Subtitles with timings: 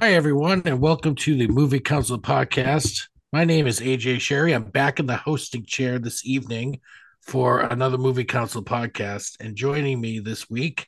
[0.00, 3.08] everyone, and welcome to the Movie Council podcast.
[3.32, 4.52] My name is AJ Sherry.
[4.54, 6.80] I'm back in the hosting chair this evening
[7.22, 9.36] for another Movie Council podcast.
[9.40, 10.86] And joining me this week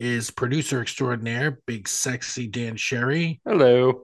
[0.00, 4.02] is producer extraordinaire, big sexy Dan Sherry, Hello.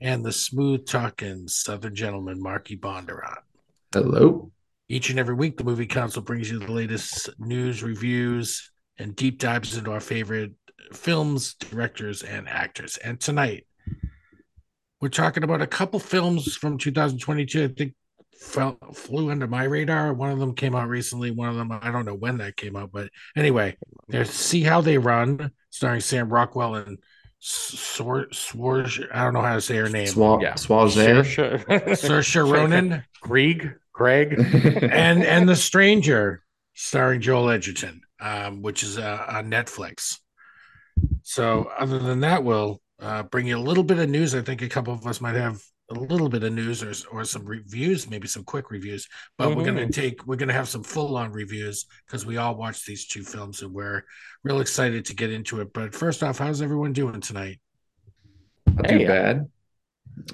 [0.00, 3.38] and the smooth talking Southern gentleman, Marky Bondurant.
[3.92, 4.50] Hello.
[4.88, 9.38] Each and every week, the Movie Council brings you the latest news, reviews, and deep
[9.38, 10.52] dives into our favorite
[10.92, 12.96] films, directors, and actors.
[12.98, 13.66] And tonight,
[15.00, 17.64] we're talking about a couple films from 2022.
[17.64, 17.94] I think
[18.38, 20.12] fell, flew under my radar.
[20.14, 21.30] One of them came out recently.
[21.30, 23.76] One of them, I don't know when that came out, but anyway,
[24.08, 26.98] there's See How They Run, starring Sam Rockwell and
[27.38, 29.06] Swor Swarge.
[29.12, 30.06] I don't know how to say her name.
[30.06, 30.54] Swa- Yeah.
[30.54, 30.96] Swaze.
[30.96, 33.04] Saoirse Ronan.
[33.20, 33.74] Grieg.
[33.92, 34.32] Greg.
[34.82, 36.42] and and the stranger
[36.74, 40.18] starring joel edgerton um, which is uh, on netflix
[41.24, 44.62] so other than that we'll uh, bring you a little bit of news i think
[44.62, 48.08] a couple of us might have a little bit of news or, or some reviews
[48.08, 51.30] maybe some quick reviews but we're going to take we're going to have some full-on
[51.32, 54.02] reviews because we all watched these two films and we're
[54.44, 57.58] real excited to get into it but first off how's everyone doing tonight
[58.66, 59.50] Not too bad.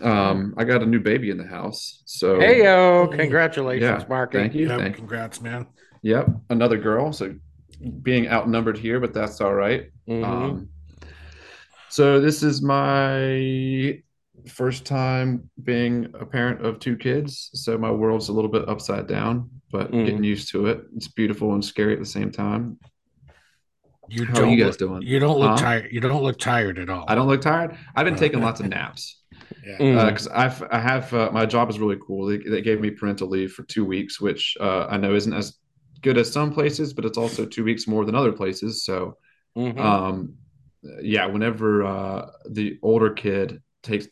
[0.03, 2.03] Um, I got a new baby in the house.
[2.05, 3.09] So hey yo!
[3.09, 4.39] Congratulations, yeah, Marky.
[4.39, 4.69] thank you.
[4.69, 5.67] Yep, Thank congrats man
[6.03, 7.13] Yep, another girl.
[7.13, 7.35] So
[8.03, 9.91] being outnumbered here, but that's all right.
[10.09, 10.25] Mhm.
[10.25, 10.69] Um,
[11.91, 14.01] so this is my
[14.49, 17.51] first time being a parent of two kids.
[17.55, 20.05] So my world's a little bit upside down, but Mhm.
[20.07, 20.85] getting used to it.
[20.97, 22.79] It's beautiful and scary at the same time.
[24.09, 25.03] you How are don't you guys look, doing?
[25.03, 25.63] you don't look Huh?
[25.63, 27.77] tired you don't look tired at all I don't look tired.
[27.95, 29.17] I've been taking lots of naps.
[29.67, 29.79] yeah.
[29.79, 30.11] Mm.
[30.11, 32.27] because I've I have uh, my job is really cool.
[32.27, 35.59] They, they gave me parental leave for two weeks, which uh, I know isn't as
[36.03, 38.85] good as some places, but it's also two weeks more than other places.
[38.85, 39.17] So,
[39.57, 39.79] Mhm.
[39.81, 40.35] um,
[41.03, 44.09] yeah, whenever uh, the older kid takes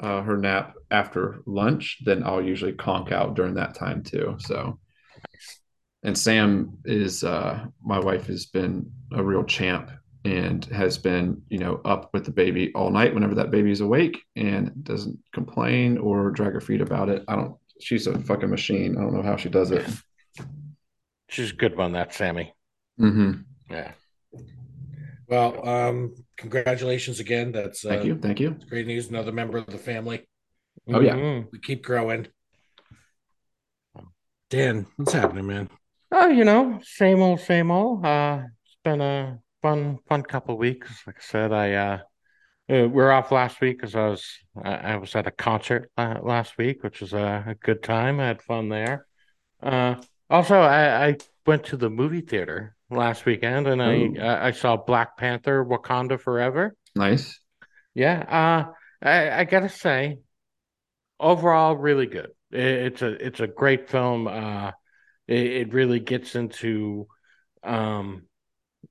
[0.00, 4.36] uh, her nap after lunch, then I'll usually conk out during that time too.
[4.38, 4.78] So,
[6.02, 9.90] and Sam is uh, my wife has been a real champ
[10.24, 14.18] and has been you know up with the baby all night whenever that baby's awake
[14.36, 17.24] and doesn't complain or drag her feet about it.
[17.28, 17.56] I don't.
[17.80, 18.96] She's a fucking machine.
[18.98, 19.86] I don't know how she does it.
[21.28, 22.52] She's a good one, that Sammy.
[22.98, 23.32] hmm
[23.70, 23.92] Yeah.
[25.28, 27.52] Well, um, congratulations again.
[27.52, 28.18] That's uh, Thank you.
[28.18, 28.56] Thank you.
[28.68, 29.08] great news.
[29.08, 30.26] Another member of the family.
[30.88, 31.16] Oh, yeah.
[31.16, 31.48] Mhm.
[31.52, 32.28] We keep growing.
[34.48, 35.68] Dan, what's happening, man?
[36.10, 38.04] Oh, you know, same old, same old.
[38.06, 41.02] Uh, it's been a fun, fun couple of weeks.
[41.06, 41.98] Like I said, I uh,
[42.70, 44.26] uh, we were off last week because I was
[44.62, 48.20] I, I was at a concert last week, which was a, a good time.
[48.20, 49.06] I had fun there.
[49.62, 49.96] Uh,
[50.30, 51.16] also, I, I
[51.46, 54.16] went to the movie theater last weekend and I Ooh.
[54.20, 56.74] I I saw Black Panther: Wakanda Forever.
[56.94, 57.38] Nice.
[57.94, 58.72] Yeah, uh,
[59.06, 60.18] I, I gotta say,
[61.20, 62.30] overall, really good.
[62.50, 64.28] It, it's a it's a great film.
[64.28, 64.72] Uh,
[65.26, 67.08] it, it really gets into,
[67.64, 68.24] um,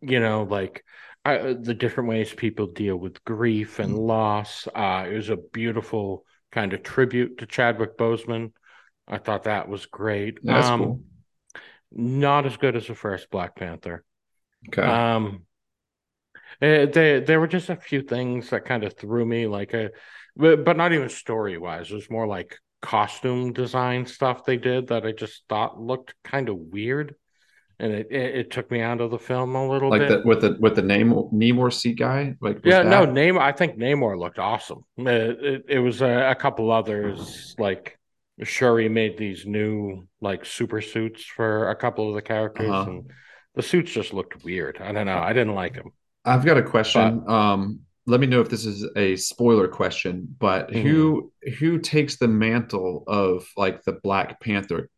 [0.02, 0.84] you know, like
[1.26, 4.68] uh, the different ways people deal with grief and loss.
[4.74, 8.52] Uh, it was a beautiful kind of tribute to Chadwick Boseman.
[9.08, 10.40] I thought that was great.
[10.44, 11.02] That's Um, cool.
[11.92, 14.04] Not as good as the first Black Panther.
[14.70, 14.82] Okay.
[14.82, 15.44] Um,
[16.62, 19.92] eh, there there were just a few things that kind of threw me, like a,
[20.36, 21.90] but, but not even story wise.
[21.92, 26.50] It was more like costume design stuff they did that I just thought looked kind
[26.50, 27.16] of weird,
[27.80, 30.10] and it, it it took me out of the film a little like bit.
[30.10, 32.36] the with the with the name Nemor seat guy.
[32.42, 33.40] Like Yeah, no, that- Namor.
[33.40, 34.84] I think Namor looked awesome.
[34.98, 37.97] It, it, it was a, a couple others like
[38.44, 42.90] Shuri made these new like super suits for a couple of the characters, Uh-huh.
[42.92, 43.12] and
[43.56, 44.78] the suits just looked weird.
[44.80, 45.18] I don't know.
[45.18, 45.92] I didn't like them.
[46.26, 47.24] I've got a question.
[47.28, 52.28] um, let me know if this is a spoiler question, but who who takes the
[52.28, 54.90] mantle of like the Black Panther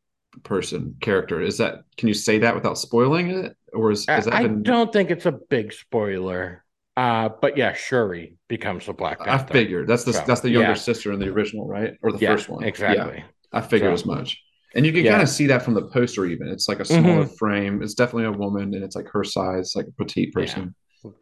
[0.43, 1.41] person character?
[1.41, 4.43] Is that can you say that without spoiling it, or is, I, is that I
[4.43, 6.63] been- don't think it's a big spoiler.
[6.97, 10.69] Uh, but yeah, Shuri becomes a Black I figured that's the So, that's the younger
[10.71, 10.73] yeah.
[10.75, 12.63] sister in the original, right, or the Yeah, first one?
[12.63, 13.19] exactly.
[13.19, 14.41] Yeah, I figured So- as much.
[14.75, 16.25] And you can kind of see that from the poster.
[16.25, 17.37] Even it's like a smaller Mhm.
[17.39, 17.81] frame.
[17.81, 20.75] It's definitely a woman, and it's like her size, like a petite person.
[21.01, 21.15] So,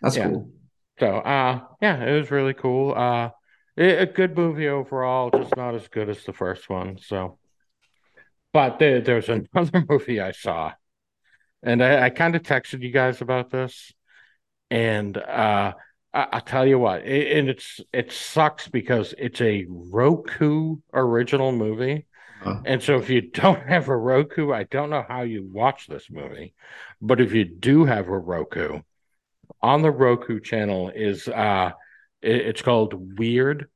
[0.00, 0.52] That's cool.
[1.00, 2.94] So, uh, yeah, it was really cool.
[2.94, 3.30] Uh,
[3.76, 6.98] a a good movie overall, just not as good as the first one.
[6.98, 7.38] So,
[8.52, 10.72] but there, there's another movie I saw,
[11.64, 13.92] and I, I kind of texted you guys about this,
[14.70, 15.72] and uh,
[16.14, 21.52] I, I'll tell you what, it, and it's it sucks because it's a Roku original
[21.52, 22.06] movie.
[22.44, 25.86] Uh, And so, if you don't have a Roku, I don't know how you watch
[25.86, 26.54] this movie,
[27.00, 28.80] but if you do have a Roku,
[29.62, 31.72] on the Roku channel is uh,
[32.22, 33.68] it- it's called Weird,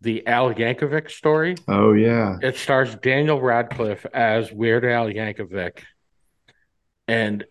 [0.00, 1.54] the Al Yankovic story.
[1.68, 2.38] oh yeah.
[2.42, 5.82] It stars Daniel Radcliffe as Weird Al Yankovic,
[7.06, 7.44] and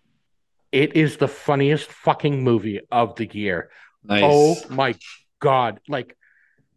[0.78, 3.70] it is the funniest fucking movie of the year.
[4.04, 4.66] Nice.
[4.66, 4.96] Oh my
[5.40, 5.80] god!
[5.88, 6.18] Like,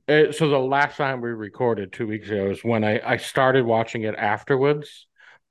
[0.08, 3.64] uh, so the last time we recorded two weeks ago is when I I started
[3.67, 5.06] watching it afterwards,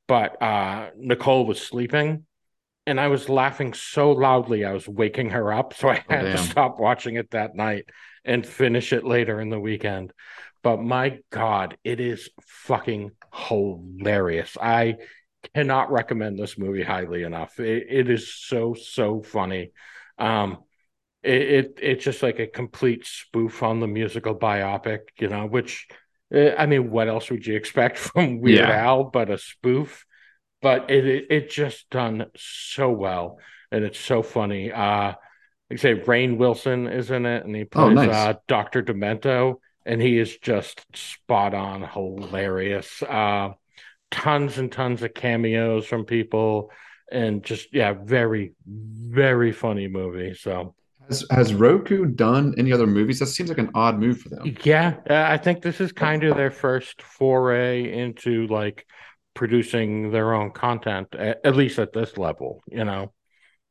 [0.07, 2.25] but uh Nicole was sleeping,
[2.87, 6.31] and I was laughing so loudly I was waking her up, so I Oh, had
[6.31, 7.85] to stop watching it that night
[8.25, 10.13] and finish it later in the weekend.
[10.63, 14.57] But my god, it is fucking hilarious.
[14.61, 14.97] I
[15.55, 17.59] cannot recommend this movie highly enough.
[17.59, 19.71] It, it is so so funny.
[20.17, 20.59] Um,
[21.23, 25.45] it, it it's just like a complete spoof on the musical biopic, you know.
[25.47, 25.87] Which,
[26.33, 28.71] uh, I mean, what else would you expect from Weird Yeah.
[28.71, 30.05] Al but a spoof?
[30.61, 33.39] But it, it it just done so well,
[33.71, 34.71] and it's so funny.
[34.71, 35.13] Uh,
[35.69, 38.29] like I say, Rainn Wilson is in it, and he Oh, plays nice.
[38.29, 43.03] uh, Doctor Demento, and he is just spot on, hilarious.
[43.03, 43.49] Uh,
[44.11, 46.71] tons and tons of cameos from people,
[47.11, 50.33] and just yeah, very very funny movie.
[50.33, 50.75] So.
[51.07, 53.17] Has, has Roku done any other movies?
[53.17, 54.55] That seems like an odd move for them.
[54.63, 58.85] Yeah, uh, I think this is kind of their first foray into like
[59.33, 63.11] producing their own content, at, at least at this level, you know.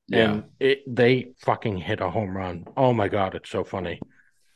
[0.09, 0.31] Yeah.
[0.33, 2.65] And it they fucking hit a home run.
[2.77, 4.01] Oh my god, it's so funny.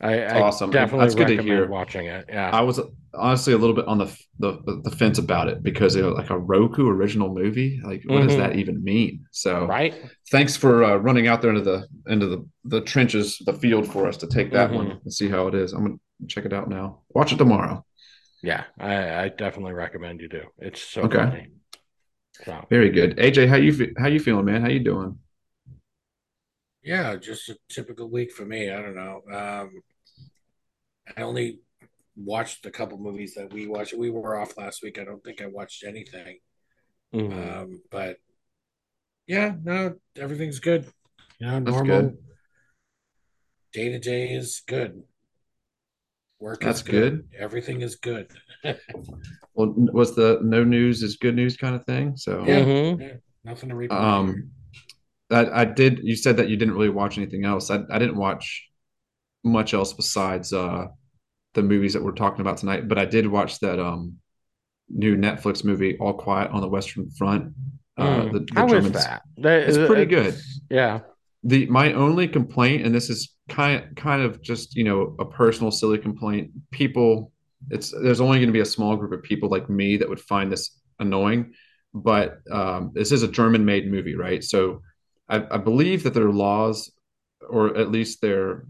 [0.03, 0.71] I, I awesome.
[0.71, 1.69] definitely That's good to hear.
[1.69, 2.25] watching it.
[2.29, 2.51] Yeah.
[2.53, 2.81] I was
[3.15, 6.31] honestly a little bit on the the, the fence about it because it was like
[6.31, 7.81] a Roku original movie.
[7.85, 8.39] Like, what does Mhm.
[8.39, 9.25] that even mean?
[9.31, 9.95] So, right?
[10.31, 14.09] thanks for uh, running out there into the into the the trenches, the field for
[14.09, 14.77] us to take that Mhm.
[14.77, 15.73] one and see how it is.
[15.73, 17.03] I'm gonna check it out now.
[17.11, 17.85] Watch it tomorrow.
[18.43, 20.43] Yeah, I, I definitely recommend you do.
[20.59, 21.19] It's so Okay.
[21.19, 21.49] funny.
[22.33, 23.19] So Very good.
[23.19, 24.63] AJ, how you how you feeling, man?
[24.63, 25.19] How you doing?
[26.83, 28.71] Yeah, just a typical week for me.
[28.71, 29.23] I don't know.
[29.33, 29.83] Um,
[31.17, 31.61] I only
[32.17, 33.95] watched a couple movies that we watched.
[33.95, 34.99] We were off last week.
[34.99, 36.39] I don't think I watched anything.
[37.13, 37.33] mhm.
[37.33, 38.19] Um, but
[39.27, 40.87] yeah, no, everything's good.
[41.39, 42.17] You know, That's normal
[43.73, 45.03] day to day is good.
[46.39, 47.29] Work That's is good.
[47.39, 48.29] Everything is good.
[49.55, 52.17] Well, was the no news is good news kind of thing?
[52.17, 52.65] So, Yeah.
[52.65, 53.01] Mhm.
[53.01, 53.91] Yeah, nothing to read.
[53.91, 54.51] um,
[55.31, 56.01] I, I did.
[56.03, 57.71] You said that you didn't really watch anything else.
[57.71, 58.69] I, I didn't watch
[59.45, 60.87] much else besides uh
[61.55, 62.89] the movies that we're talking about tonight.
[62.89, 64.17] But I did watch that um
[64.89, 67.53] new Netflix movie, All Quiet on the Western Front.
[67.97, 68.33] Uh, Mm.
[68.33, 69.23] the, the How is Germans- that?
[69.39, 71.01] That- It's pretty it's- Yeah.
[71.45, 75.73] The my only complaint, and this is kind kind of just you know a personal
[75.73, 76.53] silly complaint.
[76.71, 77.33] People,
[77.71, 80.21] it's there's only going to be a small group of people like me that would
[80.21, 81.53] find this annoying.
[81.93, 84.43] But um, this is a German-made movie, right?
[84.43, 84.83] So
[85.29, 86.91] I, I believe that their laws,
[87.51, 88.65] or at least their,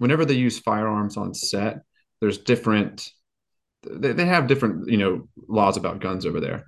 [0.00, 1.82] whenever they use firearms on set,
[2.20, 3.10] there's different.
[3.82, 6.64] They, they have different you know laws about guns over there.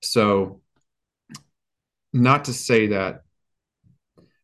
[0.00, 0.62] So,
[2.12, 3.22] not to say that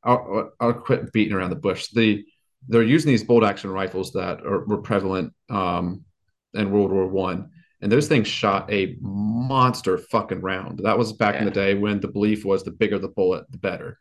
[0.02, 1.88] I'll, I'll quit beating around the bush.
[1.88, 2.24] The
[2.66, 6.04] they're using these bolt action rifles that are, were prevalent um,
[6.54, 10.80] in World War One, and those things shot a monster fucking round.
[10.82, 13.58] That was back in the day when the belief was the bigger the bullet, the
[13.58, 13.98] better.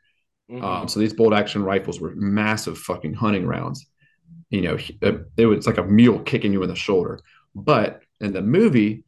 [0.50, 0.63] Mhm.
[0.63, 3.86] Um, so these bolt action rifles were massive fucking hunting rounds.
[4.53, 7.19] You know, it, it was like a mule kicking you in the shoulder.
[7.55, 9.03] But in the movie,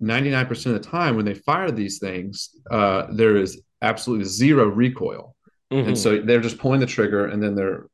[0.00, 5.36] 99% of the time when they fire these things, uh, there is absolutely zero recoil.
[5.72, 5.86] Mhm.
[5.88, 7.86] And so they're just pulling the trigger and then they're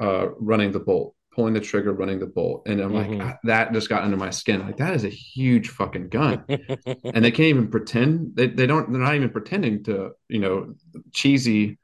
[0.00, 2.62] uh, running the bolt, pulling the trigger, running the bolt.
[2.68, 3.22] And I'm like, Mhm.
[3.24, 4.60] "Ah, that just got under my skin.
[4.60, 6.44] Like, that is a huge fucking gun.
[6.48, 8.36] and they can't even pretend.
[8.36, 10.74] They, they don't, they're not even pretending to, you know,
[11.12, 11.78] cheesy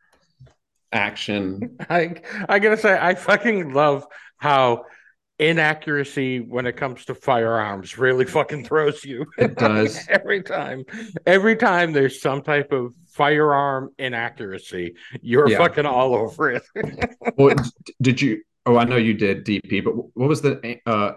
[0.92, 1.76] action.
[1.90, 2.14] I
[2.48, 4.06] I gotta say, I fucking love
[4.42, 4.84] how
[5.38, 9.24] inaccuracy when it comes to firearms really fucking throws you.
[9.38, 10.04] It does.
[10.08, 10.84] every time.
[11.26, 15.58] Every time there's some type of firearm inaccuracy, you're Yeah.
[15.58, 16.62] fucking all over it.
[17.36, 17.54] Well,
[18.00, 18.42] did you?
[18.66, 19.82] Oh, I know you did, DP.
[19.84, 21.12] But what was the uh,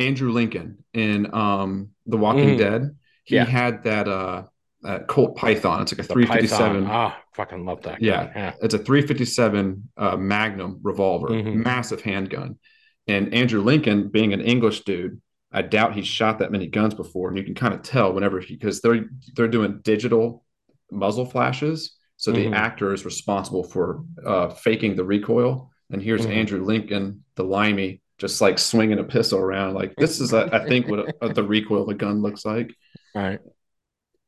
[0.00, 2.58] Andrew Lincoln in um, The Walking Mhm.
[2.58, 2.96] Dead?
[3.24, 3.44] He Yeah.
[3.44, 4.08] had that.
[4.08, 4.42] Uh,
[4.86, 5.82] uh, Colt Python.
[5.82, 6.84] It's like a The 357.
[6.84, 6.90] Python.
[6.90, 8.00] Ah, fucking love that.
[8.00, 8.30] Yeah.
[8.34, 8.52] yeah.
[8.62, 11.56] It's a 357 uh, Magnum revolver, Mhm.
[11.64, 12.58] massive handgun.
[13.08, 15.20] And Andrew Lincoln, being an English dude,
[15.52, 17.28] I doubt he's shot that many guns before.
[17.28, 20.44] And you can kind of tell whenever he because they're they're doing digital
[20.90, 21.96] muzzle flashes.
[22.16, 22.54] So the Mhm.
[22.54, 25.70] actor is responsible for uh, faking the recoil.
[25.90, 26.30] And here's Mhm.
[26.34, 29.74] Andrew Lincoln, the limey, just like swinging a pistol around.
[29.74, 32.74] Like this is, I I think, what a, the recoil of a gun looks like.
[33.14, 33.38] Right.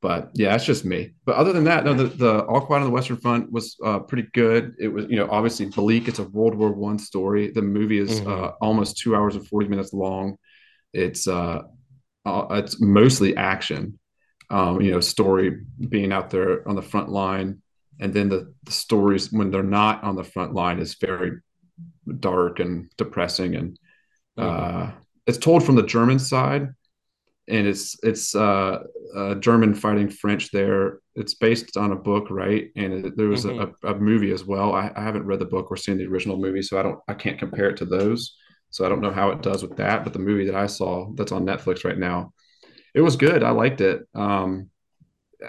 [0.00, 1.14] But yeah, it's just me.
[1.25, 3.99] But other than that, no, the, the All Quiet on the Western Front was uh,
[3.99, 4.76] pretty good.
[4.78, 6.07] It was, you know, obviously bleak.
[6.07, 7.50] It's a World War One story.
[7.50, 8.28] The movie is Mhm.
[8.28, 10.37] uh, almost two hours and forty minutes long.
[10.93, 11.62] It's uh,
[12.25, 13.99] uh, it's mostly action.
[14.50, 17.61] Um, you know, story being out there on the front line,
[18.00, 21.33] and then the, the stories when they're not on the front line is very
[22.21, 23.78] dark and depressing, and
[24.38, 24.93] uh,
[25.26, 26.69] it's told from the German side,
[27.49, 28.81] and it's it's uh,
[29.17, 31.00] uh, German fighting French there.
[31.14, 32.71] It's based on a book, right?
[32.76, 33.75] And it, there was Mhm.
[33.85, 34.75] a, a movie as well.
[34.75, 37.14] I, I haven't read the book or seen the original movie, so I don't I
[37.14, 38.37] can't compare it to those.
[38.71, 40.05] So I don't know how it does with that.
[40.05, 42.33] But the movie that I saw that's on Netflix right now,
[42.95, 43.43] it was good.
[43.43, 44.07] I liked it.
[44.14, 44.71] Um,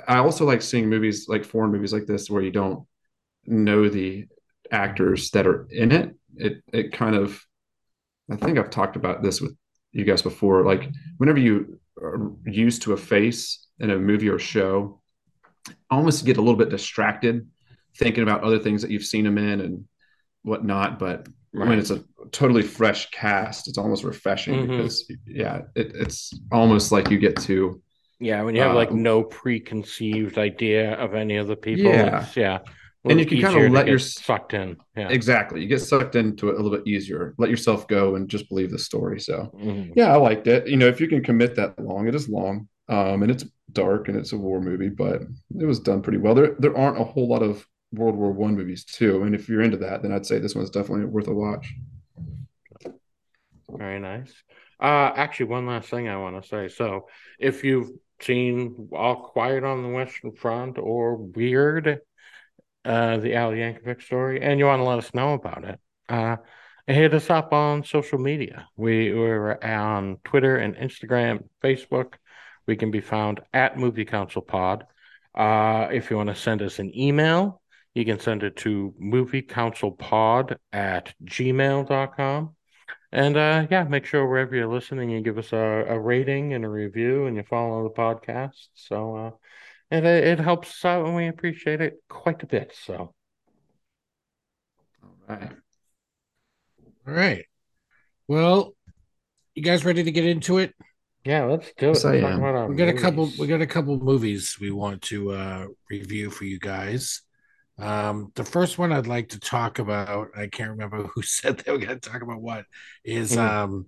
[0.08, 2.86] I also like seeing movies like foreign movies like this where you don't
[3.46, 4.26] know the
[4.72, 6.16] actors that are in it.
[6.38, 7.42] It it kind of
[8.32, 9.56] I think I've talked about this with
[9.92, 10.64] you guys before.
[10.64, 11.80] Like whenever you
[12.46, 15.02] used to a face in a movie or show,
[15.90, 17.48] almost get a little bit distracted
[17.98, 19.86] thinking about other things that you've seen them in and
[20.44, 21.00] whatnot.
[21.00, 21.80] But when Right.
[21.80, 24.68] it's a totally fresh cast, it's almost refreshing Mhm.
[24.70, 27.82] because yeah, it, it's almost like you get to
[28.22, 32.20] Yeah, when you have like Uh, no preconceived idea of any of the people, Yeah.
[32.22, 32.60] it's, yeah,
[33.10, 34.78] And you can kinda let get your- sucked in.
[34.96, 37.34] Yeah, exactly you get sucked into it a little bit easier.
[37.38, 39.20] Let yourself go and just believe the story.
[39.20, 39.94] So Mhm.
[39.96, 40.68] yeah, I liked it.
[40.68, 44.08] You know, if you can commit that long, it is long, um, and it's dark
[44.08, 45.24] and it's a war movie, but
[45.60, 46.34] it was done pretty well.
[46.36, 49.62] There, there aren't a whole lot of World War One movies too, and if you're
[49.62, 51.74] into that, then I'd say this one's definitely worth a watch.
[53.70, 54.34] Very nice.
[54.80, 56.68] Uh, actually, one last thing I want to say.
[56.70, 57.08] So,
[57.40, 57.90] if you've
[58.22, 62.00] seen All Quiet on the Western Front or Weird,
[62.86, 66.38] uh, the Al Yankovic story, and you want to let us know about it, uh,
[66.88, 68.68] hit us up on social media.
[68.76, 72.14] We we're on Twitter and Instagram, Facebook.
[72.66, 74.86] We can be found at Movie Council Pod.
[75.36, 77.62] Uh, if you want to send us an email,
[77.94, 82.56] you can send it to moviecouncilpod at gmail.com.
[83.12, 86.64] And uh, yeah, make sure wherever you're listening, you give us a, a rating and
[86.64, 88.68] a review, and you follow the podcast.
[88.76, 89.32] So uh,
[89.92, 92.76] it it helps us out, and we appreciate it quite a bit.
[92.86, 93.14] So
[95.04, 95.52] All right.
[97.08, 97.46] All right.
[98.28, 98.76] Well,
[99.56, 100.74] you guys ready to get into it?
[101.26, 101.94] yeah, let's do it.
[101.94, 102.42] Yes, I am.
[102.70, 103.30] We got a couple.
[103.38, 107.22] We got a couple movies we want to uh, review for you guys.
[107.78, 110.30] Um, the first one I'd like to talk about.
[110.38, 112.66] I can't remember who said they were going to talk about what.
[113.04, 113.40] Is Mm.
[113.40, 113.86] um.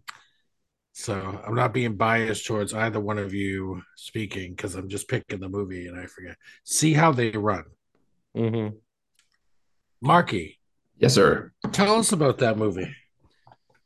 [0.93, 5.39] So I'm not being biased towards either one of you speaking because I'm just picking
[5.39, 6.35] the movie and I forget.
[6.63, 7.63] See how they run.
[8.35, 8.77] Mhm.
[10.01, 10.59] Marky,
[10.97, 11.51] Yes, sir.
[11.71, 12.93] tell us about that movie.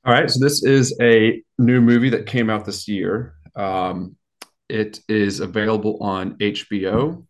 [0.06, 3.36] All right, so this is a new movie that came out this year.
[3.56, 4.16] Um,
[4.70, 7.26] it is available on HBO.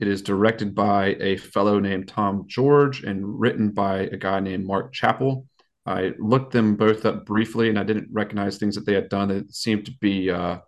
[0.00, 4.66] It is directed by a fellow named Tom George and written by a guy named
[4.66, 5.46] Mark Chappell.
[5.86, 9.30] I looked them both up briefly and I didn't recognize things that they had done.
[9.30, 10.58] It seemed to be uh,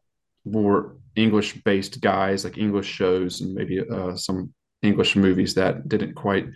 [0.45, 4.53] more English based guys, like English shows and maybe uh, some
[4.83, 6.47] English movies that didn't quite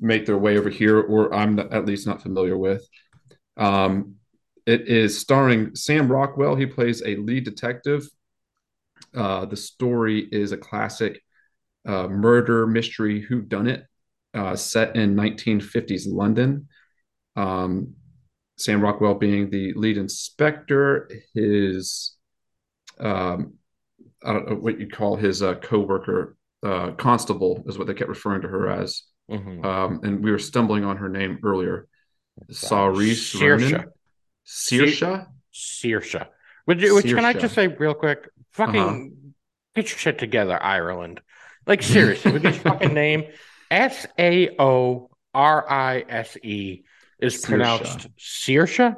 [0.00, 2.86] make their way over here, or I'm not- at least not familiar with.
[3.56, 4.16] Um,
[4.66, 6.56] it is starring Sam Rockwell.
[6.56, 8.06] He plays a lead detective.
[9.14, 11.22] Uh, the story is a classic
[11.86, 13.84] uh, murder mystery whodunit
[14.34, 16.68] uh, set in 1950s London.
[17.36, 17.94] Um,
[18.56, 22.14] Sam Rockwell being the lead inspector, his
[22.98, 23.54] um,
[24.24, 28.10] I don't know what you call his uh, co-worker uh, constable is what they kept
[28.10, 29.02] referring to her as.
[29.30, 29.64] Mhm.
[29.64, 31.88] Um, and we were stumbling on her name earlier.
[32.50, 33.72] Saoirse Saoirse.
[33.72, 33.86] Ronan.
[34.46, 35.26] Saoirse?
[35.54, 36.26] Saoirse.
[36.66, 38.28] Which, which can I just say real quick?
[38.52, 39.04] Fucking Uh-huh.
[39.74, 41.20] get your shit together, Ireland.
[41.66, 43.24] Like seriously, with this fucking name,
[43.70, 46.82] S A O R I S E
[47.22, 47.44] is Saoirse.
[47.46, 48.96] pronounced Saoirse.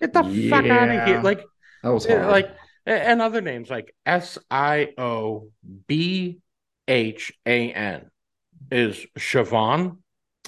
[0.00, 1.20] Get the fuck out of here!
[1.22, 1.44] Like,
[1.82, 2.26] That was hard.
[2.26, 2.50] like,
[2.86, 5.48] and other names like S I O
[5.86, 6.38] B
[6.88, 8.10] H A N
[8.70, 9.98] is Siobhan.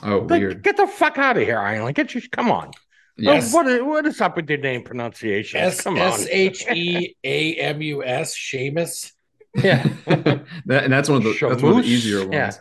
[0.03, 0.63] oh, Like, weird.
[0.63, 1.95] get the fuck out of here, Ireland!
[1.95, 2.71] Get you, come on.
[3.19, 3.53] Yes.
[3.53, 5.61] Oh, what is, what is up with your name pronunciation?
[5.61, 6.01] S Come on.
[6.01, 9.13] S H E A M U S, Seamus.
[9.55, 9.87] Yeah.
[10.07, 12.33] that, and that's one of the that's one of the easier ones.
[12.33, 12.53] Yeah.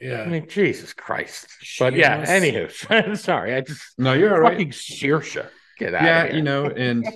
[0.00, 0.22] Yeah.
[0.22, 1.46] I mean, Jesus Christ.
[1.78, 2.84] But yeah, Shameless.
[2.84, 4.52] anywho, sorry, I just No, you're all right.
[4.52, 5.46] fucking Saoirse.
[5.78, 6.36] Get out yeah, of here.
[6.38, 7.06] you know, and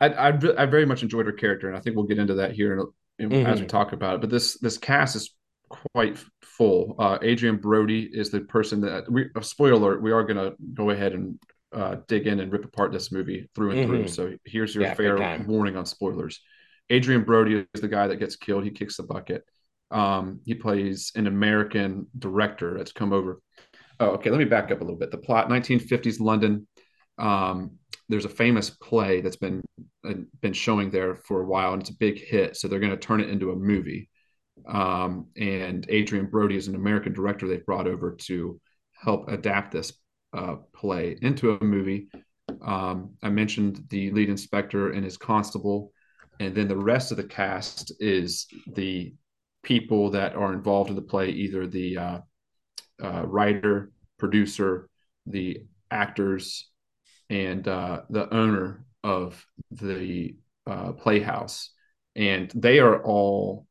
[0.00, 2.52] I, I I very much enjoyed her character, and I think we'll get into that
[2.52, 3.70] here in, in- as we Mhm.
[3.70, 4.20] talk about it.
[4.20, 5.34] But this this cast is
[5.68, 6.94] quite full.
[6.98, 9.26] Uh, Adrien Brody is the person that we.
[9.34, 11.38] Uh, spoiler alert: we are going to go ahead and
[11.72, 14.04] uh, dig in and rip apart this movie through and through.
[14.04, 14.10] Mhm.
[14.10, 16.40] So here's your Yeah, fair warning on spoilers.
[16.92, 18.64] Adrien Brody is the guy that gets killed.
[18.64, 19.44] He kicks the bucket.
[19.92, 23.40] Um, he plays an American director that's come over.
[24.00, 24.30] Oh, okay.
[24.30, 25.10] Let me back up a little bit.
[25.10, 26.66] The plot: 1950s London.
[27.18, 29.62] Um, there's a famous play that's been
[30.08, 32.56] uh, been showing there for a while, and it's a big hit.
[32.56, 34.08] So they're going to turn it into a movie.
[34.66, 38.60] Um, and Adrien Brody is an American director they've brought over to
[39.02, 39.92] help adapt this
[40.32, 42.08] uh, play into a movie.
[42.64, 45.92] Um, I mentioned the lead inspector and his constable,
[46.40, 49.14] and then the rest of the cast is the
[49.62, 52.18] people that are involved in the play, either the uh,
[53.02, 54.88] uh, writer, producer,
[55.26, 56.68] the actors,
[57.30, 61.70] and uh, the owner of the uh, playhouse,
[62.14, 63.66] and they are all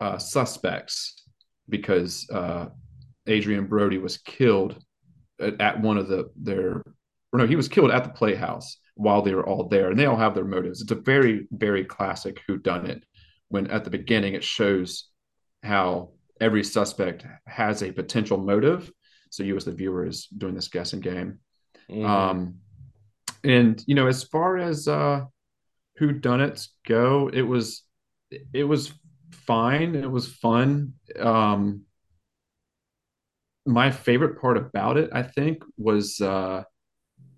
[0.00, 1.22] uh, suspects
[1.68, 2.66] because uh,
[3.28, 4.82] Adrien Brody was killed
[5.40, 6.82] at, at one of the their
[7.32, 10.16] no, he was killed at the playhouse while they were all there, and they all
[10.16, 10.80] have their motives.
[10.80, 13.04] It's a very very classic who done it.
[13.48, 15.08] When at the beginning it shows
[15.62, 18.90] how every suspect has a potential motive,
[19.30, 21.40] so you as the viewer is doing this guessing game.
[21.88, 22.04] Mhm.
[22.06, 22.54] Um,
[23.44, 25.24] and you know, as far as uh,
[25.96, 27.82] who done it go, it was
[28.52, 28.92] it was
[29.32, 29.94] fine.
[29.94, 30.94] It was fun.
[31.18, 31.84] Um,
[33.66, 36.64] my favorite part about it, I think, was uh,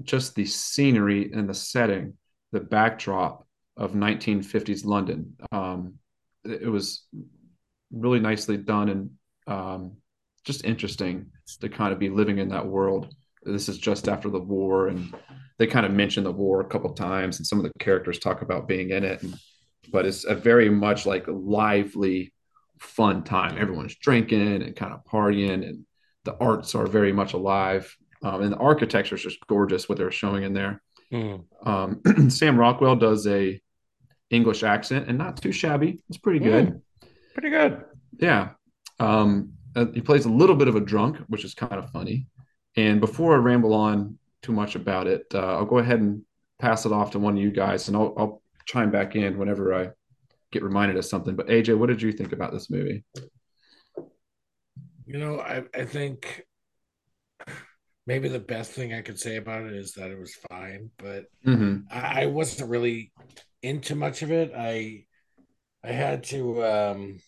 [0.02, 2.16] just the scenery and the setting,
[2.52, 3.46] the backdrop
[3.80, 5.34] of 1950s London.
[5.50, 5.94] Um,
[6.44, 7.04] it, was
[7.90, 9.10] really nicely done and
[9.46, 9.96] um,
[10.44, 13.14] just interesting to kind of be living in that world.
[13.42, 15.14] This is just after the war, and
[15.58, 18.42] they kind of mention the war a couple times, and some of the characters talk
[18.42, 19.22] about being in it.
[19.22, 19.34] And,
[19.90, 22.34] but it's a very much like lively,
[22.78, 23.56] fun time.
[23.56, 25.86] Everyone's drinking and kind of partying, and
[26.24, 27.96] the arts are very much alive.
[28.22, 30.82] Um, and the architecture is just gorgeous what they're showing in there.
[31.10, 31.44] Mhm.
[31.64, 33.58] Um, Sam Rockwell does a
[34.30, 36.02] English accent and not too shabby.
[36.08, 36.80] It's pretty good.
[37.34, 37.84] Pretty good.
[38.18, 38.50] Yeah.
[38.98, 42.26] Um, uh, he plays a little bit of a drunk, which is kind of funny.
[42.76, 46.22] And before I ramble on too much about it, uh, I'll go ahead and
[46.58, 49.74] pass it off to one of you guys, and I'll, I'll chime back in whenever
[49.74, 49.90] I
[50.52, 51.34] get reminded of something.
[51.34, 53.04] But AJ, what did you think about this movie?
[55.06, 56.44] You know, I, I think
[58.06, 61.24] maybe the best thing I could say about it is that it was fine, but
[61.46, 61.88] Mm-hmm.
[61.90, 63.12] I, I wasn't really
[63.62, 64.52] into much of it.
[64.56, 65.04] I
[65.82, 67.20] I had to um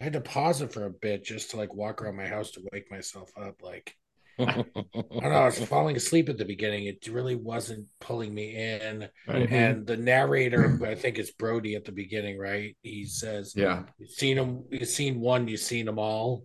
[0.00, 2.52] I had to pause it for a bit just to like walk around my house
[2.52, 3.62] to wake myself up.
[3.62, 3.94] Like
[4.38, 6.86] I don't know, I was falling asleep at the beginning.
[6.86, 9.06] It really wasn't pulling me in.
[9.28, 9.50] Right.
[9.50, 12.74] And the narrator, I think it's Brody at the beginning, right?
[12.82, 13.82] He says, Yeah.
[13.98, 16.44] You've seen them, you've seen one, you've seen them all.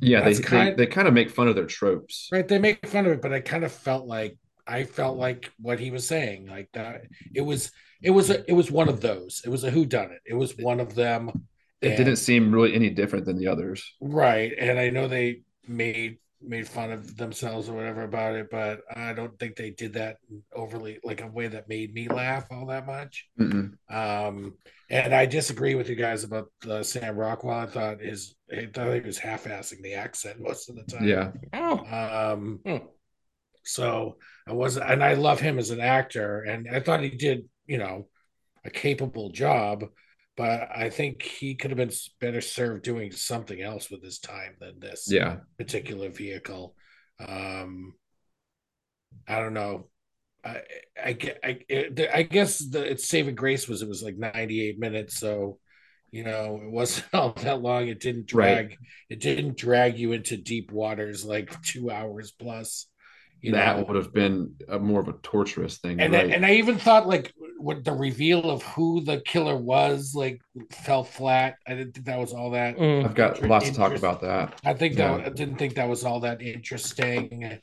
[0.00, 0.20] Yeah.
[0.20, 2.28] They, That's they, kind- they kind of make fun of their tropes.
[2.30, 2.46] Right.
[2.46, 5.80] They make fun of it, but I kind of felt like I felt like what
[5.80, 6.46] he was saying.
[6.46, 7.02] Like that
[7.34, 7.70] it was
[8.02, 9.42] it was a it was one of those.
[9.44, 10.20] It was a who done it.
[10.26, 11.30] It was one of them.
[11.80, 13.82] It And- didn't seem really any different than the others.
[14.00, 14.52] right.
[14.58, 19.12] And I know they made made fun of themselves or whatever about it, but I
[19.12, 20.16] don't think they did that
[20.52, 23.28] overly like a way that made me laugh all that much.
[23.38, 23.74] Mm-mm.
[23.88, 24.54] Um,
[24.90, 27.60] and I disagree with you guys about uh, Sam Rockwell.
[27.60, 31.06] I thought his I thought he was half-assing the accent most of the time.
[31.06, 31.30] Yeah.
[31.52, 32.86] oh, Um, Hmm.
[33.64, 37.48] So I wasn't, and I love him as an actor, and I thought he did,
[37.66, 38.08] you know,
[38.64, 39.84] a capable job,
[40.36, 44.56] but I think he could have been better served doing something else with his time
[44.60, 45.38] than this Yeah.
[45.58, 46.74] particular vehicle.
[47.20, 47.94] Um,
[49.28, 49.88] I don't know.
[50.44, 50.62] I
[51.02, 55.18] I I, it- I guess the its saving grace was it was like 98 minutes,
[55.18, 55.58] so
[56.10, 57.88] you know it wasn't all that long.
[57.88, 58.70] It didn't drag.
[58.70, 58.78] Right.
[59.10, 62.86] It didn't drag you into deep waters like two hours plus.
[63.42, 66.00] You that know, would have been a, more of a torturous thing.
[66.00, 66.26] and right?
[66.26, 70.40] I, and I even thought like what the reveal of who the killer was like
[70.70, 71.56] fell flat.
[71.66, 72.76] I didn't think that was all that.
[72.76, 73.04] Mm.
[73.04, 74.60] I've got lots to talk about that.
[74.64, 75.26] I think that Yeah.
[75.26, 77.58] I didn't think that was all that interesting.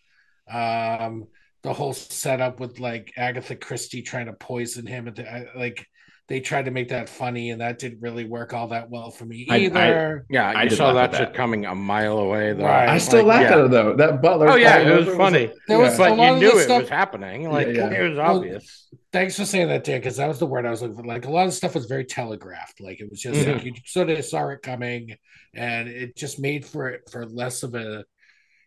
[0.52, 1.28] Um,
[1.64, 5.86] the whole setup with like Agatha Christie trying to poison him, at the, I, like
[6.30, 9.26] they tried to make that funny, and that didn't really work all that well for
[9.26, 10.26] me I- I- either.
[10.30, 12.54] Yeah, I you saw laugh that shit coming a mile away.
[12.54, 12.66] Though.
[12.66, 12.88] Right.
[12.88, 13.58] I still like, laugh yeah.
[13.60, 13.96] at it though.
[13.96, 14.50] That butler.
[14.50, 15.48] Oh yeah, it was over funny.
[15.48, 15.98] like- There was yeah.
[15.98, 17.50] but a lot you knew the it stuff- was happening.
[17.50, 18.00] Like Yeah, yeah.
[18.04, 18.88] it was Well, obvious.
[19.12, 21.04] thanks for saying that, Dan, because that was the word I was looking for.
[21.06, 22.80] Like a lot of stuff was very telegraphed.
[22.80, 25.16] Like it was just like you sort of saw it coming,
[25.56, 28.06] and it just made for it for less of a.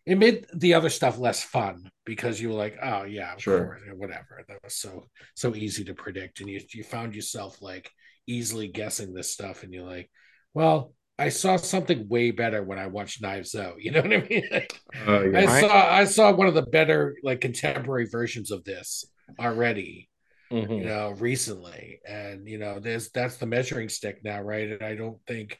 [0.05, 3.65] It made the other stuff less fun because you were like, oh yeah, Sure.
[3.65, 4.43] course, whatever.
[4.47, 7.89] That was so so easy to predict, and you you found yourself like
[8.27, 10.09] easily guessing this stuff, and you're like,
[10.53, 13.75] well, I saw something way better when I watched Knives Out.
[13.83, 14.43] You know what I mean?
[14.51, 15.39] Like, Uh, yeah.
[15.39, 19.05] I saw I saw one of the better like contemporary versions of this
[19.39, 20.09] already
[20.51, 20.79] Mhm.
[20.79, 24.93] you know recently and you know there's that's the measuring stick now right and i
[24.93, 25.57] don't think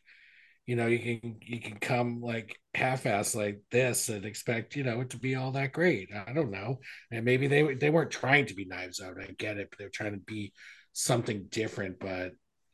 [0.66, 5.02] you know you can you can come like half-ass like this and expect you know
[5.02, 6.80] it to be all that great i don't know
[7.12, 9.90] and maybe they they weren't trying to be knives out i get it but they're
[9.90, 10.54] trying to be
[10.94, 12.32] something different but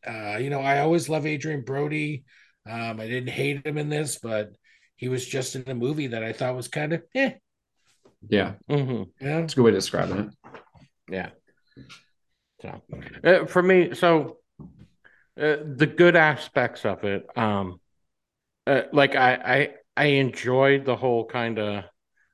[0.07, 2.23] uh you know i always love adrien brody
[2.69, 4.49] um i didn't hate him in this but
[4.95, 7.33] he was just in a movie that i thought was kind of eh
[8.27, 9.09] yeah, Mhm.
[9.21, 9.41] you know?
[9.41, 10.27] that's a good way to describe it.
[11.09, 11.29] Yeah.
[12.61, 12.81] So
[13.23, 14.38] uh, for me, so
[15.39, 17.79] uh, the good aspects of it, um,
[18.67, 21.85] uh, like I, I, I enjoyed the whole kind of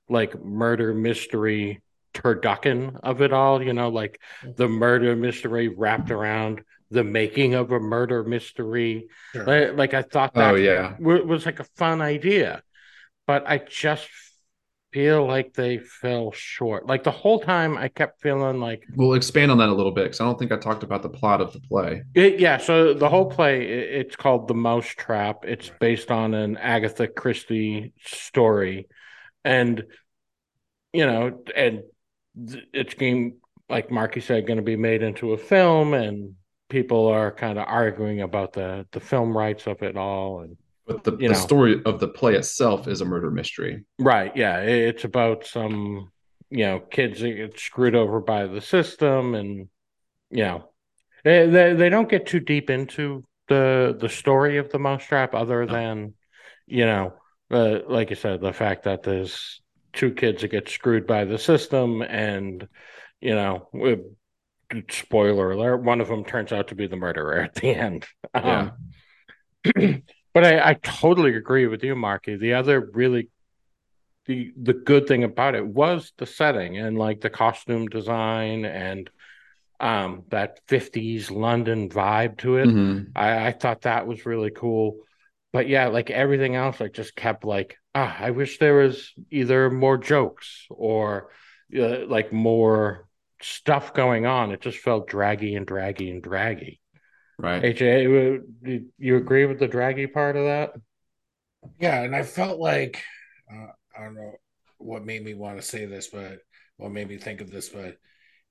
[0.10, 1.82] like murder mystery
[2.14, 3.62] turducken of it all.
[3.64, 4.22] You know, like
[4.58, 9.08] the murder mystery wrapped around the making of a murder mystery.
[9.34, 9.48] Sure.
[9.48, 12.64] Like, like I thought that Oh yeah, wa- was like a fun idea,
[13.28, 14.10] but I just
[14.96, 16.88] feel like they fell short.
[16.88, 20.06] Like the whole time, I kept feeling like we'll expand on that a little bit
[20.06, 22.04] because I don't think I talked about the plot of the play.
[22.14, 25.44] It, yeah, so the whole play it's called The Mousetrap.
[25.44, 28.88] It's based on an Agatha Christie story,
[29.44, 29.84] and
[30.94, 31.82] you know, and
[32.72, 36.36] it's being like Marky said, going to be made into a film, and
[36.70, 40.40] people are kind of arguing about the the film rights of it all.
[40.40, 40.56] And
[40.88, 43.84] But the, the story of the play itself is a murder mystery.
[43.98, 46.12] right, yeah, it's about some
[46.50, 49.68] you know kids that get screwed over by the system, and
[50.30, 50.70] you know,
[51.24, 55.66] they they, they don't get too deep into the the story of the mousetrap other
[55.66, 56.14] than
[56.68, 57.14] you know
[57.52, 59.62] uh, like you said the fact that there's
[59.94, 62.68] two kids that get screwed by the system and
[63.22, 64.00] you know with-
[64.90, 68.72] spoiler alert one of them turns out to be the murderer at the end Yeah.
[70.36, 73.30] but I, I totally agree with you marky the other really
[74.28, 79.10] the the good thing about it was the setting and like the costume design and
[79.80, 83.12] um that 50s london vibe to it Mhm.
[83.16, 84.98] I, I thought that was really cool.
[85.54, 89.70] But yeah, like everything else, I just kept like, ah, I wish there was either
[89.70, 91.30] more jokes or
[91.78, 93.08] uh, like more
[93.42, 94.52] stuff going on.
[94.52, 96.82] It just felt draggy and draggy and draggy.
[97.38, 97.64] Right.
[97.64, 98.06] AJ,
[98.64, 100.74] do you agree with the draggy part of that?
[101.80, 103.02] Yeah, and I felt like
[103.52, 103.68] uh,
[103.98, 104.36] I don't know
[104.78, 106.40] what made me want to say this, but
[106.78, 107.98] what made me think of this, but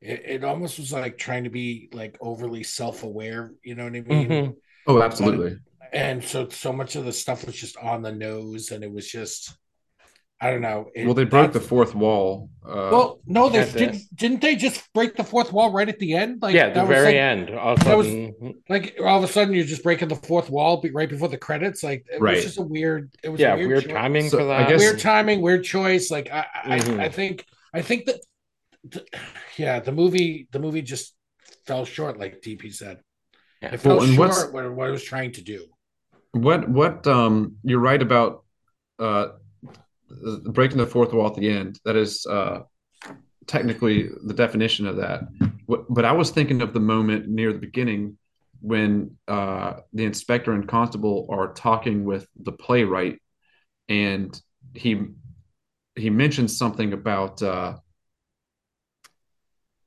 [0.01, 4.01] it, it almost was like trying to be like overly self-aware, you know what I
[4.01, 4.31] mean?
[4.31, 4.57] Mhm.
[4.87, 5.59] Oh, absolutely.
[5.93, 9.09] And so so much of the stuff was just on the nose, and it was
[9.09, 9.55] just
[10.45, 10.91] I don't know.
[10.95, 12.51] It- well, they broke the fourth wall.
[12.63, 14.03] Uh, Well, no, they didn't.
[14.15, 16.43] Didn't they just break the fourth wall right at the end?
[16.43, 17.51] Like yeah, the very like, end.
[17.51, 20.17] All of a that was- sudden, Like all of a sudden, you're just breaking the
[20.17, 21.83] fourth wall right before the credits.
[21.83, 22.35] Like it Right.
[22.37, 23.11] was just a weird.
[23.23, 24.69] It was yeah, a weird, weird timing So, for I that.
[24.69, 26.11] guess- weird timing, weird choice.
[26.11, 27.01] Like I, Mhm.
[27.01, 28.21] I, I think, I think that,
[28.93, 29.09] th-
[29.57, 31.15] yeah, the movie, the movie just
[31.67, 33.01] fell short, like DP said.
[33.63, 33.73] Yeah.
[33.75, 35.61] It fell Well, short what, what it was trying to do.
[36.33, 38.45] what what um you're right about
[38.99, 39.29] uh
[40.47, 42.61] breaking the fourth wall at the end that is uh
[43.47, 45.25] technically the definition of that.
[45.69, 48.19] But i was thinking of the moment near the beginning
[48.61, 53.21] when uh the inspector and constable are talking with the playwright
[53.89, 54.41] and
[54.75, 55.03] he
[55.97, 57.75] he mentions something about uh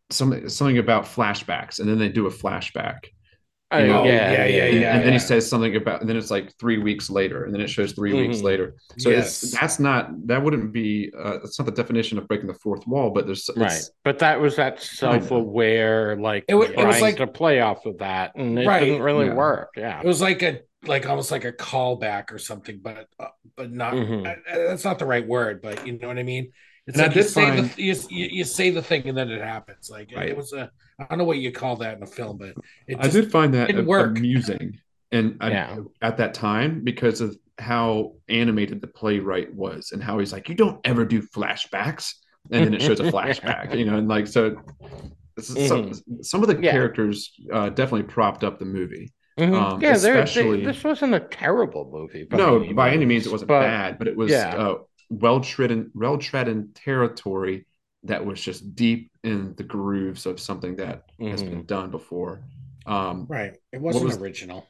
[0.10, 3.08] something something about flashbacks and then they do a flashback
[3.74, 6.16] You know, yeah, yeah, yeah, and, yeah, and then he says something about and then
[6.16, 8.44] it's like three weeks later and then it shows 3 weeks Mhm.
[8.44, 9.44] later so Yes.
[9.44, 12.88] it's that's not that wouldn't be uh that's not the definition of breaking the fourth
[12.88, 17.18] wall but there's Right, but that was that self-aware, like It wa- it was like-
[17.18, 19.34] to play off of that, and it Right, didn't really yeah.
[19.34, 19.72] work.
[19.76, 23.28] Yeah, It was like a, like almost like a callback or something, but, uh,
[23.58, 23.94] but not.
[23.96, 24.26] Mhm.
[24.28, 26.52] uh, that's not the right word, but you know what I mean.
[26.86, 29.18] It's And I like you say find- the you, you, you say the thing and
[29.18, 29.90] then it happens.
[29.90, 30.30] Like Right.
[30.30, 32.54] it was a I don't know what you call that in a film, but
[32.88, 34.18] it i did find that didn't work.
[34.18, 34.80] amusing
[35.12, 40.34] and I, at that time because of how animated the playwright was and how he's
[40.34, 42.14] like you don't ever do flashbacks
[42.52, 44.58] and then it shows a flashback you know and like so
[45.40, 46.64] some, some of the Mm-hmm.
[46.64, 46.72] Yeah.
[46.72, 49.54] characters uh, definitely propped up the movie Mhm.
[49.54, 49.96] um, yeah.
[49.98, 52.24] there- they- especially- this wasn't a terrible movie.
[52.24, 54.56] By no, any by any means, means it wasn't but- bad, but it was yeah.
[54.56, 54.78] uh,
[55.12, 57.67] well trodden, well trodden territory
[58.04, 62.42] that was just deep in the grooves of something that has been done before.
[62.86, 63.56] Um, Right.
[63.72, 64.66] It wasn't was- original.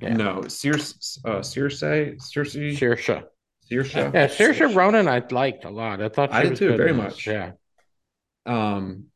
[0.00, 0.14] Yeah.
[0.14, 3.24] No, Circe, uh, Circe, Circe, Saoirse.
[3.70, 4.12] Saoirse.
[4.14, 6.02] Yeah, Saoirse Ronan I liked a lot.
[6.02, 7.24] I thought she I did was too, good very much.
[7.24, 7.26] this.
[7.26, 7.52] Yeah.
[8.44, 9.06] Um,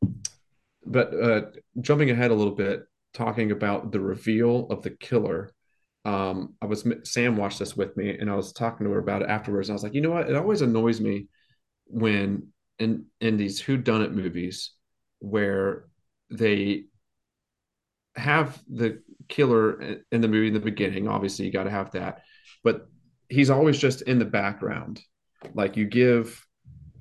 [0.86, 1.42] but uh,
[1.80, 5.50] jumping ahead a little bit, talking about the reveal of the killer.
[6.04, 9.20] Um, I was Sam watched this with me, and I was talking to her about
[9.22, 9.68] it afterwards.
[9.68, 10.30] And I was like, you know what?
[10.30, 11.26] It always annoys me
[11.86, 14.72] when in in these who done it movies
[15.20, 15.88] where
[16.30, 16.84] they
[18.16, 21.08] have the killer in the movie in the beginning.
[21.08, 22.22] Obviously, you got to have that,
[22.64, 22.88] but
[23.28, 25.00] he's always just in the background.
[25.54, 26.44] Like you give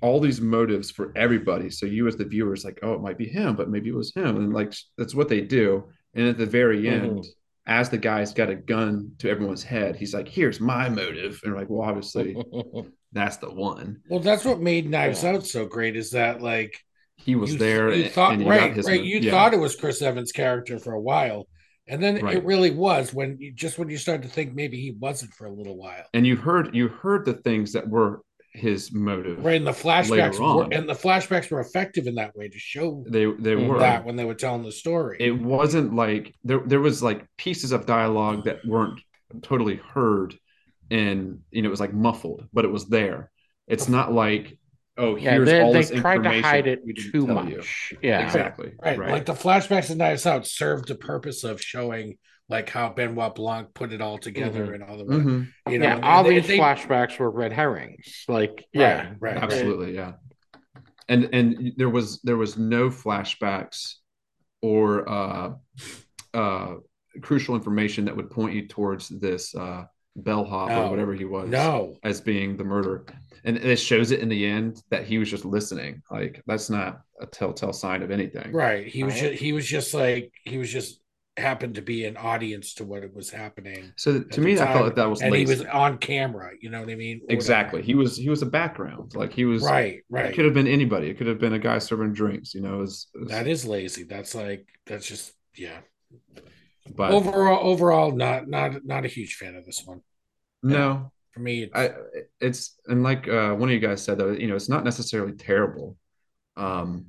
[0.01, 1.69] all these motives for everybody.
[1.71, 3.95] So you as the viewer is like, oh, it might be him, but maybe it
[3.95, 4.37] was him.
[4.37, 5.85] And like that's what they do.
[6.13, 6.91] And at the very Mhm.
[6.91, 7.25] end,
[7.65, 11.39] as the guy's got a gun to everyone's head, he's like, here's my motive.
[11.43, 12.35] And like, well, obviously
[13.17, 14.01] that's the one.
[14.09, 15.31] Well, that's what made Knives Yeah.
[15.35, 16.77] Out so great is that like
[17.15, 17.91] He was you, there.
[17.93, 19.01] You thought and right, his right.
[19.01, 19.31] You yeah.
[19.31, 21.47] thought it was Chris Evans' character for a while,
[21.87, 22.37] and then Right.
[22.37, 25.45] it really was when you just when you started to think maybe he wasn't for
[25.47, 26.05] a little while.
[26.13, 28.21] and you heard you heard the things that were
[28.53, 29.43] his motive.
[29.45, 33.03] Right, and the flashbacks were, and the flashbacks were effective in that way to show
[33.07, 33.67] They they Mhm.
[33.67, 35.17] were that when they were telling the story.
[35.19, 38.99] it wasn't like there there was like pieces of dialogue that weren't
[39.43, 40.35] totally heard
[40.91, 43.31] and you know it was like muffled but it was there
[43.67, 44.57] it's not like
[44.97, 46.79] oh Yeah, here's they, all they this tried to hide it
[47.11, 47.49] too much.
[47.91, 47.97] you.
[48.01, 48.25] Yeah.
[48.25, 52.17] exactly right, right, like the flashbacks in Knives Out served the purpose of showing
[52.49, 55.47] like how Benoit Blanc put it all together and all the Mhm.
[55.69, 58.23] you know yeah, all they- these they- flashbacks were red herrings.
[58.29, 59.37] Like, yeah, right, right.
[59.37, 60.13] absolutely yeah
[61.09, 63.95] and and there was there was no flashbacks
[64.61, 65.53] or uh
[66.33, 66.75] uh
[67.21, 69.83] crucial information that would point you towards this uh
[70.17, 70.85] bellhop No.
[70.85, 73.05] or whatever he was No, as being the murderer.
[73.43, 76.01] And it shows it in the end that he was just listening.
[76.11, 78.51] Like that's not a telltale sign of anything.
[78.51, 78.85] right.
[78.87, 79.31] He was Right.
[79.31, 80.99] just he was just like he was just
[81.37, 83.93] happened to be an audience to what it was happening.
[83.95, 86.49] So to me, I felt like that was and he was on camera.
[86.59, 87.21] You know what I mean?
[87.29, 87.77] Or exactly.
[87.77, 87.85] whatever.
[87.85, 89.13] He was he was a background.
[89.15, 91.09] Like he was Right, right It could have been anybody.
[91.09, 92.55] It could have been a guy serving drinks.
[92.55, 94.03] You know, it was, it was- That is lazy.
[94.03, 95.77] That's like that's just yeah.
[96.95, 100.01] But overall, overall, not not not a huge fan of this one.
[100.63, 101.91] no, For me, it's, I
[102.39, 105.33] it's and like uh, one of you guys said though, you know, it's not necessarily
[105.33, 105.97] terrible.
[106.55, 107.07] Um,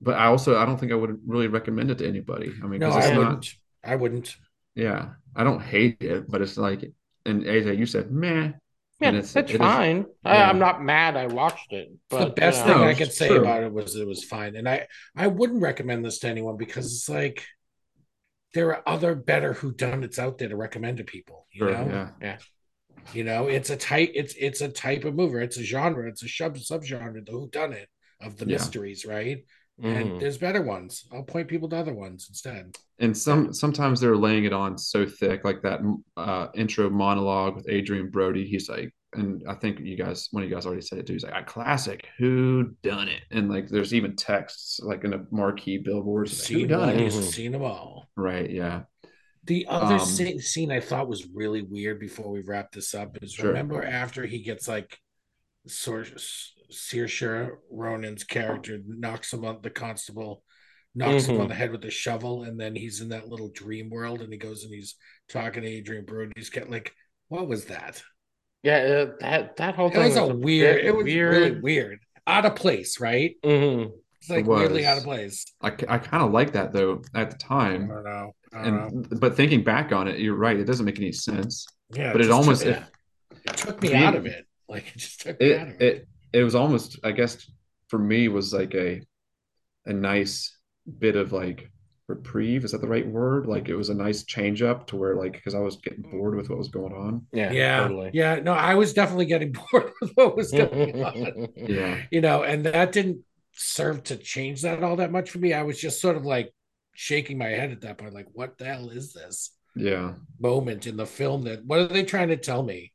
[0.00, 2.52] but I also I don't think I would really recommend it to anybody.
[2.62, 3.18] I mean, no, it's I not.
[3.18, 3.54] wouldn't.
[3.84, 4.36] I wouldn't.
[4.74, 6.84] Yeah, I don't hate it, but it's like,
[7.26, 8.52] and AJ, you said meh.
[9.00, 10.06] Yeah, it's, it's- it is- fine.
[10.24, 10.48] I, yeah.
[10.48, 11.16] I'm not mad.
[11.16, 13.40] I watched it, but the best you thing I could say true.
[13.40, 16.86] about it was it was fine, and I I wouldn't recommend this to anyone because
[16.92, 17.44] it's like
[18.54, 21.46] there are other better whodunits out there to recommend to people.
[21.52, 22.38] You Sure, know, yeah.
[23.12, 24.10] you know, it's a type.
[24.14, 25.42] It's it's a type of movie.
[25.42, 26.08] It's a genre.
[26.08, 27.24] It's a sub subgenre.
[27.24, 27.86] The whodunit
[28.20, 28.54] of the Yeah.
[28.54, 29.44] mysteries, right?
[29.80, 29.96] mhm.
[29.96, 31.06] And there's better ones.
[31.12, 32.76] I'll point people to other ones instead.
[32.98, 35.80] And some sometimes they're laying it on so thick, like that
[36.16, 38.44] uh, intro monologue with Adrien Brody.
[38.46, 41.14] He's like, and I think you guys, one of you guys already said it too.
[41.14, 42.06] He's like, a classic.
[42.18, 43.22] Who done it?
[43.30, 46.50] And like, there's even texts like in a marquee billboards.
[46.50, 47.00] like, Who done it?
[47.00, 47.22] you've Mhm.
[47.32, 48.08] seen them all.
[48.16, 48.50] Right.
[48.50, 48.82] Yeah.
[49.44, 53.16] The other Um, scene, scene I thought was really weird before we wrap this up
[53.22, 53.46] is Sure.
[53.48, 54.98] remember after he gets like
[55.66, 56.08] sort
[56.70, 60.44] Saoirse Ronan's character knocks him on the constable
[60.94, 61.40] knocks him Mhm.
[61.42, 64.32] on the head with a shovel and then he's in that little dream world and
[64.32, 64.96] he goes and he's
[65.28, 66.94] talking to Adrien Brody he's get like
[67.28, 68.02] what was that
[68.62, 68.76] yeah,
[69.08, 72.54] uh, that that whole it thing was a weird it was really weird out of
[72.56, 73.92] place right Mhm.
[74.20, 74.60] it's like It was.
[74.60, 77.88] weirdly out of place I, I kind of like that though at the I time.
[77.88, 80.56] don't know I don't know but thinking back on it, you're right.
[80.58, 81.66] It doesn't make any sense.
[81.92, 82.82] yeah But it just almost took, it,
[83.44, 85.82] it took me being- out of it like it just took me out of it
[85.82, 87.50] it it was almost I guess
[87.88, 89.02] for me was like a
[89.86, 90.56] a nice
[90.98, 91.70] bit of like
[92.08, 93.46] reprieve is that the right word?
[93.46, 96.34] Like it was a nice change up to where like because I was getting bored
[96.34, 97.26] with what was going on.
[97.32, 97.80] Yeah, yeah.
[97.82, 98.10] totally.
[98.14, 101.48] yeah no i was definitely getting bored with what was going on.
[101.56, 101.98] Yeah.
[102.10, 105.52] You know and that didn't serve to change that all that much for me.
[105.52, 106.52] I was just sort of like
[106.94, 110.14] shaking my head at that point like what the hell is this yeah.
[110.40, 112.92] moment in the film that what are they trying to tell me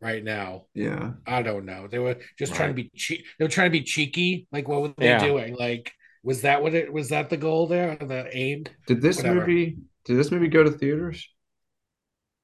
[0.00, 0.66] right now?
[0.74, 1.12] Yeah.
[1.26, 1.86] I don't know.
[1.88, 4.82] They were just trying to be cheap they were trying to be cheeky like what
[4.82, 5.24] were they Yeah.
[5.24, 5.54] doing?
[5.56, 5.92] Like
[6.22, 9.40] was that what it was that the goal there or the aim did this Whatever.
[9.40, 11.28] movie did this movie go to theaters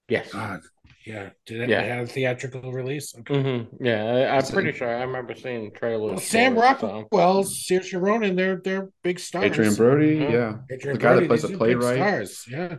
[0.09, 0.33] Yes.
[0.33, 0.61] god
[1.05, 1.83] yeah did it Yeah.
[1.83, 3.67] have a theatrical release okay Mhm.
[3.81, 6.11] Yeah, I, I'm pretty sure I remember seeing trailers.
[6.11, 9.45] Well, Sam for it, so- Rockwell, Saoirse Ronan, they're they're big stars.
[9.53, 10.33] Adrien Brody Mhm.
[10.33, 11.97] yeah Adrien The guy that plays these the playwright.
[11.97, 12.45] stars.
[12.51, 12.77] Yeah.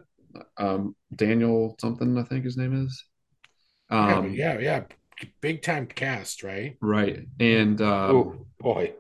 [0.58, 3.06] um Daniel something I think his name is
[3.92, 4.84] yeah, um yeah, yeah.
[5.42, 6.78] Big time cast, right?
[6.82, 8.94] right and um oh boy,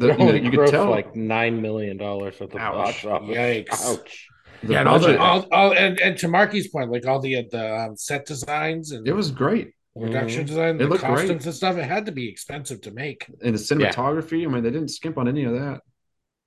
[0.00, 2.74] the, you, know, only you could grossed tell like nine million dollars at the Ouch.
[2.74, 3.36] box office.
[3.36, 3.86] Yikes.
[3.86, 4.28] Ouch.
[4.62, 7.46] the yeah, and all, the, all, all and, and to Marky's point, like all the
[7.50, 9.72] the um, set designs and it was great.
[9.98, 10.48] production Mhm.
[10.48, 11.16] design, It the looked great.
[11.16, 11.76] costumes and stuff.
[11.76, 13.26] It had to be expensive to make.
[13.42, 15.80] And the cinematography, I mean, they didn't skimp on any of that.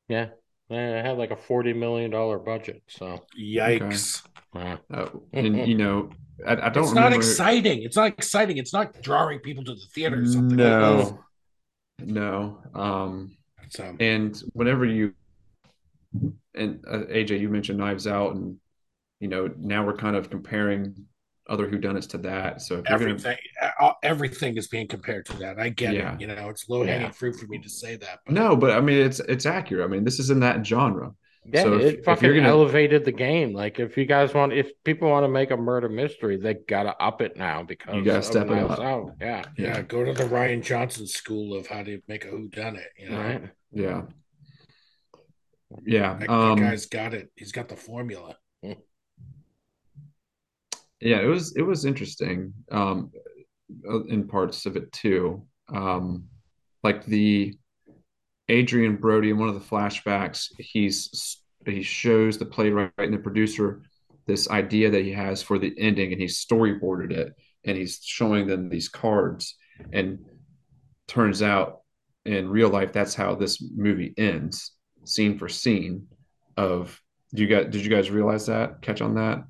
[0.10, 0.28] Yeah,
[0.70, 2.82] they had like a forty million dollar budget.
[2.88, 4.22] So Yikes!
[4.54, 4.80] wow.
[4.94, 6.10] Uh, and you know,
[6.46, 7.84] I, I don't It's not exciting.
[7.84, 8.58] It's not exciting.
[8.58, 10.58] It's not drawing people to the theater or something.
[10.58, 11.20] No,
[12.00, 12.60] no.
[12.76, 13.38] Um,
[13.74, 15.14] So and whenever you
[16.56, 18.58] and uh, AJ, you mentioned Knives Out, and
[19.20, 20.96] you know, now we're kind of comparing
[21.50, 22.62] other whodunits to that.
[22.62, 23.38] So if you're gonna, everything,
[23.80, 25.60] uh, everything is being compared to that.
[25.60, 26.16] I get Yeah.
[26.16, 26.22] it.
[26.22, 27.12] You know, it's low hanging Yeah.
[27.12, 28.20] fruit for me to say that.
[28.26, 29.84] But no, but I mean, it's it's accurate.
[29.84, 31.14] I mean, this is in that genre.
[31.46, 33.52] Yeah, So if- it if fucking you're gonna- elevated the game.
[33.54, 36.96] Like, if you guys want, if people want to make a murder mystery, they gotta
[37.02, 38.80] up it now because You gotta step it up.
[38.80, 39.16] Out.
[39.20, 42.78] Yeah, yeah, go to the Rian Johnson school of how to make a who done
[42.78, 42.88] it.
[42.98, 43.50] You know, right.
[43.74, 44.04] Yeah,
[45.86, 46.14] yeah.
[46.14, 47.30] that, that Um, guy's got it.
[47.36, 48.38] He's got the formula.
[51.02, 53.12] yeah it was it was interesting um
[54.08, 56.24] in parts of it too um
[56.84, 57.54] like the
[58.50, 63.84] adrien brody in one of the flashbacks he's he shows the playwright and the producer
[64.26, 67.34] this idea that he has for the ending and he's storyboarded it
[67.66, 69.56] and he's showing them these cards.
[69.92, 70.20] And
[71.08, 71.82] turns out
[72.26, 74.72] in real life that's how this movie ends
[75.04, 76.08] scene for scene
[76.56, 77.02] of
[77.36, 79.44] do you guys did you guys realize that catch on that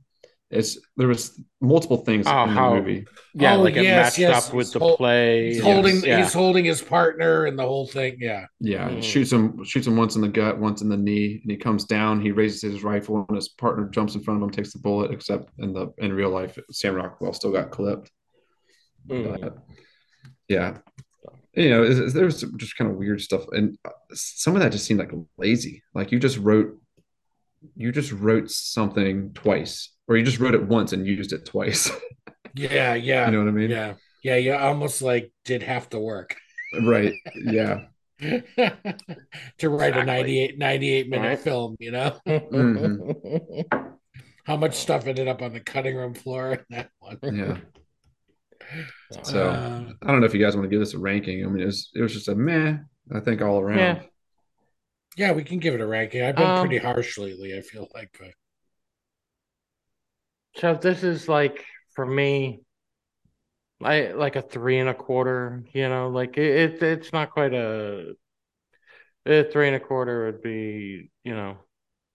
[0.53, 4.05] it's there was multiple things Oh, in the how- movie Yeah, Oh, like it yes,
[4.05, 4.47] matched yes.
[4.49, 5.47] up with the He's hol- play.
[5.47, 5.65] He's Yes.
[5.65, 6.03] holding.
[6.03, 6.23] Yeah.
[6.23, 8.17] He's holding his partner and the whole thing.
[8.19, 8.45] Yeah.
[8.59, 9.03] yeah Mhm.
[9.03, 11.85] shoots him shoots him once in the gut once in the knee and he comes
[11.85, 14.79] down he raises his rifle and his partner jumps in front of him takes the
[14.79, 18.11] bullet except in the in real life sam rockwell still got clipped.
[19.05, 19.57] But,
[20.47, 20.77] yeah
[21.55, 23.77] you know it's- it's- there was just kind of weird stuff and
[24.13, 26.77] some of that just seemed like lazy like you just wrote
[27.75, 31.89] you just wrote something twice or you just wrote it once and used it twice
[32.55, 32.93] Yeah.
[32.93, 33.25] Yeah.
[33.25, 33.93] you know what i mean Yeah.
[34.23, 34.35] Yeah.
[34.37, 36.35] You almost like did have to work
[36.85, 37.85] right yeah
[38.19, 40.05] to write a Exactly.
[40.05, 41.39] 98, 98 minute Right.
[41.39, 41.75] film.
[41.79, 43.77] You know Mm-hmm.
[44.45, 47.17] how much stuff ended up on the cutting room floor in that one.
[47.35, 47.57] yeah
[49.23, 51.49] so Uh, i don't know if you guys want to give this a ranking i
[51.49, 52.75] mean it was it was just a meh
[53.13, 54.01] i think all around Yeah.
[55.17, 56.23] yeah, we can give it a ranking.
[56.23, 57.55] I've been Um, pretty harsh lately.
[57.57, 58.09] I feel like.
[58.19, 58.31] But
[60.55, 62.61] So this is like for me,
[63.81, 65.63] I like a three and a quarter.
[65.73, 68.15] You know, like it, it it's not quite a,
[69.25, 71.57] a three and a quarter would be you know,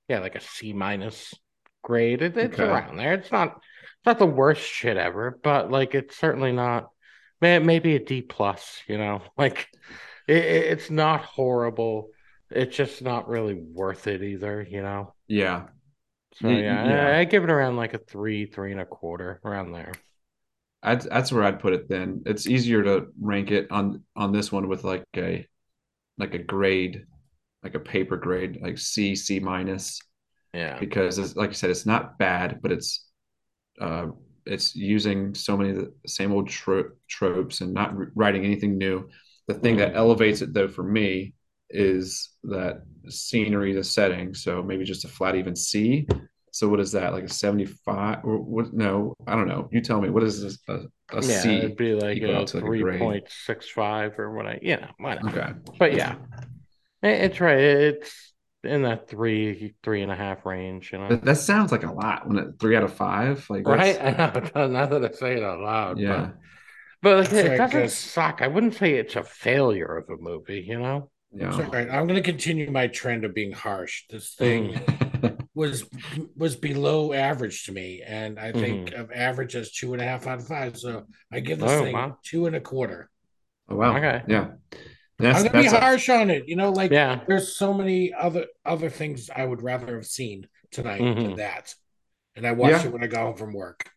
[0.09, 1.35] yeah, like a C minus
[1.83, 2.23] grade.
[2.23, 2.63] It, it's Okay.
[2.63, 3.15] around there.
[3.15, 6.89] It's not it's not the worst shit ever, but like it's certainly not.
[7.41, 8.83] May maybe a D plus.
[8.89, 9.69] You know, like
[10.29, 12.11] it, it- it's not horrible.
[12.51, 14.67] It's just not really worth it either.
[14.69, 15.15] You know.
[15.29, 15.69] yeah
[16.41, 17.17] So yeah, yeah.
[17.17, 19.93] I, I give it around like a three, three and a quarter, around there.
[20.83, 22.23] I'd, that's where I'd put it then.
[22.27, 25.47] It's easier to rank it on on this one with like a
[26.19, 27.07] like a grade,
[27.63, 30.01] like a paper grade, like C, C minus,
[30.53, 30.81] Yeah.
[30.81, 33.07] because it's like I said, it's not bad, but it's
[33.81, 34.09] uh
[34.47, 38.79] it's using so many of the same old tro- tropes and not r- writing anything
[38.79, 39.09] new.
[39.49, 41.35] The thing that elevates it though for me
[41.71, 44.35] is that scenery, the setting.
[44.35, 46.07] So maybe just a flat even C.
[46.51, 47.13] So what is that?
[47.13, 48.73] Like a 75 or what?
[48.73, 49.69] No, I don't know.
[49.71, 50.11] You tell me.
[50.11, 50.59] What is this?
[50.69, 50.73] A,
[51.17, 51.57] a yeah, C?
[51.59, 52.99] it'd be like equal a out to, like, a three grade?
[53.01, 55.29] point six five or what I, you know, whatever.
[55.29, 55.53] Okay.
[55.79, 56.17] But yeah,
[57.03, 57.59] it's right.
[57.59, 58.33] It's
[58.65, 61.09] in that three, three and a half range, you know.
[61.11, 63.47] That, that sounds like a lot when it three out of five.
[63.51, 63.97] Like Right?
[63.99, 64.67] that's- I know.
[64.69, 65.99] Not that I say it out loud.
[66.01, 66.31] Yeah.
[67.03, 68.41] But, but like, it right, doesn't 'cause- suck.
[68.43, 71.11] I wouldn't say it's a failure of a movie, you know?
[71.33, 71.49] Yeah.
[71.49, 71.89] It's all right.
[71.91, 74.05] I'm going to continue my trend of being harsh.
[74.11, 75.39] This thing Mm.
[75.55, 75.85] was
[76.37, 79.01] was below average to me, and I think Mm-hmm.
[79.01, 80.79] of average as two and a half out of five.
[80.79, 82.17] So I give this Oh, thing wow.
[82.25, 83.11] two and a quarter.
[83.69, 83.97] oh wow.
[83.97, 84.23] Okay.
[84.29, 84.51] Yeah.
[85.19, 86.47] That's, I'm going to be that's a- harsh on it.
[86.49, 87.21] You know, like Yeah.
[87.27, 91.37] there's so many other other things I would rather have seen tonight than Mhm.
[91.39, 91.75] that,
[92.37, 92.87] and I watched Yeah.
[92.87, 93.91] it when I got home from work.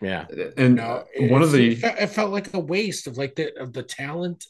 [0.00, 0.26] Yeah.
[0.56, 3.52] and No, one of the it, felt, it felt like a waste of like the
[3.60, 4.44] of the talent.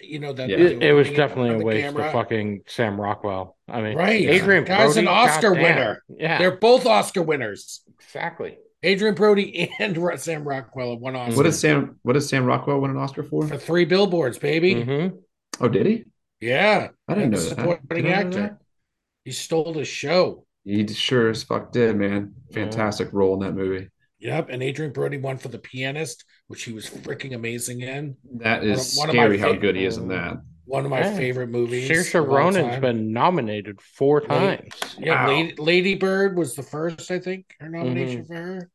[0.00, 0.56] You know that Yeah.
[0.58, 2.06] It, it was definitely a waste camera.
[2.06, 3.56] of fucking Sam Rockwell.
[3.68, 4.28] I mean, Right.
[4.28, 5.62] Adrien Guy's an Oscar goddamn.
[5.62, 6.02] winner.
[6.08, 7.82] Yeah, They're both Oscar winners.
[8.00, 8.58] exactly.
[8.84, 12.80] Adrien Brody and Sam Rockwell have won Oscar what does Sam what does Sam Rockwell
[12.80, 13.46] win an Oscar for?
[13.48, 14.74] for three billboards, baby.
[14.74, 15.18] Mhm.
[15.60, 16.04] Oh, did he?
[16.40, 17.48] Yeah, I didn't know that.
[17.56, 18.40] Supporting Did actor.
[18.40, 18.58] that?
[19.24, 20.44] He stole the show.
[20.64, 22.34] He sure as fuck did, man.
[22.52, 23.88] Fantastic role in that movie.
[24.18, 28.16] Yep, and Adrien Brody won for The Pianist, which he was freaking amazing in.
[28.36, 30.36] That is One of- one scary how favorite- good he is in that.
[30.66, 31.16] One of my Yeah.
[31.16, 31.88] favorite movies.
[31.90, 34.96] Saoirse of all Ronan's been nominated four Lady- times.
[34.98, 35.28] Yeah, Wow.
[35.32, 38.26] Lady, Lady Bird was the first, I think, her nomination Mhm.
[38.26, 38.70] for her.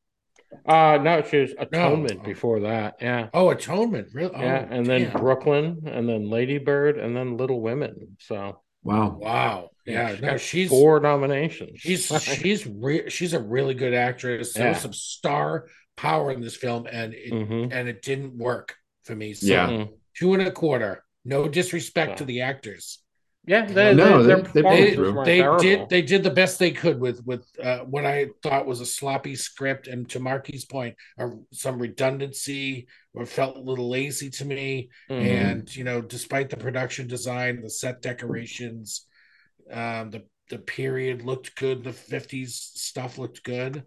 [0.65, 2.25] Uh no, she was Atonement Oh.
[2.25, 2.95] before that.
[3.01, 3.29] Yeah.
[3.35, 4.33] Oh, Atonement, really?
[4.39, 5.21] yeah, oh, and then damn.
[5.21, 8.17] Brooklyn, and then Lady Bird, and then Little Women.
[8.19, 9.17] So Wow.
[9.21, 9.69] Wow.
[9.85, 11.79] Yeah, she's no, she's four nominations.
[11.79, 14.53] she's she's re- she's a really good actress.
[14.53, 15.67] There was some star
[16.05, 17.63] power in this film, and it Mhm.
[17.75, 18.67] and it didn't work
[19.05, 19.33] for me.
[19.33, 19.67] So Yeah.
[19.69, 19.93] Mhm.
[20.19, 21.03] two and a quarter.
[21.25, 22.99] No disrespect to the actors.
[23.45, 25.13] Yeah, they, No, they, their they- they performances through.
[25.13, 28.65] weren't they did they did the best they could with with uh, what I thought
[28.71, 33.89] was a sloppy script, and to Marky's point, uh, some redundancy or felt a little
[33.89, 34.89] lazy to me.
[35.09, 35.25] Mhm.
[35.41, 39.05] And you know, despite the production design, the set decorations,
[39.81, 41.83] um, the the period looked good.
[41.83, 42.51] The fifties
[42.87, 43.83] stuff looked good.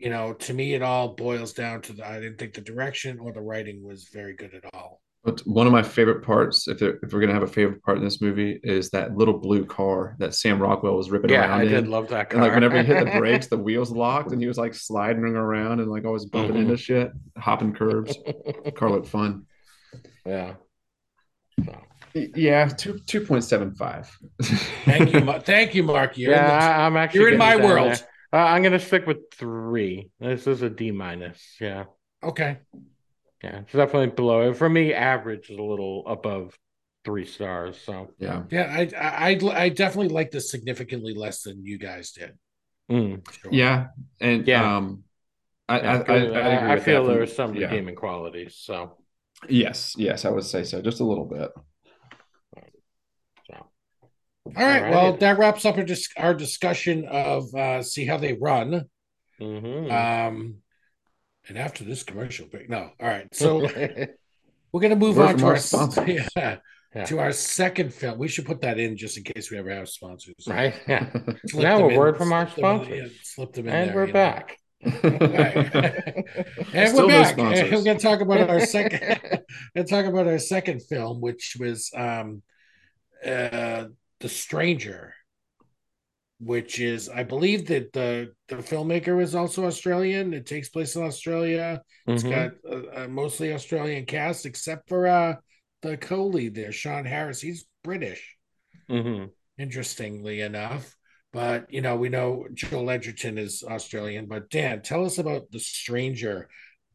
[0.00, 2.06] You know, to me, it all boils down to the.
[2.08, 5.02] I didn't think the direction or the writing was very good at all.
[5.22, 7.98] But one of my favorite parts, if there, if we're gonna have a favorite part
[7.98, 11.50] in this movie, is that little blue car that Sam Rockwell was ripping yeah, around
[11.50, 11.84] Yeah, I in.
[11.84, 12.38] did love that car.
[12.40, 15.22] and like whenever he hit the brakes, the wheels locked, and he was like sliding
[15.24, 16.60] around and like always bumping Mhm.
[16.62, 18.16] into shit, hopping curbs.
[18.74, 19.44] car looked fun.
[20.24, 20.54] yeah.
[22.14, 24.10] Yeah, two two point seven five.
[24.84, 26.16] Thank you, thank you, Mark.
[26.18, 28.04] You're yeah, in the- I, I'm actually you're in my getting down world.
[28.32, 28.40] There.
[28.40, 30.10] Uh, I'm gonna stick with three.
[30.20, 31.56] This is a D minus.
[31.60, 31.84] Yeah,
[32.22, 32.58] okay.
[33.42, 34.52] yeah, it's definitely below.
[34.52, 36.58] For me, average is a little above
[37.04, 37.80] three stars.
[37.80, 42.12] So, yeah, Yeah, I, I I I definitely like this significantly less than you guys
[42.12, 42.38] did.
[42.90, 43.22] mm.
[43.32, 43.52] Sure.
[43.52, 43.88] yeah,
[44.20, 44.76] and Yeah.
[44.76, 45.04] um,
[45.68, 46.32] I I, Yeah, I, good.
[46.34, 47.12] I'd agree I, I feel that.
[47.12, 47.68] there are some Yeah.
[47.68, 48.56] redeeming qualities.
[48.56, 48.98] So,
[49.48, 51.50] Yes, yes, I would say so, just a little bit.
[54.54, 54.60] So.
[54.60, 54.90] All right.
[54.90, 58.86] Well, that wraps up our, dis- our discussion of uh, see how they run.
[59.40, 59.90] Mhm.
[59.90, 60.56] Um,
[61.48, 62.90] and after this commercial break, no.
[63.00, 63.26] All right.
[63.34, 63.58] So
[64.72, 66.28] we're gonna move Word on to our sponsors.
[66.36, 66.56] yeah,
[66.94, 67.04] Yeah.
[67.06, 68.18] to our second film.
[68.18, 70.34] We should put that in just in case we ever have sponsors.
[70.46, 70.74] right?
[70.86, 71.10] Yeah.
[71.46, 73.18] Slip Now a in- word from our slip them in- yeah, sponsors.
[73.22, 74.56] slip them in And there, we're back.
[74.82, 74.92] And
[76.88, 77.32] Still we're no back.
[77.34, 77.70] sponsors.
[77.72, 79.18] We're gonna talk about our second.
[79.74, 82.42] gonna talk about our second film, which was um,
[83.24, 83.84] uh,
[84.20, 85.14] The Stranger,
[86.38, 90.32] which is, I believe that the the filmmaker is also Australian.
[90.34, 91.82] It takes place in Australia.
[92.06, 92.30] It's Mhm.
[92.30, 95.36] got a, a mostly Australian cast, except for uh,
[95.82, 97.40] the co-lead there, Sean Harris.
[97.40, 98.36] He's British,
[98.90, 99.30] Mhm.
[99.58, 100.96] interestingly enough.
[101.32, 104.26] But you know, we know Joel Edgerton is Australian.
[104.26, 106.48] But Dan, tell us about The Stranger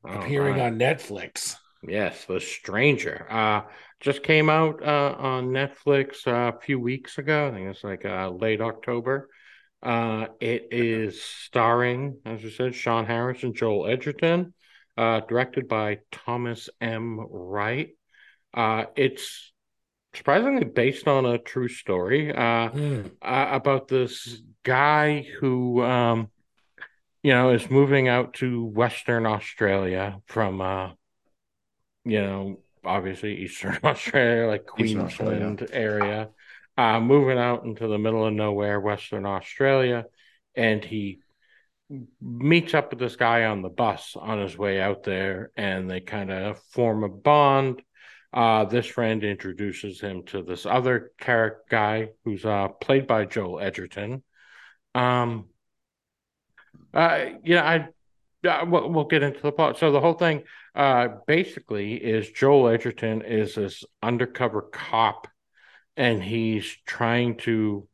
[0.03, 0.73] appearing Alright.
[0.73, 1.55] on Netflix.
[1.87, 3.27] Yes, The Stranger.
[3.29, 3.61] Uh
[4.05, 7.47] just came out uh on Netflix uh, a few weeks ago.
[7.47, 9.29] I think it's like uh late October.
[9.81, 14.53] Uh it is starring, as you said, Sean Harris and Joel Edgerton,
[14.95, 17.19] uh directed by Thomas M.
[17.19, 17.89] Wright.
[18.53, 19.51] Uh it's
[20.13, 22.31] surprisingly based on a true story.
[22.31, 22.69] Uh,
[23.21, 26.29] about this guy who um
[27.23, 30.89] you know is moving out to western australia from uh
[32.03, 35.07] you know obviously eastern australia like Australia.
[35.07, 36.29] queensland area
[36.77, 40.05] uh moving out into the middle of nowhere western australia
[40.55, 41.19] and he
[42.21, 45.99] meets up with this guy on the bus on his way out there and they
[45.99, 47.81] kind of form a bond
[48.35, 53.61] uh, this friend introduces him to this other character guy who's uh, played by Joel
[53.61, 54.23] Edgerton.
[54.93, 55.45] Um,
[56.93, 57.87] uh, you know, I
[58.45, 59.77] uh, we'll, we'll get into the plot.
[59.77, 60.43] So the whole thing,
[60.75, 65.27] uh, basically, is Joel Edgerton is this undercover cop,
[65.95, 67.87] and he's trying to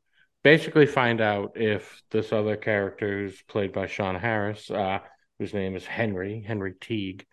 [0.44, 5.00] basically find out if this other character, who's played by Sean Harris, uh,
[5.38, 7.26] whose name is Henry Henry Teague,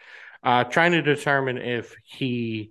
[0.42, 2.70] uh, trying to determine if he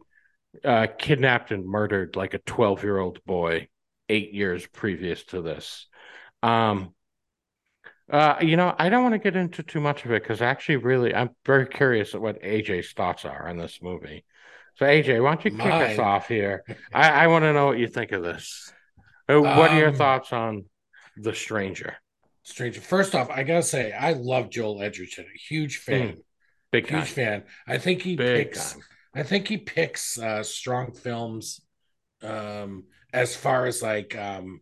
[0.63, 3.67] uh, kidnapped and murdered like a 12 year old boy
[4.09, 5.87] eight years previous to this.
[6.43, 6.93] Um,
[8.11, 10.77] uh, you know, I don't want to get into too much of it because actually,
[10.77, 14.25] really, I'm very curious at what AJ's thoughts are on this movie.
[14.75, 16.63] So, AJ, why don't you kick us off here?
[16.93, 18.71] I, I want to know what you think of this.
[19.29, 20.65] Uh, what are your Um, thoughts on
[21.17, 21.97] The Stranger?
[22.43, 22.79] Stranger.
[22.81, 25.25] First off, I gotta say, I love Joel Edgerton.
[25.25, 26.17] A huge fan.
[26.71, 27.13] Big Huge time.
[27.13, 27.43] fan.
[27.67, 28.73] I think he Big picks.
[28.73, 28.83] time.
[29.13, 31.61] I think he picks uh, strong films.
[32.21, 34.61] Um, as far as like um,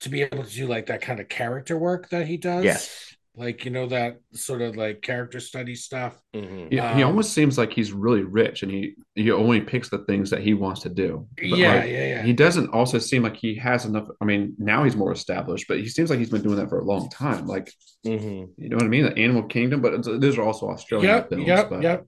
[0.00, 2.64] to be able to do like that kind of character work that he does.
[2.64, 3.06] Yes.
[3.36, 6.20] Like you know that sort of like character study stuff.
[6.34, 6.68] Mhm.
[6.72, 9.98] Yeah, he Um, almost seems like he's really rich, and he he only picks the
[9.98, 11.28] things that he wants to do.
[11.36, 12.22] But, yeah, like, yeah, yeah.
[12.22, 14.08] He doesn't also seem like he has enough.
[14.20, 16.80] I mean, now he's more established, but he seems like he's been doing that for
[16.80, 17.46] a long time.
[17.46, 17.72] Like,
[18.04, 18.48] Mhm.
[18.58, 19.04] you know what I mean?
[19.04, 21.46] The Animal Kingdom, but it's, those are also Australian Yep, films.
[21.46, 22.06] yep, but yep.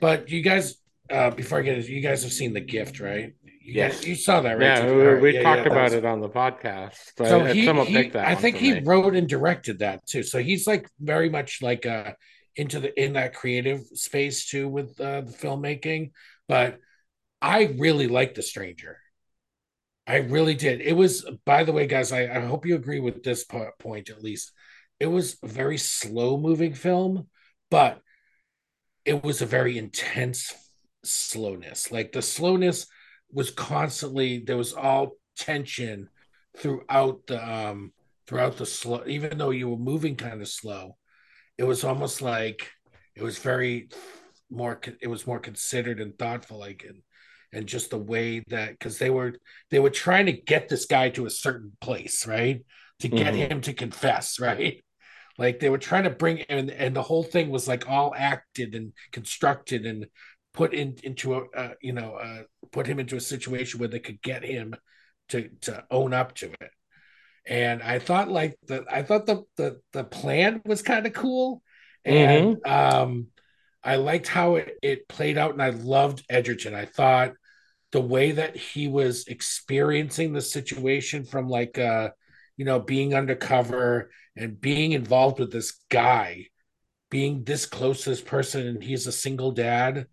[0.00, 0.76] But you guys,
[1.08, 3.32] uh, before I get into, you guys have seen The Gift, right?
[3.64, 3.94] You Yes.
[3.96, 4.60] guys- you saw that, right?
[4.62, 6.96] Yeah, we, right, we yeah, talked yeah, about was- it on the podcast.
[7.16, 8.26] So, So he, someone he- picked that.
[8.28, 8.80] I think he me.
[8.84, 10.22] wrote and directed that too.
[10.22, 12.12] So he's like very much like uh
[12.56, 16.10] into the in that creative space too with uh, the filmmaking.
[16.46, 16.78] But
[17.40, 18.98] I really like The Stranger.
[20.06, 20.82] I really did.
[20.82, 22.12] It was, by the way, guys.
[22.12, 24.52] I, I hope you agree with this po- point at least.
[25.00, 27.28] It was a very slow moving film,
[27.70, 28.00] but
[29.06, 30.52] it was a very intense
[31.02, 31.90] slowness.
[31.90, 32.86] Like the slowness
[33.34, 36.08] was constantly there was all tension
[36.58, 37.92] throughout the um
[38.28, 40.96] throughout the slow even though you were moving kind of slow
[41.58, 42.70] it was almost like
[43.14, 43.88] it was very
[44.50, 47.02] more it was more considered and thoughtful like and
[47.52, 49.34] and just the way that because they were
[49.70, 52.64] they were trying to get this guy to a certain place right
[53.00, 53.50] to get Mhm.
[53.50, 54.84] him to confess right
[55.38, 58.74] like they were trying to bring and and the whole thing was like all acted
[58.74, 60.06] and constructed and
[60.54, 62.42] put in into a uh, you know uh,
[62.72, 64.74] put him into a situation where they could get him
[65.28, 66.70] to to own up to it.
[67.46, 71.62] And i thought like the i thought the the, the plan was kind of cool.
[72.04, 73.26] And um
[73.82, 76.74] i liked how it, it played out and i loved edgerton.
[76.74, 77.32] I thought
[77.92, 82.10] the way that he was experiencing the situation from like uh
[82.56, 86.46] you know being undercover and being involved with this guy
[87.10, 90.06] being this close to this person and he's a single dad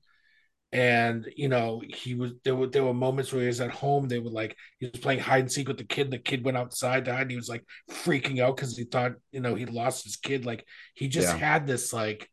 [0.74, 4.08] and you know he was there were there were moments where he was at home
[4.08, 6.46] they were like he was playing hide and seek with the kid and the kid
[6.46, 9.56] went outside to hide and he was like freaking out because he thought you know
[9.56, 11.38] he lost his kid like he just Yeah.
[11.38, 12.30] had this like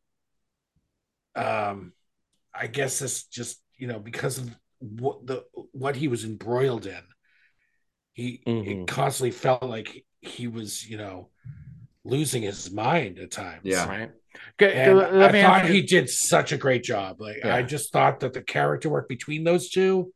[1.35, 1.93] um
[2.55, 7.03] i guess this just you know because of what the what he was embroiled in
[8.13, 8.67] he Mhm.
[8.83, 11.31] it constantly felt like he, he was you know
[12.05, 13.89] losing his mind at times Yeah.
[13.89, 14.11] Right.
[14.61, 17.21] And I thought he did such a great job.
[17.21, 20.13] Like I just thought that the character work between those two,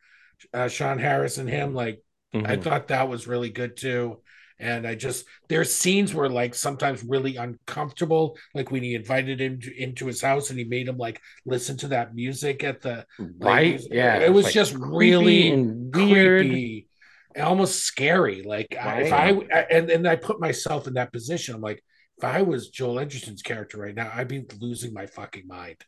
[0.52, 2.02] uh, Sean Harris and him, like
[2.34, 2.62] I Mhm.
[2.62, 4.22] thought that was really good too.
[4.58, 9.60] And I just there's scenes were like sometimes really uncomfortable, like when he invited him
[9.60, 13.04] to, into his house and he made him like listen to that music at the
[13.18, 13.80] like, right?
[13.90, 16.42] Yeah, it was like, just really and weird.
[16.42, 16.88] creepy,
[17.34, 18.42] and almost scary.
[18.42, 19.30] Like I if I
[19.70, 21.82] and and I put myself in that position, I'm like,
[22.22, 25.78] if I was Joel Edgerton's character right now, I'd be losing my fucking mind.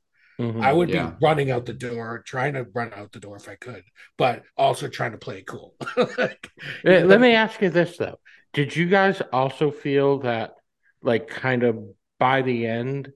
[0.40, 0.60] Mhm.
[0.62, 1.10] I would Yeah.
[1.10, 3.84] be running out the door, trying to run out the door if I could,
[4.18, 5.76] but also trying to play it cool.
[6.18, 6.50] Like,
[6.82, 8.18] Let me ask you this though.
[8.52, 10.54] Did you guys also feel that
[11.02, 11.78] like kind of
[12.18, 13.12] by the end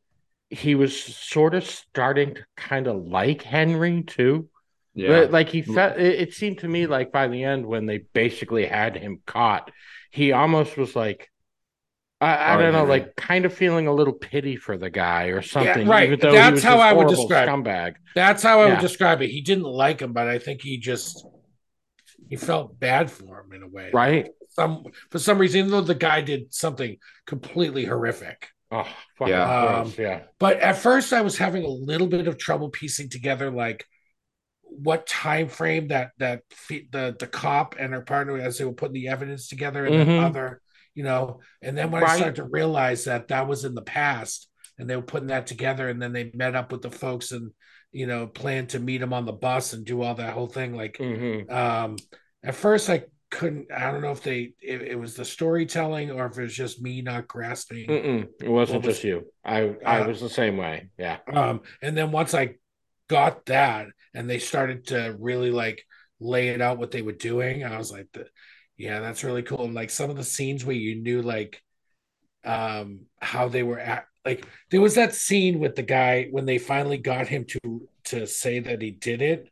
[0.51, 4.49] he was sort of starting to kind of like Henry too?
[4.95, 5.09] Yeah.
[5.09, 7.99] But, Like he felt it, it seemed to me like by the end when they
[8.13, 9.73] basically had him caught,
[10.13, 11.29] he almost was like
[12.21, 15.41] I, I don't know, like kind of feeling a little pity for the guy or
[15.43, 15.87] something.
[15.87, 16.09] right.
[16.09, 17.53] Even though That's he was how I would horrible describe it.
[17.53, 17.95] scumbag.
[18.15, 18.71] That's how I Yeah.
[18.75, 19.29] would describe it.
[19.31, 21.25] He didn't like him, but I think he just
[22.29, 23.91] he felt bad for him in a way.
[23.93, 24.31] Right?
[24.51, 26.97] Some for some reason, even though the guy did something
[27.27, 28.49] completely horrific.
[28.71, 29.83] Oh, fucking Yeah.
[29.83, 30.23] gross, yeah.
[30.41, 33.87] But at first, I was having a little bit of trouble piecing together like
[34.63, 38.95] what time frame that that the the cop and her partner as they were putting
[38.95, 40.07] the evidence together and Mhm.
[40.07, 40.61] then other
[40.99, 44.49] you know and then when I started to realize that that was in the past
[44.79, 47.53] and they were putting that together and then they met up with the folks and
[47.93, 50.75] you know planned to meet them on the bus and do all that whole thing
[50.83, 51.51] like Mhm.
[51.63, 51.97] um
[52.43, 56.27] at first I couldn't I don't know if they it, it was the storytelling or
[56.27, 58.29] if it was just me not grasping Mm-mm.
[58.43, 59.19] It wasn't was- just you.
[59.45, 60.77] I I Uh, was the same way.
[60.99, 61.19] Yeah.
[61.33, 62.45] Um, and then once I
[63.09, 65.79] got that and they started to really like
[66.21, 68.25] lay it out what they were doing, I was like, the,
[68.79, 69.65] yeah, that's really cool.
[69.65, 71.61] And like some of the scenes where you knew like
[72.45, 76.57] um how they were at like there was that scene with the guy when they
[76.59, 79.49] finally got him to to say that he did it.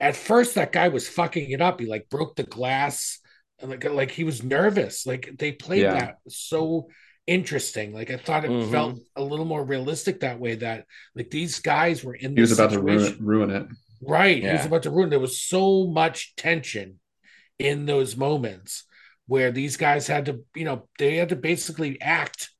[0.00, 1.80] At first that guy was fucking it up.
[1.80, 3.20] He like broke the glass
[3.60, 5.06] and like like he was nervous.
[5.06, 5.94] Like they played Yeah.
[5.94, 6.88] that so
[7.26, 7.92] interesting.
[7.92, 8.70] Like I thought it Mhm.
[8.70, 10.56] felt a little more realistic that way.
[10.56, 13.66] That like these guys were in he was about to ruin, ruin it.
[14.02, 14.42] Right.
[14.42, 15.10] He was about to ruin.
[15.10, 16.98] There was so much tension
[17.58, 18.84] in those moments
[19.26, 22.50] where these guys had to, you know, they had to basically act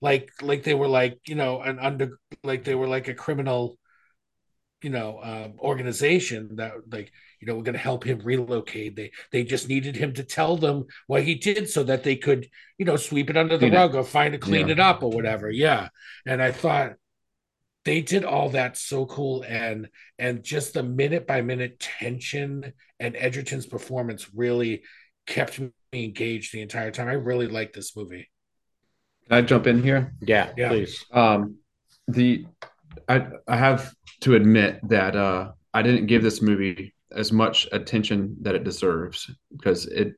[0.00, 3.78] like like they were like, you know, an under like they were like a criminal,
[4.82, 7.10] you know, um, organization that like,
[7.40, 8.94] you know, we're gonna help him relocate.
[8.96, 12.48] They they just needed him to tell them what he did so that they could,
[12.78, 13.76] you know, sweep it under the Clean it.
[13.76, 14.72] rug or find to clean Yeah.
[14.72, 15.50] it up or whatever.
[15.50, 15.88] Yeah.
[16.26, 16.92] And I thought
[17.88, 23.16] they did all that so cool and and just the minute by minute tension and
[23.16, 24.82] Edgerton's performance really
[25.26, 27.08] kept me engaged the entire time.
[27.08, 28.28] I really liked this movie.
[29.26, 30.12] Can I jump in here?
[30.20, 30.68] Yeah, Yeah.
[30.68, 31.02] please.
[31.12, 31.56] Um,
[32.08, 32.44] the
[33.08, 38.36] I I have to admit that uh, I didn't give this movie as much attention
[38.42, 40.12] that it deserves because it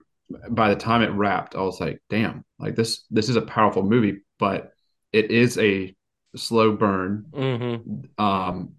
[0.50, 3.82] by the time it wrapped i was like damn like this this is a powerful
[3.82, 4.72] movie but
[5.12, 5.94] it is a
[6.36, 8.22] slow burn Mm-hmm.
[8.24, 8.72] um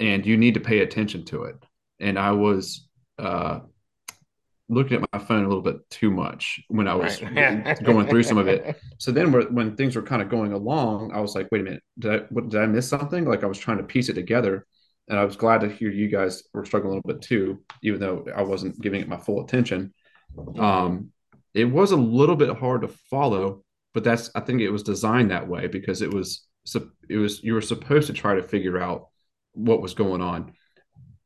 [0.00, 1.56] and you need to pay attention to it.
[2.00, 2.86] And i was
[3.18, 3.60] uh
[4.68, 7.82] looking at my phone a little bit too much when i was Right.
[7.84, 8.78] going through some of it.
[8.98, 11.82] So then when things were kind of going along i was like wait a minute
[11.98, 13.24] did i what, did i miss something?
[13.24, 14.66] Like i was trying to piece it together.
[15.08, 17.98] And i was glad to hear you guys were struggling a little bit too even
[18.00, 19.92] though i wasn't giving it my full attention.
[20.58, 21.12] Um
[21.54, 25.30] it was a little bit hard to follow but that's i think it was designed
[25.30, 28.78] that way because it was sup- it was you were supposed to try to figure
[28.78, 29.08] out
[29.52, 30.52] what was going on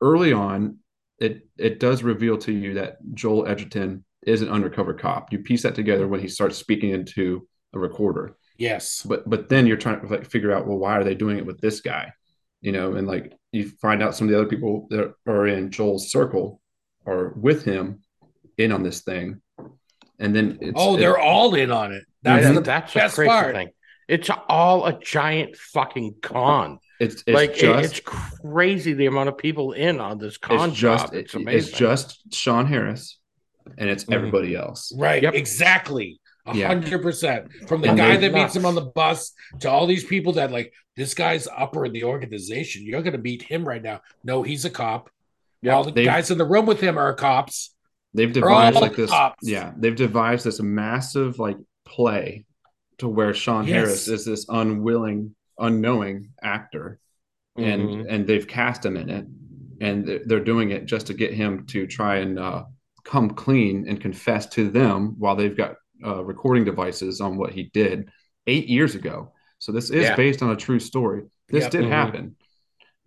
[0.01, 0.79] early on
[1.19, 5.63] it it does reveal to you that joel edgerton is an undercover cop you piece
[5.63, 9.03] that together when he starts speaking into a recorder Yes.
[9.05, 11.47] but but then you're trying to like figure out well why are they doing it
[11.47, 12.13] with this guy
[12.61, 15.71] you know and like you find out some of the other people that are in
[15.71, 16.61] joel's circle
[17.07, 18.01] are with him
[18.59, 19.41] in on this thing
[20.19, 22.05] and then it's oh, they're it- all in on it.
[22.23, 22.55] That's mm-hmm.
[22.55, 23.55] That's, the that's best crazy part.
[23.57, 23.71] thing.
[24.09, 26.79] It's all a giant fucking con.
[27.01, 30.79] it's, it's like just it's crazy the amount of people in on this con it's
[30.79, 31.15] just job.
[31.15, 31.59] It's amazing.
[31.71, 33.19] it's just sean harris
[33.79, 34.15] and it's Mhm.
[34.15, 35.23] everybody else Right.
[35.23, 35.35] Yep.
[35.35, 36.21] Exactly.
[36.47, 36.67] A Yeah.
[36.67, 37.53] hundred percent.
[37.69, 40.33] From the And guy they- that meets him on the bus to all these people
[40.35, 42.85] that like this guy's upper in the organization.
[42.85, 44.01] You're gonna meet him right now.
[44.25, 45.09] No, he's a cop.
[45.63, 45.75] Yep.
[45.75, 47.75] all the They- guys in the room with him are cops.
[48.15, 49.49] they've devised like this cops.
[49.49, 52.45] yeah they've devised this massive like play
[53.03, 53.75] to where sean Yes.
[53.75, 57.01] harris is this unwilling unknowing actor
[57.57, 58.07] and Mhm.
[58.09, 59.27] and they've cast him in it
[59.81, 62.63] and they're- doing it just to get him to try and uh,
[63.05, 65.75] come clean and confess to them while they've got
[66.07, 68.09] uh, recording devices on what he did
[68.47, 70.15] eight years ago so this is Yeah.
[70.17, 71.71] based on a true story this Yep.
[71.73, 71.89] did Mhm.
[71.89, 72.37] happen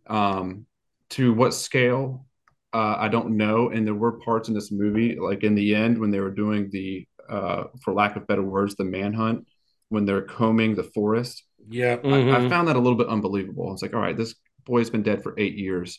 [0.08, 0.66] um
[1.12, 2.26] to what scale
[2.74, 5.98] uh, i don't know and there were parts in this movie like in the end
[5.98, 9.48] when they were doing the uh, for lack of better words the manhunt
[9.96, 11.98] when they're combing the forest Yeah.
[12.04, 13.74] I, I found that a little bit unbelievable.
[13.74, 14.36] It's like, all right, this
[14.66, 15.90] boy's been dead for eight years,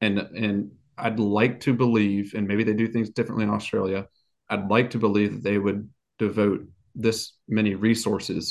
[0.00, 0.56] and and
[0.96, 4.06] I'd like to believe, and maybe they do things differently in Australia.
[4.48, 5.80] I'd like to believe that they would
[6.18, 6.60] devote
[6.94, 8.44] this many resources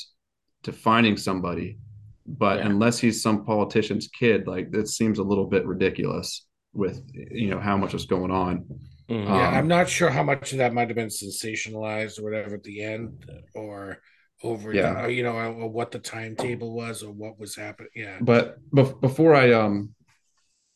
[0.63, 1.77] to finding somebody,
[2.25, 2.67] but Yeah.
[2.71, 7.59] unless he's some politician's kid, like that seems a little bit ridiculous with you know
[7.59, 8.65] how much is going on.
[9.09, 9.25] Mhm.
[9.33, 12.55] Yeah, Um, I'm not sure how much of that might have been sensationalized or whatever
[12.55, 14.01] at the end, or
[14.43, 15.07] over, Yeah.
[15.07, 15.33] you know,
[15.67, 17.89] what the timetable was or what was happening.
[17.95, 19.95] Yeah, But bef- before I um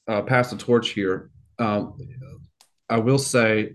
[0.08, 1.98] uh, pass the torch here, um,
[2.90, 3.74] I will say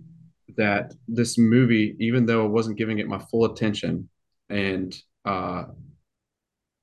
[0.57, 4.09] that this movie, even though I wasn't giving it my full attention,
[4.49, 5.65] and uh,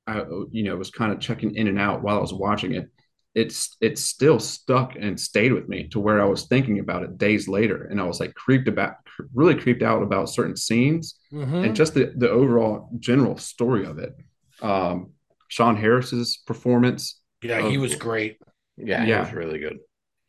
[0.05, 2.89] I you know was kind of checking in and out while I was watching it,
[3.33, 7.17] it's it's still stuck and stayed with me to where I was thinking about it
[7.17, 8.95] days later, and I was like creeped about,
[9.33, 11.65] really creeped out about certain scenes Mhm.
[11.65, 14.15] and just the, the overall general story of it.
[14.61, 15.11] Um,
[15.47, 18.37] Sean Harris's performance, yeah, he was great.
[18.77, 19.17] Yeah, Yeah.
[19.17, 19.79] it was really good.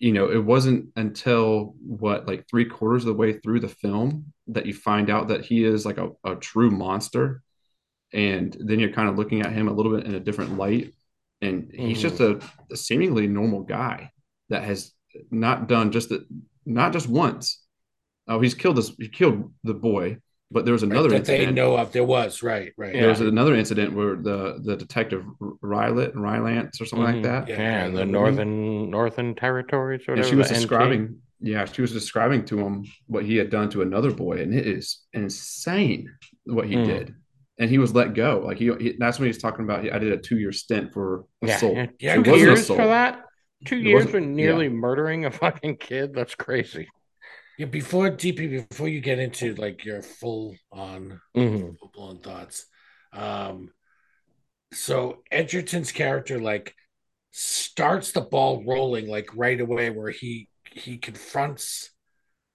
[0.03, 4.33] you know, it wasn't until what, like three quarters of the way through the film
[4.47, 7.43] that you find out that he is like a, a true monster.
[8.15, 10.95] And then you're kind of looking at him a little bit in a different light.
[11.43, 12.01] And he's Mhm.
[12.01, 12.41] just a,
[12.73, 14.11] a seemingly normal guy
[14.49, 14.93] that has
[15.31, 16.25] not done just that,
[16.65, 17.63] not just once.
[18.31, 20.19] Oh, he's killed this, he killed the boy,
[20.51, 21.93] but there was another that they know of.
[21.93, 22.93] There was right, right.
[22.93, 25.25] There was another incident where the the detective
[25.63, 27.15] Rylet, Rylance or something Mhm.
[27.15, 27.49] like that.
[27.49, 27.59] Yeah.
[27.59, 28.11] Yeah, and the Mhm.
[28.11, 30.61] northern northern territories or and she was the NT.
[30.61, 34.53] describing yeah she was describing to him what he had done to another boy and
[34.53, 36.07] it is insane
[36.45, 36.85] what he Mm.
[36.85, 37.15] did
[37.59, 40.13] and he was let go like he, he- that's when he's talking about i did
[40.13, 42.79] a two-year stint for assault yeah, Yeah, two years assault.
[42.81, 43.25] for that.
[43.65, 44.73] Two It years for nearly yeah.
[44.73, 46.15] murdering a fucking kid.
[46.15, 46.89] That's crazy.
[47.61, 51.77] Yeah, before DP, before you get into like your full on Mhm.
[51.79, 52.65] full blown thoughts.
[53.13, 53.75] Um,
[54.73, 56.75] so Edgerton's character like
[57.33, 61.91] starts the ball rolling like right away, where he he confronts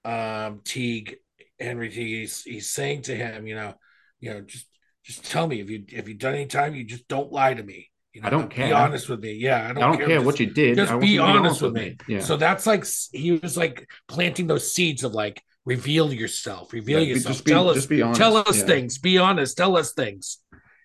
[0.06, 1.18] um Teague
[1.60, 2.22] Henry Teague.
[2.22, 3.76] He's, he's saying to him, you know,
[4.20, 4.66] you know, just
[5.04, 7.62] just tell me if you if you done any time, you just don't lie to
[7.62, 7.92] me.
[8.16, 8.68] You know, I don't care.
[8.68, 9.34] Be honest with me.
[9.34, 11.74] Yeah, I i don't, don't, care, Just- what you did just be to honest with
[11.74, 11.98] me.
[12.08, 17.02] yeah So that's like he was like planting those seeds of like reveal yourself, reveal
[17.02, 18.18] Yeah, yourself, just be- tell us, honest.
[18.18, 18.66] tell us Yeah.
[18.66, 20.38] things, be honest, tell us things,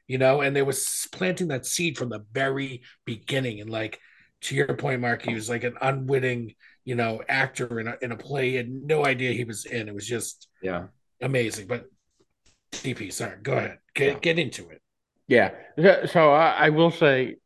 [0.09, 0.41] you know.
[0.41, 3.61] And they was planting that seed from the very beginning.
[3.61, 4.01] And like
[4.43, 6.55] to your point, Mark, he was like an unwitting,
[6.85, 9.87] you know, actor in a in a play, he had no idea he was in.
[9.87, 10.87] It was just yeah
[11.23, 11.69] amazing.
[11.69, 11.85] But
[12.73, 14.83] DP, sorry, go ahead, get get into it.
[15.31, 15.51] Yeah.
[15.79, 17.37] So- So I, I will say,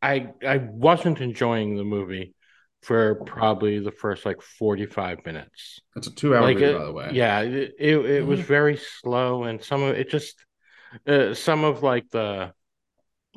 [0.00, 2.34] I I wasn't enjoying the movie
[2.82, 5.80] for probably the first like 45 minutes.
[5.94, 7.10] That's a two hour like movie, it- by the way.
[7.12, 10.44] Yeah, it it, it was very slow, and some of it just
[11.06, 12.52] uh, some of like the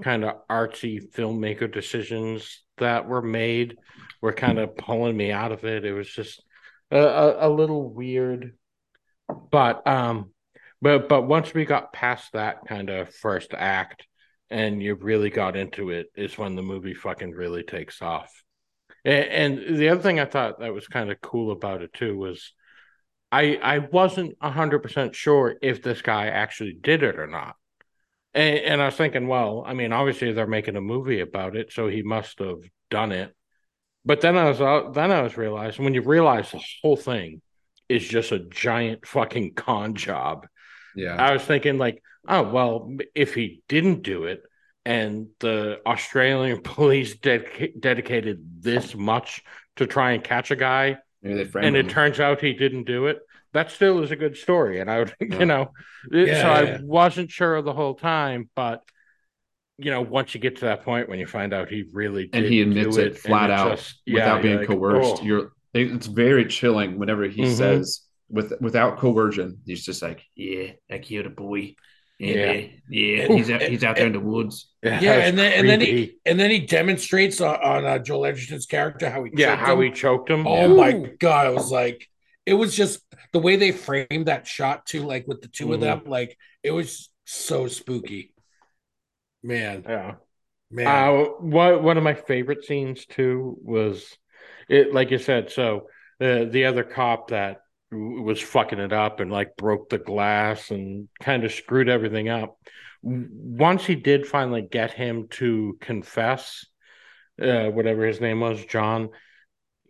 [0.03, 3.77] kind of artsy filmmaker decisions that were made
[4.21, 5.85] were kind of pulling me out of it.
[5.85, 6.43] It was just
[6.91, 8.57] a, a, a little weird,
[9.51, 10.31] but um,
[10.81, 14.05] but but once we got past that kind of first act,
[14.49, 18.31] and you really got into it, is when the movie fucking really takes off.
[19.03, 22.17] And, and the other thing I thought that was kind of cool about it too
[22.17, 22.53] was
[23.31, 27.55] I I wasn't hundred percent sure if this guy actually did it or not.
[28.33, 31.71] And, and I was thinking, well, I mean, obviously they're making a movie about it,
[31.71, 32.59] so he must have
[32.89, 33.33] done it.
[34.05, 37.41] But then I was uh, then I was realizing when you realize the whole thing
[37.89, 40.47] is just a giant fucking con job.
[40.95, 41.15] Yeah.
[41.15, 44.41] I was thinking like, oh well, if he didn't do it,
[44.85, 49.43] and the Australian police dedica- dedicated this much
[49.77, 53.07] to try and catch a guy, Maybe they and it turns out he didn't do
[53.07, 53.19] it,
[53.53, 54.79] that still is a good story.
[54.79, 55.39] And I would, Yeah.
[55.39, 55.71] you know,
[56.11, 56.77] it- Yeah, so I yeah.
[56.83, 58.83] wasn't sure the whole time, but
[59.77, 62.43] you know, once you get to that point when you find out he really did
[62.43, 65.17] and he do admits it, and flat out just- yeah, without being you're like, coerced.
[65.21, 65.25] oh.
[65.25, 67.57] You're it's very chilling whenever he Mhm.
[67.57, 71.75] says with without coercion, he's just like, Yeah, I killed a boy.
[72.19, 72.53] Yeah.
[72.53, 74.71] Yeah, yeah, he's out, he's out there in the woods.
[74.81, 78.25] Yeah, Yeah, and then and then he and then he demonstrates on, on uh, Joel
[78.27, 79.81] Edgerton's character how he yeah, choked how him.
[79.81, 80.47] he choked him.
[80.47, 80.67] Oh Yeah.
[80.67, 81.47] my god!
[81.47, 82.07] I was like,
[82.45, 83.01] it was just
[83.33, 85.83] the way they framed that shot too, like with the 2 of Mhm.
[85.83, 86.01] them.
[86.05, 88.31] Like it was so spooky.
[89.43, 90.15] Man, yeah.
[90.71, 90.87] man.
[90.87, 94.17] Uh, one one of my favorite scenes too was
[94.69, 95.51] it, like you said.
[95.51, 95.89] So
[96.21, 97.64] uh, the other cop that w-
[97.95, 102.57] was fucking it up and like broke the glass and kind of screwed everything up.
[103.01, 106.65] Once he did finally get him to confess,
[107.41, 109.09] uh, whatever his name was, John.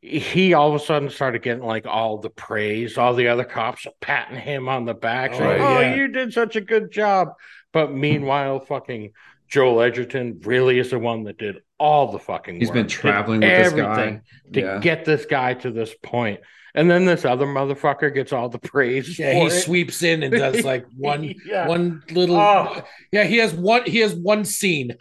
[0.01, 2.95] He all of a sudden started getting like all the praise.
[2.97, 5.95] All the other cops patting him on the back, Oh, saying, "Oh, yeah.
[5.95, 7.29] you did such a good job."
[7.73, 9.13] But meanwhile, fucking
[9.47, 13.41] Joel Edgerton really is the one that did all the fucking He's work, been traveling
[13.41, 14.21] with this guy.
[14.53, 14.79] to Yeah.
[14.79, 16.41] get this guy to this point.
[16.75, 19.17] And then this other motherfucker gets all the praise.
[19.17, 19.51] yeah, he it.
[19.51, 21.67] sweeps in and does like one Yeah.
[21.67, 22.35] one little.
[22.35, 22.83] Oh.
[23.11, 23.83] Yeah, he has one.
[23.85, 24.93] He has one scene,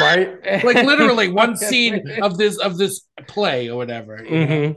[0.00, 0.38] right?
[0.64, 4.22] like literally one scene of this of this play or whatever.
[4.24, 4.46] you know?
[4.46, 4.76] Mhm.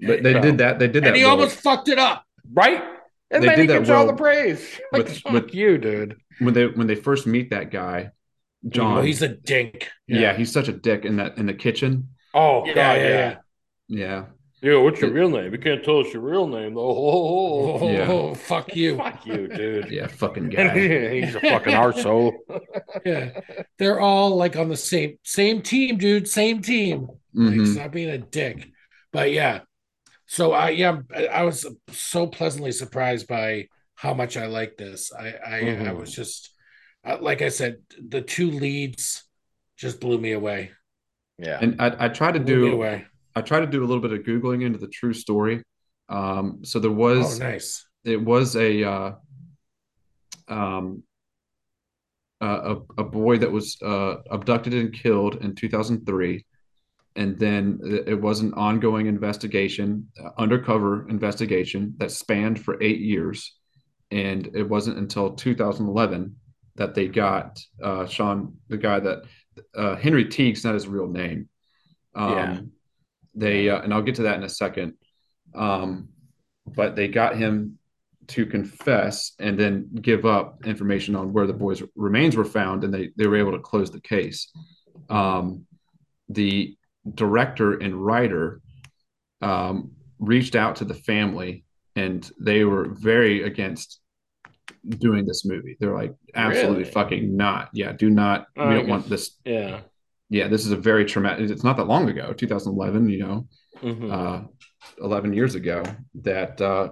[0.00, 0.78] But they So- did that.
[0.78, 1.08] They did that.
[1.08, 1.32] And he well.
[1.32, 2.24] almost fucked it up.
[2.52, 2.82] right.
[3.30, 4.80] And They then did he that gets all the praise.
[4.90, 6.16] Like, with- fuck with- you, dude.
[6.38, 8.12] when they when they first meet that guy,
[8.68, 8.94] John.
[8.94, 9.88] Well, he's a dink.
[10.06, 10.34] yeah.
[10.34, 12.08] he's such a dick in that in the kitchen.
[12.32, 13.36] Oh Yeah, god, yeah, yeah.
[13.88, 14.24] yeah.
[14.60, 15.52] Yeah, Yeah, what's your real name?
[15.52, 16.80] You can't tell us your real name though.
[16.90, 18.34] Oh, Oh, Yeah.
[18.34, 18.96] fuck you.
[19.04, 19.90] Fuck you, dude.
[19.90, 21.20] yeah, fucking guy.
[21.20, 22.32] He's a fucking arsehole.
[23.04, 23.40] Yeah,
[23.78, 26.28] they're all like on the same same team, dude.
[26.28, 27.08] Same team.
[27.34, 27.72] Like, Mhm.
[27.74, 28.68] stop being a dick.
[29.12, 29.60] But yeah,
[30.26, 35.12] so I yeah I- I was so pleasantly surprised by how much I like this.
[35.12, 35.96] I I, I Mhm.
[36.00, 36.50] was just
[37.04, 37.76] uh, like I said,
[38.08, 39.22] the two leads
[39.76, 40.72] just blew me away.
[41.38, 41.58] Yeah.
[41.62, 43.06] And I, I try to Blew me do away.
[43.38, 45.62] I tried to do a little bit of googling into the true story.
[46.08, 47.86] Um, so there Oh, was nice.
[48.04, 49.12] it was a uh,
[50.48, 51.02] um,
[52.40, 56.44] uh, a, a boy that was uh, abducted and killed in 2003
[57.16, 63.56] and then it was an ongoing investigation uh, undercover investigation that spanned for eight years
[64.10, 66.36] and it wasn't until 2011
[66.76, 69.18] that they got uh, sean the guy that
[69.74, 71.48] uh, henry teague's not his real name
[72.14, 72.60] um, Yeah.
[73.38, 74.94] They uh, and i'll get to that in a second.
[75.54, 76.08] Um,
[76.66, 77.78] but they got him
[78.28, 82.92] to confess and then give up information on where the boy's remains were found and
[82.92, 84.52] they, they were able to close the case.
[85.08, 85.64] Um,
[86.28, 86.76] the
[87.14, 88.60] director and writer
[89.40, 91.64] um, reached out to the family
[91.96, 94.00] and they were very against
[94.88, 95.78] doing this movie.
[95.80, 96.90] They're like absolutely Really?
[96.92, 97.70] fucking not.
[97.72, 99.80] Yeah do not Oh, we don't want this Yeah.
[100.30, 103.46] Yeah this is a very traumatic it's not that long ago 2011 you know
[103.82, 104.10] Mhm.
[104.12, 104.42] uh,
[105.00, 105.84] 11 years ago
[106.22, 106.90] that uh,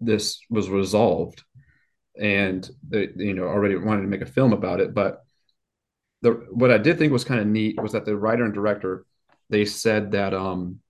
[0.00, 1.44] this was resolved
[2.20, 5.22] and they you know already wanted to make a film about it but
[6.22, 9.04] the what i did think was kind of neat was that the writer and director
[9.50, 10.80] they said that um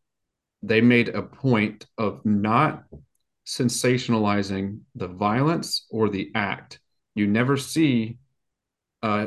[0.63, 2.85] they made a point of not
[3.47, 6.81] sensationalizing the violence or the act
[7.15, 8.17] you never see
[9.03, 9.27] uh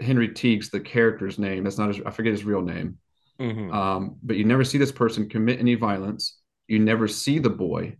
[0.00, 2.98] henry teague's the character's name that's not his i forget his real name
[3.40, 3.72] Mhm.
[3.72, 6.40] um, but you never see this person commit any violence.
[6.66, 7.96] You never see the boy.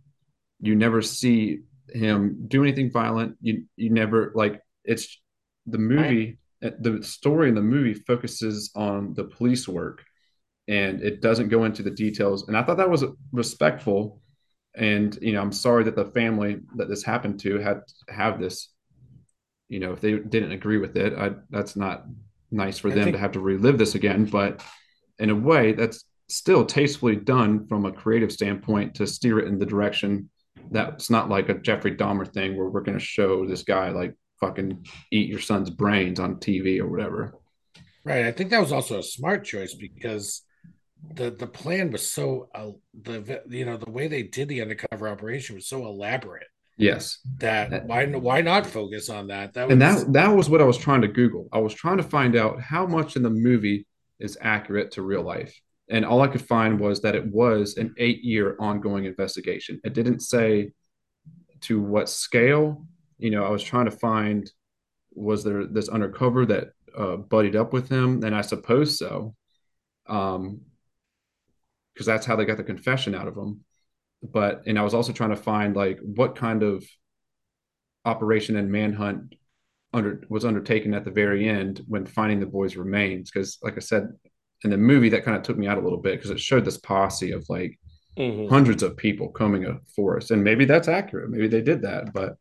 [0.59, 1.61] You never see
[1.93, 3.37] him do anything violent.
[3.41, 5.17] You you never like it's
[5.65, 6.37] the movie.
[6.61, 10.03] The story in the movie focuses on the police work
[10.67, 12.47] and it doesn't go into the details.
[12.49, 14.21] And I thought that was respectful.
[14.75, 17.77] And you know, I'm sorry that the family that this happened to had
[18.07, 18.73] to have this.
[19.69, 22.05] You know, if they didn't agree with it, I, that's not
[22.51, 24.25] nice for I them think- to have to relive this again.
[24.25, 24.61] But
[25.19, 29.57] in a way, that's still tastefully done from a creative standpoint to steer it in
[29.59, 30.29] the direction
[30.71, 34.13] that's not like a Jeffrey Dahmer thing where we're going to show this guy like
[34.39, 37.33] fucking eat your son's brains on TV or whatever.
[38.03, 38.25] Right.
[38.25, 40.43] I think that was also a smart choice because
[41.15, 45.07] the the plan was so uh, the you know the way they did the undercover
[45.07, 46.47] operation was so elaborate
[46.79, 47.19] Yes.
[47.37, 49.53] that why why not focus on that?
[49.53, 51.49] That was And that that was what I was trying to Google.
[51.51, 53.85] I was trying to find out how much in the movie
[54.19, 55.53] is accurate to real life.
[55.89, 59.81] And all I could find was that it was an eight year ongoing investigation.
[59.83, 60.71] It didn't say
[61.61, 62.85] to what scale.
[63.17, 64.49] You know, I was trying to find
[65.13, 68.23] was there this undercover that uh, buddied up with him?
[68.23, 69.35] And I suppose so.
[70.07, 70.61] Um,
[71.93, 73.65] because that's how they got the confession out of him.
[74.21, 76.83] But and I was also trying to find like what kind of
[78.05, 79.35] operation and manhunt
[79.93, 83.31] under was undertaken at the very end when finding the boys' remains.
[83.31, 84.09] Because, like I said,
[84.63, 86.65] in the movie, that kind of took me out a little bit because it showed
[86.65, 87.79] this posse of like
[88.17, 88.49] Mhm.
[88.49, 91.29] hundreds of people combing a forest, and maybe that's accurate.
[91.29, 92.35] Maybe they did that, but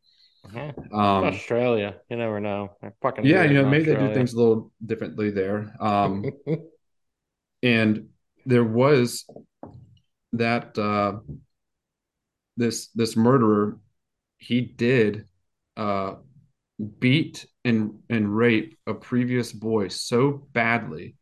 [0.46, 0.92] Mhm.
[0.92, 2.70] um, Australia, you never know.
[2.82, 5.74] I fucking yeah, you know, maybe they do things a little differently there.
[5.80, 6.24] Um,
[7.62, 8.08] and
[8.46, 9.24] there was
[10.32, 11.18] that uh,
[12.58, 13.78] this this murderer
[14.36, 15.26] he did
[15.76, 16.16] uh,
[16.98, 21.14] beat and and rape a previous boy so badly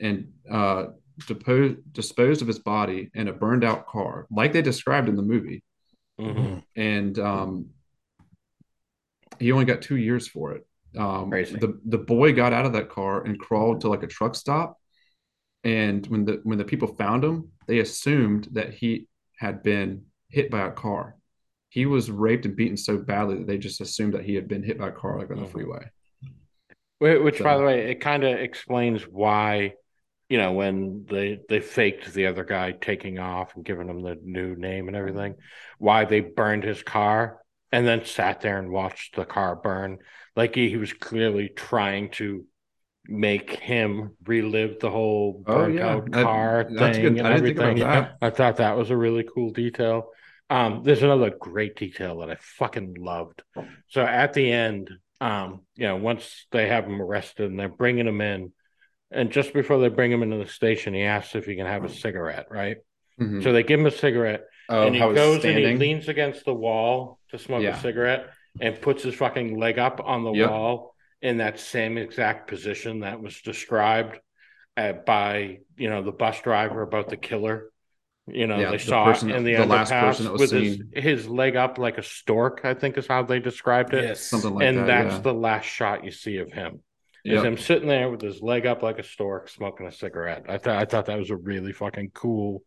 [0.00, 0.86] and uh,
[1.92, 5.62] disposed of his body in a burned out car like they described in the movie
[6.20, 6.62] Mhm.
[6.74, 7.66] and um,
[9.38, 10.66] he only got two years for it.
[10.96, 14.34] Um, the the boy got out of that car and crawled to like a truck
[14.34, 14.76] stop,
[15.62, 19.06] and when the when the people found him, they assumed that he
[19.38, 21.16] had been hit by a car.
[21.70, 24.62] He was raped and beaten so badly that they just assumed that he had been
[24.62, 25.50] hit by a car like on the Mhm.
[25.50, 25.90] freeway.
[26.98, 29.74] Wh- Which, by the way, it kind of explains why,
[30.28, 34.18] you know, when they they faked the other guy taking off and giving him the
[34.22, 35.36] new name and everything,
[35.78, 37.38] why they burned his car
[37.70, 39.98] and then sat there and watched the car burn.
[40.34, 42.44] Like he, he was clearly trying to
[43.08, 45.88] make him relive the whole Oh, burnt yeah.
[45.88, 47.88] out That- car that's thing and I didn't think about everything.
[47.88, 48.16] that.
[48.20, 50.10] I thought that was a really cool detail.
[50.50, 53.42] Um, there's another great detail that I fucking loved.
[53.88, 54.90] So at the end,
[55.20, 58.52] um, you know, once they have him arrested and they're bringing him in,
[59.10, 61.84] and just before they bring him into the station, he asks if he can have
[61.84, 62.76] a cigarette, right?
[63.18, 63.42] Mhm.
[63.42, 66.52] So they give him a cigarette, Oh, and he goes and he leans against the
[66.54, 67.76] wall to smoke Yeah.
[67.76, 68.28] a cigarette
[68.60, 70.50] and puts his fucking leg up on the Yep.
[70.50, 74.18] wall in that same exact position that was described
[74.76, 77.70] uh, by you know the bus driver about the killer.
[78.30, 80.32] You know, Yeah, they the saw person- it in the, the last underpass person that
[80.32, 80.90] was with his, seen.
[80.94, 82.60] his leg up like a stork.
[82.64, 84.04] I think is how they described it.
[84.04, 84.86] yes, Something like and that.
[84.86, 85.20] that's yeah.
[85.22, 86.82] the last shot you see of him.
[87.24, 87.44] Is Yep.
[87.44, 90.44] him sitting there with his leg up like a stork, smoking a cigarette.
[90.48, 92.62] I thought I thought that was a really fucking cool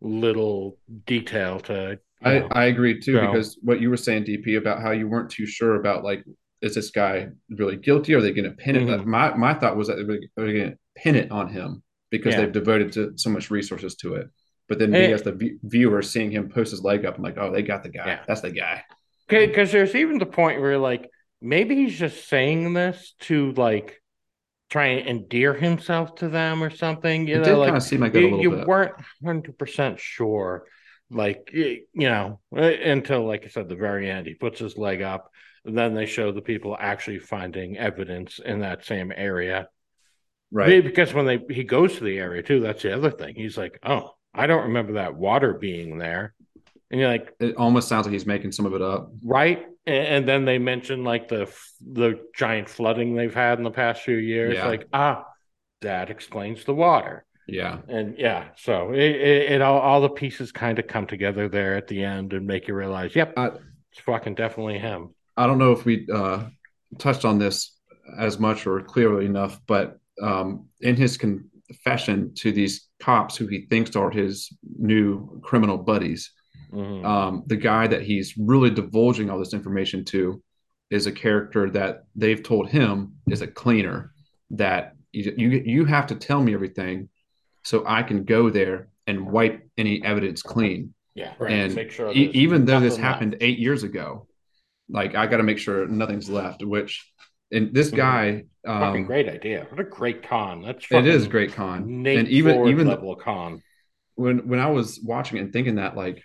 [0.00, 0.76] little
[1.06, 1.98] detail to.
[2.22, 2.48] I, know.
[2.52, 5.46] I agree too So- because what you were saying, DP, about how you weren't too
[5.46, 6.24] sure about like,
[6.64, 8.14] is this guy really guilty?
[8.14, 8.82] Are they going to pin it?
[8.88, 9.04] Mhm.
[9.04, 10.04] My my thought was that they
[10.42, 12.40] were going to pin it on him because Yeah.
[12.42, 14.28] they've devoted to so much resources to it.
[14.68, 15.12] But then me Eh.
[15.12, 17.82] as the v- viewer seeing him post his leg up, I'm like, oh, they got
[17.82, 18.06] the guy.
[18.06, 18.20] Yeah.
[18.26, 18.82] That's the guy.
[19.28, 21.08] Okay, because there's even the point where like
[21.42, 24.00] maybe he's just saying this to like
[24.70, 27.28] try and endear himself to them or something.
[27.28, 28.94] You it know, like kind of seem like you, you weren't
[29.24, 30.64] hundred percent sure,
[31.10, 35.30] like you know, until like I said, the very end, he puts his leg up.
[35.64, 39.68] Then they show the people actually finding evidence in that same area.
[40.50, 40.84] right.
[40.84, 43.34] Because when they he goes to the area too, that's the other thing.
[43.34, 46.34] He's like, "Oh, I don't remember that water being there,"
[46.90, 49.10] and you're like, It almost sounds like he's making some of it up.
[49.24, 51.50] right and, and then they mention like the
[51.80, 54.66] the giant flooding they've had in the past few years Yeah.
[54.66, 55.24] like ah
[55.82, 57.78] that explains the water Yeah.
[57.88, 61.76] and yeah so it, it, it all, all the pieces kind of come together there
[61.76, 63.46] at the end and make you realize yep I,
[63.92, 66.44] it's fucking definitely him I don't know if we uh,
[66.98, 67.76] touched on this
[68.18, 73.66] as much or clearly enough, but um, in his confession to these cops who he
[73.66, 76.32] thinks are his new criminal buddies,
[76.72, 77.04] Mhm.
[77.04, 80.42] um, the guy that he's really divulging all this information to
[80.90, 84.12] is a character that they've told him is a cleaner
[84.50, 87.08] that you you, you have to tell me everything
[87.62, 91.52] so I can go there and wipe any evidence clean yeah Right.
[91.52, 93.42] and make sure e- even though this happened left.
[93.44, 94.26] eight years ago
[94.88, 97.10] like i got to make sure nothing's left which
[97.52, 97.96] and this Mhm.
[97.96, 99.66] guy, Fucking um, great idea.
[99.68, 100.62] What a great con.
[100.62, 103.62] That's it is great con, Nate and even Ford even level con.
[104.16, 106.22] when when I was watching it and thinking that, like,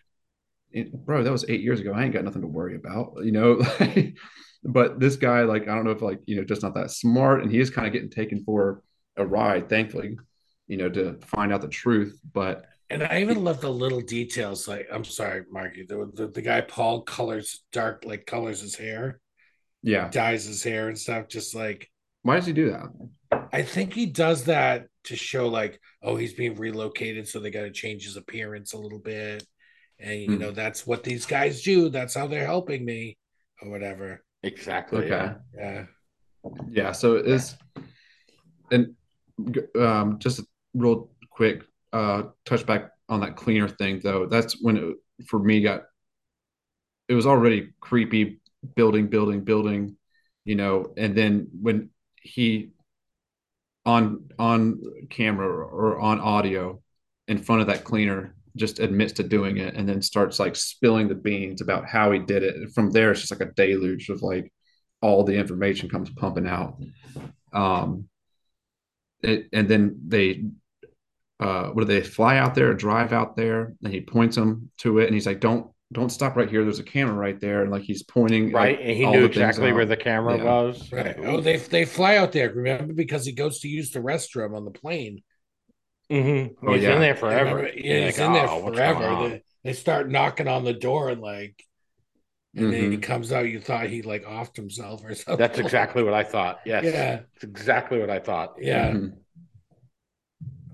[0.72, 1.94] it- bro, that was eight years ago.
[1.94, 3.62] I ain't got nothing to worry about, you know.
[4.64, 7.42] but this guy, like, I don't know if like you know, just not that smart,
[7.42, 8.82] and he is kind of getting taken for
[9.18, 10.18] a ride, thankfully,
[10.68, 12.18] you know, to find out the truth.
[12.34, 14.68] But And I even love the little details.
[14.68, 15.86] Like, I'm sorry, Marky.
[15.88, 19.20] The, the, the guy Paul colors dark, like colors his hair,
[19.84, 21.28] yeah, dyes his hair and stuff.
[21.28, 21.90] Just like
[22.24, 22.88] why does he do that?
[23.54, 27.62] I think he does that to show, like, oh, he's being relocated, so they got
[27.62, 29.46] to change his appearance a little bit.
[30.00, 30.40] And you Hmm.
[30.40, 31.90] know, that's what these guys do.
[31.90, 33.18] That's how they're helping me,
[33.62, 34.24] or whatever.
[34.44, 35.06] Exactly.
[35.06, 35.10] Okay.
[35.10, 35.36] yeah.
[35.56, 35.86] Yeah.
[36.72, 37.56] Yeah, so it's
[38.72, 38.96] and
[39.78, 40.42] um, just
[40.74, 41.64] real quick
[41.94, 44.26] uh, touch back on that cleaner thing though.
[44.26, 45.84] That's when it, for me got
[47.08, 48.40] it was already creepy,
[48.76, 49.98] building, building, building,
[50.46, 51.90] you know, and then when
[52.22, 52.72] he
[53.86, 56.80] on on camera or on audio
[57.28, 61.08] in front of that cleaner just admits to doing it and then starts like spilling
[61.08, 62.56] the beans about how he did it.
[62.56, 64.52] And from there, it's just like a deluge of like
[65.02, 66.78] all the information comes pumping out.
[67.54, 68.10] Um,
[69.22, 70.44] it, and then they,
[71.40, 75.00] uh, what do they fly out there, drive out there, and he points them to
[75.00, 76.64] it, and he's like, "Don't, don't stop right here.
[76.64, 78.78] There's a camera right there." And like he's pointing, Right.
[78.78, 80.44] like, and he knew exactly where the camera Yeah.
[80.44, 80.92] was.
[80.92, 81.16] Right.
[81.20, 82.52] Oh, they they fly out there.
[82.52, 85.24] Remember because he goes to use the restroom on the plane.
[86.12, 86.68] Mm-hmm.
[86.68, 86.96] Oh, he's yeah.
[86.96, 87.56] in there forever.
[87.56, 87.78] Remember?
[87.80, 89.30] Yeah, he's like, in there "Oh, what's forever.
[89.30, 91.64] They, they start knocking on the door and like,
[92.56, 93.48] and then he comes out.
[93.48, 95.38] You thought he like offed himself or something.
[95.38, 96.60] That's exactly what I thought.
[96.66, 96.84] Yes.
[96.86, 96.92] Yeah.
[97.18, 98.56] That's exactly what I thought.
[98.60, 98.92] Yeah.
[98.92, 99.14] Mhm.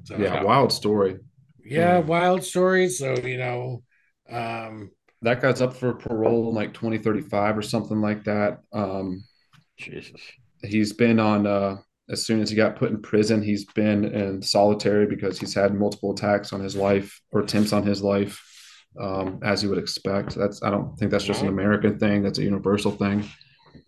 [0.05, 1.17] So, yeah, wild story.
[1.63, 2.89] yeah, wild story.
[2.89, 3.83] So you know,
[4.29, 4.91] um,
[5.21, 8.59] That guy's up for parole in like 2035 or something like that.
[8.71, 9.23] Um,
[9.77, 10.21] Jesus.
[10.63, 11.77] he's been on uh
[12.09, 15.73] as soon as he got put in prison he's been in solitary because he's had
[15.73, 18.41] multiple attacks on his life or attempts on his life
[19.01, 22.39] um as you would expect that's i don't think that's just an american thing that's
[22.39, 23.23] a universal thing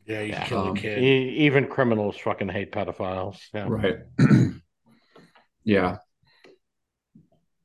[0.06, 0.46] yeah, you Yeah.
[0.46, 1.00] kill Um, a kid.
[1.04, 3.40] Even criminals fucking hate pedophiles.
[3.54, 3.68] Yeah.
[3.70, 3.98] right
[5.64, 5.98] yeah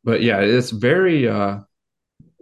[0.04, 1.58] but yeah it's very uh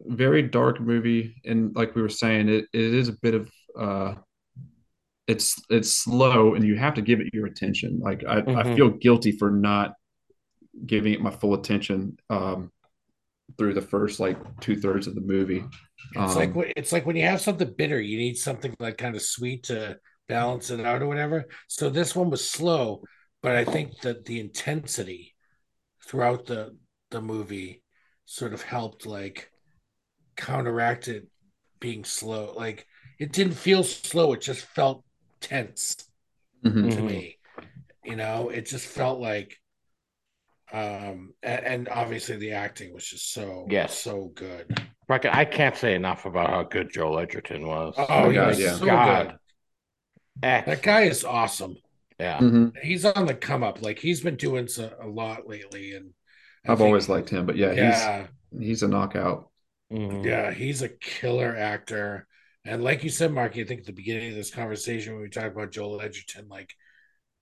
[0.06, 4.14] very dark movie and like we were saying it, it is a bit of uh
[5.26, 8.74] it's it's slow and you have to give it your attention like i, I Mhm.
[8.74, 9.94] feel guilty for not
[10.86, 12.70] giving it my full attention um
[13.58, 15.64] through the first like two-thirds of the movie
[16.12, 19.14] It's Um, like it's like when you have something bitter, you need something like kind
[19.14, 19.98] of sweet to
[20.28, 21.44] balance it out or whatever.
[21.68, 23.02] So this one was slow,
[23.42, 25.34] but I think that the intensity
[26.06, 26.76] throughout the
[27.10, 27.82] the movie
[28.26, 29.50] sort of helped like
[30.36, 31.26] counteract it
[31.80, 32.52] being slow.
[32.56, 32.86] Like
[33.18, 35.04] it didn't feel slow; it just felt
[35.40, 35.96] tense
[36.64, 36.94] mhm.
[36.94, 37.38] to me.
[38.04, 39.56] You know, it just felt like,
[40.72, 43.98] um, and, and obviously the acting was just so Yes.
[43.98, 44.80] so good.
[45.08, 47.94] Fucking- I can't say enough about how good Joel Edgerton was.
[47.96, 48.76] Oh, Oh, he God, was yeah.
[48.76, 49.26] so God.
[49.28, 49.36] good.
[50.66, 51.76] That guy is awesome.
[52.18, 52.38] Yeah.
[52.38, 52.78] Mhm.
[52.82, 53.82] He's on the come up.
[53.82, 56.12] Like he's been doing so, a lot lately, and I
[56.66, 59.48] i've think- always liked him but yeah, Yeah, he's he's a knockout
[59.92, 60.24] Mhm.
[60.24, 62.28] yeah, he's a killer actor.
[62.64, 65.28] And like you said, Mark, I think at the beginning of this conversation when we
[65.30, 66.72] talked about Joel Edgerton, like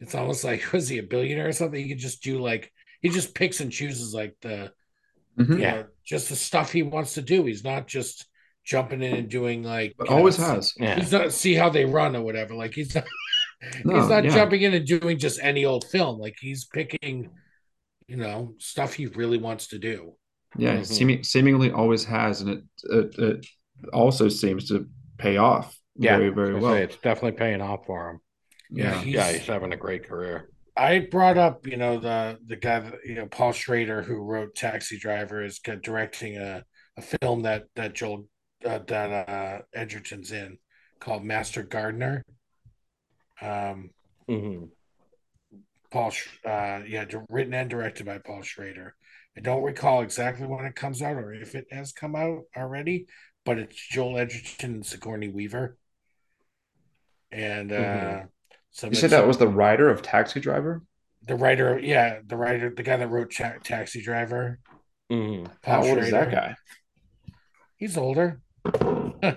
[0.00, 1.82] it's almost like was he a billionaire or something?
[1.82, 4.72] He could just do like he just picks and chooses like the
[5.38, 5.48] Mhm.
[5.50, 5.74] you Yeah.
[5.74, 7.44] know, just the stuff he wants to do.
[7.44, 8.26] He's not just
[8.64, 10.94] jumping in and doing like but you know, always see- has Yeah.
[11.00, 12.54] He's not see how they run or whatever.
[12.54, 13.04] Like he's not
[13.84, 14.30] No, he's not yeah.
[14.30, 16.18] jumping in and doing just any old film.
[16.18, 17.28] Like he's picking,
[18.08, 20.14] you know, stuff he really wants to do.
[20.56, 20.86] yeah Mhm.
[20.86, 23.46] seeming, seemingly always has and it, it it
[23.92, 24.88] also seems to
[25.18, 26.16] pay off Yeah.
[26.16, 28.18] very very well say, it's definitely paying off for him.
[28.70, 30.48] yeah He's- Yeah, he's having a great career.
[30.76, 34.54] I brought up, you know, the the guy that you know, Paul Schrader, who wrote
[34.54, 36.64] Taxi Driver, is directing a,
[36.96, 38.28] a film that that Joel
[38.64, 40.56] uh, that uh, Edgerton's in
[41.00, 42.22] called Master Gardener.
[43.40, 43.90] Um,
[44.28, 44.64] hmm
[45.90, 48.94] Paul, Sch- uh, yeah, written and directed by Paul Schrader.
[49.36, 53.06] I don't recall exactly when it comes out or if it has come out already,
[53.44, 55.76] but it's Joel Edgerton and Sigourney Weaver.
[57.30, 58.28] And uh, Mhm.
[58.70, 60.82] so you said that was the writer of taxi driver
[61.26, 64.58] the writer, yeah, the writer, the guy that wrote Cha- Taxi Driver.
[65.10, 66.56] hmm how Paul old is that guy
[67.76, 68.40] He's older.
[68.64, 69.30] so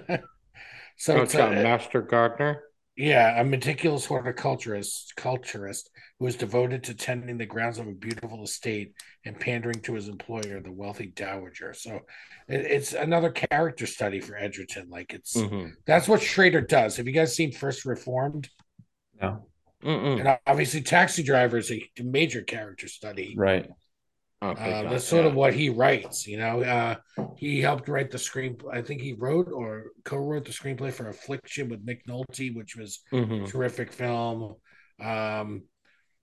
[0.97, 2.63] So it's it's a, Master Gardener.
[2.97, 5.83] Yeah, a meticulous horticulturist culturist
[6.19, 8.93] who is devoted to tending the grounds of a beautiful estate
[9.25, 11.73] and pandering to his employer, the wealthy dowager.
[11.73, 12.01] So
[12.47, 14.89] it, it's another character study for Edgerton.
[14.89, 16.97] Like it's hmm that's what Schrader does.
[16.97, 18.49] Have you guys seen First Reformed?
[19.21, 19.45] no
[19.83, 20.19] Mm-mm.
[20.19, 23.33] And obviously, Taxi Driver is a major character study.
[23.35, 23.67] Right.
[24.43, 26.25] Oh, Uh, that's sort of what he writes.
[26.27, 26.95] You know, uh,
[27.37, 28.57] he helped write the screen.
[28.71, 33.01] I think he wrote or co-wrote the screenplay for Affliction with Nick Nolte, which was
[33.11, 33.43] Mhm.
[33.43, 34.55] a terrific film.
[34.99, 35.63] Um,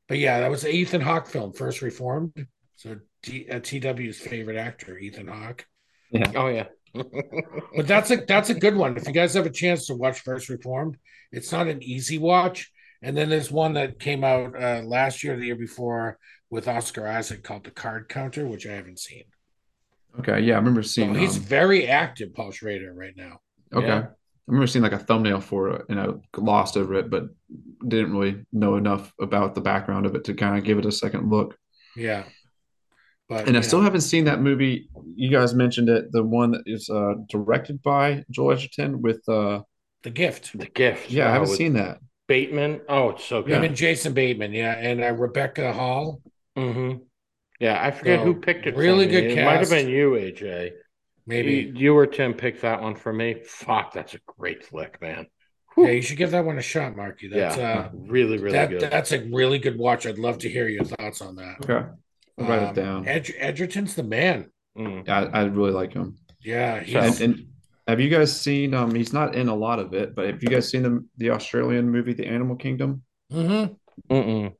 [0.08, 2.46] but yeah, that was the Ethan Hawke film, First Reformed.
[2.74, 5.64] So T, uh, TW's favorite actor, Ethan Hawke.
[6.34, 6.66] Oh yeah.
[6.94, 8.96] But that's a that's a good one.
[8.96, 10.96] If you guys have a chance to watch First Reformed,
[11.30, 12.72] it's not an easy watch.
[13.02, 16.18] And then there's one that came out uh, last year, the year before,
[16.50, 19.24] with Oscar Isaac called The Card Counter, which I haven't seen.
[20.18, 20.40] Okay.
[20.40, 21.14] Yeah, I remember So seeing.
[21.14, 23.38] he's um, very active, Paul Schrader, right now.
[23.72, 23.86] okay.
[23.86, 24.06] yeah.
[24.08, 27.24] I remember seeing like a thumbnail for it, and I glossed over it, but
[27.86, 30.92] didn't really know enough about the background of it to kind of give it a
[30.92, 31.54] second look.
[31.94, 32.24] Yeah.
[33.28, 34.88] But And I you still haven't seen that movie.
[35.14, 39.28] You guys mentioned it, the one that is uh, directed by Joel Edgerton with.
[39.28, 39.60] uh
[40.02, 40.56] the gift.
[40.58, 41.10] The gift.
[41.10, 41.98] Yeah, I haven't with seen that.
[42.28, 42.82] Bateman.
[42.88, 43.64] Oh, it's so Him good.
[43.64, 46.20] and Jason Bateman, yeah, and uh, Rebecca Hall.
[46.56, 46.94] hmm
[47.60, 48.74] Yeah, I forget So, who picked it.
[48.74, 49.12] for really me.
[49.12, 50.72] good It might have been you, AJ.
[51.26, 51.54] Maybe.
[51.54, 53.42] You, you or Tim picked that one for me.
[53.46, 55.26] Fuck, that's a great flick, man.
[55.76, 57.28] Yeah, you should give that one a shot, Marky.
[57.28, 58.80] That's yeah, uh really, really that, good.
[58.80, 60.06] that's a really good watch.
[60.06, 61.58] I'd love to hear your thoughts on that.
[61.62, 61.86] Okay.
[62.38, 63.08] I'll write Um, it down.
[63.08, 64.50] Ed- Edgerton's the man.
[64.76, 65.06] Mm.
[65.06, 66.16] Yeah, I, I really like him.
[66.42, 67.46] Yeah, he's, And, and
[67.88, 68.74] have you guys seen?
[68.74, 71.30] Um, he's not in a lot of it, but have you guys seen the the
[71.30, 73.02] Australian movie, The Animal Kingdom?
[73.32, 74.14] Mm-hmm.
[74.14, 74.54] Mm-mm.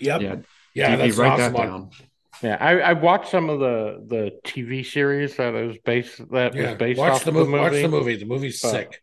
[0.00, 0.20] Yep.
[0.20, 0.36] Yeah,
[0.74, 1.68] Yeah, DP, that's write awesome that one.
[1.68, 1.90] down.
[2.42, 6.70] Yeah, I, I watched some of the the TV series that was based that Yeah,
[6.70, 7.46] was based watch off the of movie.
[7.46, 7.62] the movie.
[7.62, 8.16] Watch the movie.
[8.16, 9.02] The movie's But- sick.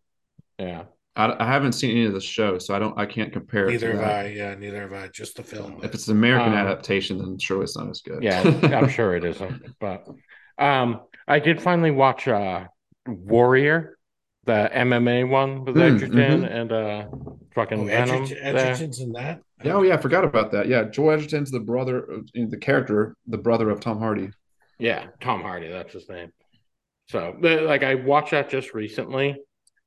[0.58, 0.84] Yeah,
[1.16, 3.00] I, I haven't seen any of the show, so I don't.
[3.00, 3.66] I can't compare.
[3.70, 4.26] it to Neither have that.
[4.26, 4.30] I.
[4.30, 5.08] Yeah, neither have I.
[5.08, 5.80] Just the film.
[5.84, 8.22] If it's an American Um, adaptation, then surely it's not as good.
[8.22, 8.42] yeah,
[8.78, 9.64] I'm sure it isn't.
[9.80, 10.06] But
[10.58, 11.00] um,
[11.30, 12.66] I did finally watch uh
[13.10, 13.98] Warrior,
[14.46, 16.52] the MMA one with Mm, Edgerton mhm.
[16.52, 17.08] and uh
[17.56, 18.24] fucking Oh, Venom.
[18.24, 18.72] Edgerton, there.
[18.72, 19.42] Edgerton's in that.
[19.64, 20.68] Yeah, oh yeah, I forgot about that.
[20.68, 24.32] Yeah, Joel Edgerton's the brother, of, the character, the brother of Tom Hardy.
[24.80, 26.32] Yeah, Tom Hardy, that's his name.
[27.10, 29.36] So, like, I watched that just recently,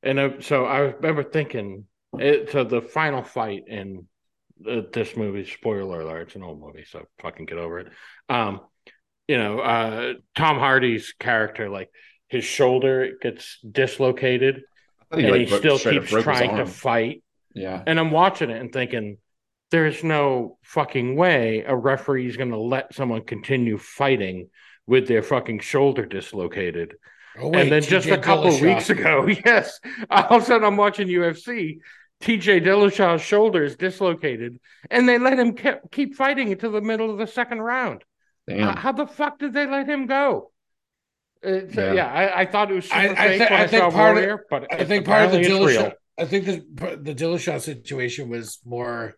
[0.02, 1.86] and uh, so I remember thinking,
[2.18, 4.06] it, so the final fight in
[4.68, 7.92] uh, this movie, spoiler alert, it's an old movie, so fucking get over it.
[8.28, 8.60] Um,
[9.28, 11.90] you know, uh, Tom Hardy's character, like,
[12.32, 14.62] his shoulder gets dislocated,
[15.10, 17.22] think and like, he still keeps trying to fight.
[17.54, 19.18] Yeah, And I'm watching it and thinking,
[19.70, 24.48] there's no fucking way a referee is going to let someone continue fighting
[24.86, 26.94] with their fucking shoulder dislocated.
[27.38, 29.78] Oh, wait, and then just a couple weeks ago, yes,
[30.10, 31.80] all of a sudden I'm watching UFC.
[32.22, 34.58] TJ Dillashaw's shoulder is dislocated,
[34.90, 38.04] and they let him ke- keep fighting until the middle of the second round.
[38.48, 38.68] damn.
[38.68, 40.51] Uh, how the fuck did they let him go?
[41.44, 41.92] Uh, so, Yeah.
[41.94, 43.82] yeah, I, I thought it was super I- I fake thi- when I I, think
[43.82, 45.92] saw part of- Warrior, but I think part of the apparently Dillashaw.
[46.18, 49.14] I think the the Dillashaw situation was more.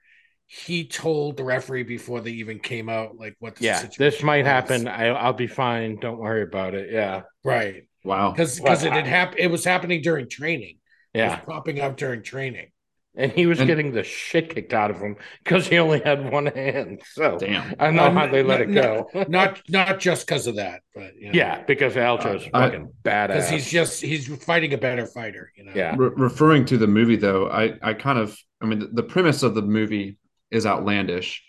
[0.46, 3.56] He told the referee before they even came out, like what.
[3.56, 4.46] The Yeah, situation this might was.
[4.46, 4.88] happen.
[4.88, 5.98] I, I'll be fine.
[6.00, 6.90] Don't worry about it.
[6.92, 7.86] Yeah, right?
[8.04, 8.30] wow.
[8.30, 9.40] Because Well, because it had happened.
[9.40, 10.78] It was happening during training.
[11.14, 11.36] It yeah.
[11.36, 12.68] was popping up during training.
[13.16, 16.32] And he was And- getting the shit kicked out of him because he only had
[16.32, 17.00] one hand.
[17.12, 17.74] So Damn.
[17.78, 19.08] I know Um, how they let it go.
[19.28, 22.88] Not not just because of that, but you know, yeah, because Aljo's Uh, I- fucking
[23.04, 23.26] badass.
[23.28, 25.52] because he's just he's fighting a better fighter.
[25.56, 25.72] You know.
[25.76, 29.02] yeah, Re- referring to the movie, though, I, I kind of, I mean, the, the
[29.04, 30.18] premise of the movie
[30.50, 31.42] is outlandish.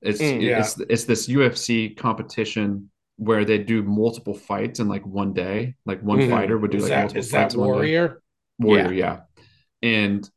[0.00, 0.58] It's Mm, yeah.
[0.58, 5.76] it's it's this UFC competition where they do multiple fights in like one day.
[5.86, 6.30] Like one Mhm.
[6.30, 7.74] fighter would do Is like that multiple is that fights in one day.
[7.74, 8.22] warrior?
[8.58, 9.20] Warrior, yeah.
[9.82, 10.28] And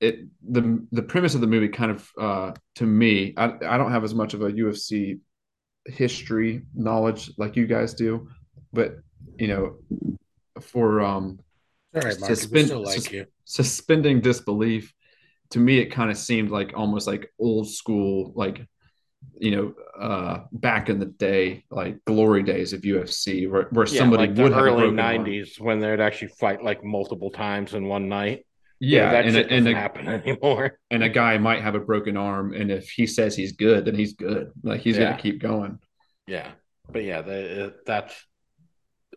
[0.00, 3.78] it it the the premise of the movie kind of uh to me, I I
[3.78, 5.20] don't have as much of a UFC
[5.86, 8.28] history knowledge like you guys do,
[8.72, 8.96] but
[9.38, 9.76] you know,
[10.60, 11.40] for um
[11.94, 12.34] All right, Mark.
[12.34, 13.26] Suspend- still like sus- you.
[13.44, 14.92] suspending disbelief
[15.50, 18.66] to me it kind of seemed like almost like old school like
[19.40, 23.98] you know uh back in the day like glory days of UFC where, where yeah,
[23.98, 25.24] somebody like the would have early broken arm.
[25.24, 28.44] '90s when they'd actually fight like multiple times in one night.
[28.80, 30.78] Yeah, that and shit a, and doesn't a, happen anymore.
[30.90, 33.94] and a guy might have a broken arm and if he says he's good then
[33.94, 35.10] he's good like he's Yeah.
[35.10, 35.78] gonna keep going
[36.26, 36.50] Yeah,
[36.90, 38.14] but yeah, the, uh, that's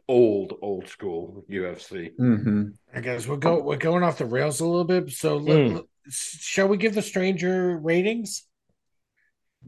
[0.08, 2.12] old old school UFC.
[2.18, 5.12] hmm I guess we're go we're going off the rails a little bit.
[5.12, 5.74] So let- Mm.
[5.76, 8.46] let- shall we give the stranger ratings?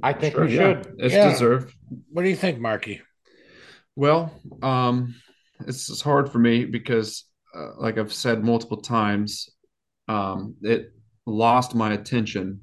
[0.01, 0.81] I think Sure, we yeah.
[0.81, 0.95] should.
[0.99, 1.29] it's Yeah.
[1.29, 1.73] deserved
[2.09, 3.01] What do you think, Marky?
[3.95, 4.33] Well,
[4.63, 5.13] um,
[5.67, 7.25] it's, it's hard for me because,
[7.55, 9.49] uh, like I've said multiple times,
[10.07, 10.91] um, it
[11.25, 12.61] lost my attention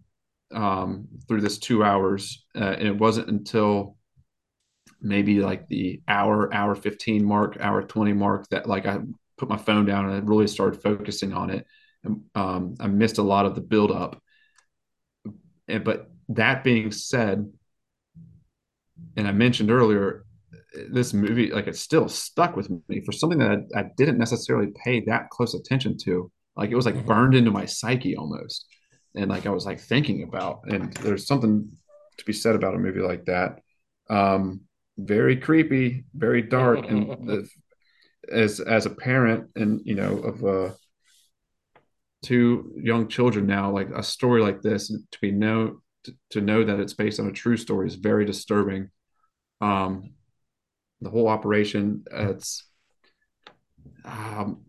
[0.54, 3.96] um, through this two hours, uh, and it wasn't until
[5.00, 8.98] maybe like the hour, hour fifteen mark, hour twenty mark that like I
[9.38, 11.66] put my phone down and I really started focusing on it.
[12.04, 14.22] And, um, I missed a lot of the build up,
[15.68, 17.50] and but that being said,
[19.16, 20.24] and I mentioned earlier,
[20.90, 24.72] this movie like it still stuck with me for something that I, I didn't necessarily
[24.84, 26.30] pay that close attention to.
[26.60, 27.06] Like it was like Mhm.
[27.06, 28.66] burned into my psyche almost,
[29.16, 30.60] and like I was like thinking about.
[30.66, 31.70] And there's something
[32.18, 33.60] to be said about a movie like that.
[34.10, 34.60] Um,
[34.98, 37.48] very creepy, very dark, and the,
[38.30, 40.70] as as a parent and you know of uh
[42.22, 46.64] two young children now, like a story like this to be know to, to know
[46.64, 48.90] that it's based on a true story is very disturbing.
[49.60, 50.14] Um,
[51.00, 52.64] the whole operation, it's
[54.04, 54.62] um,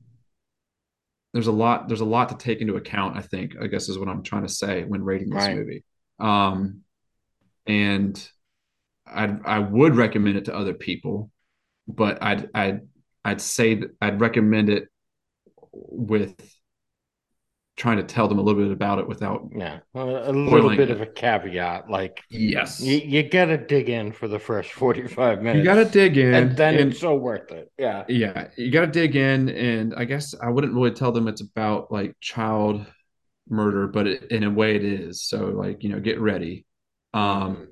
[1.34, 3.18] there's a lot there's a lot to take into account.
[3.18, 5.56] I think I guess is what I'm trying to say when rating this Right.
[5.56, 5.84] movie.
[6.20, 6.82] Um,
[7.68, 8.30] and
[9.08, 11.32] I I would recommend it to other people,
[11.88, 12.82] but I'd I'd
[13.26, 14.88] I'd say that I'd recommend it
[15.74, 16.36] with
[17.77, 20.91] trying to tell them a little bit about it without Yeah, a, little bit it.
[20.91, 21.89] of a caveat.
[21.89, 25.57] Like yes you, you gotta dig in for the first forty-five minutes.
[25.60, 27.72] you got to dig in and then and- it's so worth it.
[27.77, 31.27] Yeah, yeah you got to dig in and i guess i wouldn't really tell them
[31.27, 32.85] it's about like child
[33.49, 36.65] murder but it, in a way it is so like you know get ready
[37.14, 37.68] um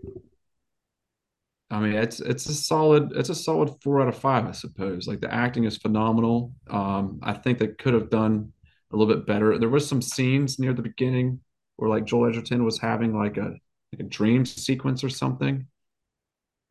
[1.71, 5.07] i mean it's it's a solid it's a solid four out of five i suppose
[5.07, 8.51] like the acting is phenomenal um i think they could have done
[8.91, 11.39] a little bit better there was some scenes near the beginning
[11.77, 13.55] where like joel edgerton was having like a
[13.91, 15.65] like a dream sequence or something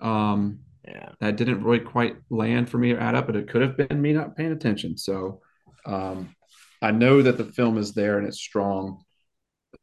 [0.00, 1.10] um yeah.
[1.20, 4.00] that didn't really quite land for me or add up, but it could have been
[4.00, 4.96] me not paying attention.
[4.96, 5.40] So
[5.84, 6.34] um,
[6.80, 9.04] I know that the film is there and it's strong.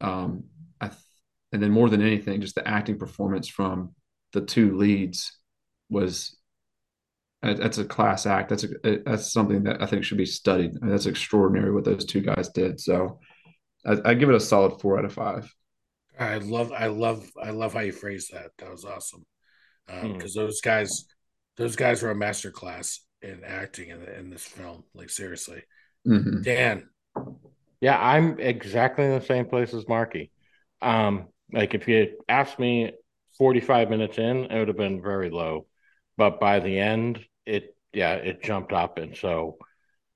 [0.01, 0.45] Um,
[0.81, 0.99] I th-
[1.51, 3.93] and then more than anything, just the acting performance from
[4.33, 5.37] the two leads
[5.89, 6.35] was
[7.53, 8.49] that's a class act.
[8.49, 10.71] That's a, that's something that I think should be studied.
[10.81, 12.79] I mean, that's extraordinary what those two guys did.
[12.79, 13.19] So
[13.85, 15.53] I, I give it a solid four out of five.
[16.19, 18.51] I love, I love, I love how you phrased that.
[18.57, 19.25] That was awesome.
[19.87, 21.05] Because those guys,
[21.57, 24.83] those guys were a master class in acting in, in this film.
[24.93, 25.63] Like seriously,
[26.07, 26.43] Mhm.
[26.43, 26.89] Dan.
[27.81, 30.31] Yeah, I'm exactly in the same place as Marky.
[30.81, 32.93] Um, like if you asked me
[33.37, 35.67] 45 minutes in, it would have been very low.
[36.17, 38.97] But by the end, it yeah, it jumped up.
[38.97, 39.57] And so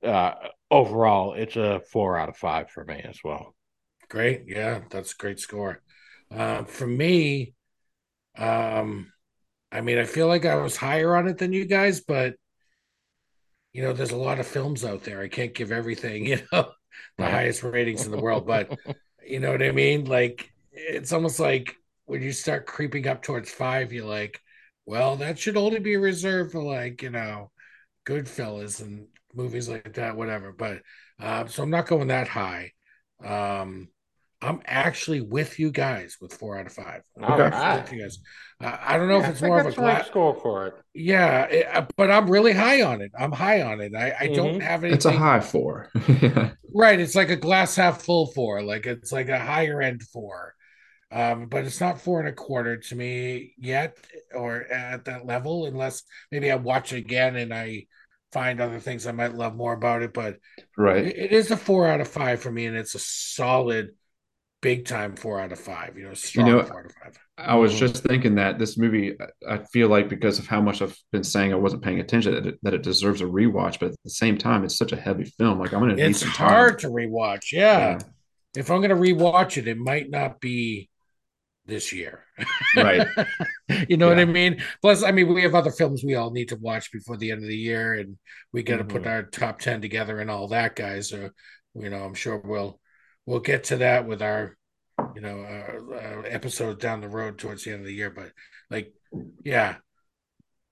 [0.03, 0.33] uh
[0.71, 3.55] overall it's a four out of five for me as well.
[4.09, 4.43] Great.
[4.47, 5.81] Yeah, that's a great score.
[6.31, 7.53] Uh, for me,
[8.37, 9.11] um,
[9.71, 12.35] I mean, I feel like I was higher on it than you guys, but
[13.73, 15.21] you know, there's a lot of films out there.
[15.21, 16.71] I can't give everything, you know,
[17.17, 18.77] the highest ratings in the world, but
[19.27, 20.05] you know what I mean?
[20.05, 21.75] Like, it's almost like
[22.05, 24.41] when you start creeping up towards five, you're like,
[24.89, 27.51] well, that should only be reserved for like, you know,
[28.05, 30.51] Goodfellas and movies like that, whatever.
[30.51, 30.81] But
[31.19, 32.71] uh, so I'm not going that high.
[33.23, 33.89] Um,
[34.41, 37.01] I'm actually with you guys with four out of five.
[37.21, 37.49] I'm Okay.
[37.51, 38.19] actually you guys.
[38.61, 40.07] Uh, I don't know Yeah, if it's I think more of a that's right glass.
[40.07, 40.73] score for it.
[40.93, 43.11] Yeah, it- uh, but I'm really high on it.
[43.17, 43.93] I'm high on it.
[43.95, 44.61] I, I don't Mhm.
[44.61, 44.95] have anything.
[44.95, 45.89] It's a high four.
[46.73, 46.99] Right.
[46.99, 48.61] It's like a glass half full four.
[48.61, 50.55] Like it's like a higher end four.
[51.11, 53.97] Um, but it's not four and a quarter to me yet,
[54.33, 57.87] or at that level, unless maybe I watch it again and I
[58.31, 60.13] find other things I might love more about it.
[60.13, 60.37] But
[60.77, 61.05] right.
[61.05, 63.89] it, it is a four out of five for me, and it's a solid,
[64.61, 65.97] big time four out of five.
[65.97, 67.19] You know, strong know, four out of five.
[67.39, 69.15] I was just thinking that this movie,
[69.47, 72.45] I- feel like because of how much I've been saying I wasn't paying attention, that
[72.45, 73.79] it, that it deserves a rewatch.
[73.79, 75.57] But at the same time, it's such a heavy film.
[75.57, 76.49] Like I'm gonna need It's some time.
[76.49, 77.51] hard to rewatch.
[77.51, 77.79] Yeah.
[77.79, 77.99] Yeah.
[78.55, 80.89] If I'm gonna rewatch it, it might not be
[81.69, 82.23] this year.
[82.75, 83.07] Right.
[83.89, 84.61] you know what I mean?
[84.81, 87.43] Plus, I mean, we have other films we all need to watch before the end
[87.43, 88.17] of the year, and
[88.51, 89.07] we got to put Mhm.
[89.07, 91.09] our top ten together and all that, guys.
[91.09, 91.29] So,
[91.75, 92.79] you know, I'm sure we'll
[93.25, 94.57] we'll get to that with our,
[95.15, 98.09] you know, uh, uh, episodes down the road towards the end of the year.
[98.09, 98.31] But
[98.69, 98.93] like,
[99.43, 99.75] yeah,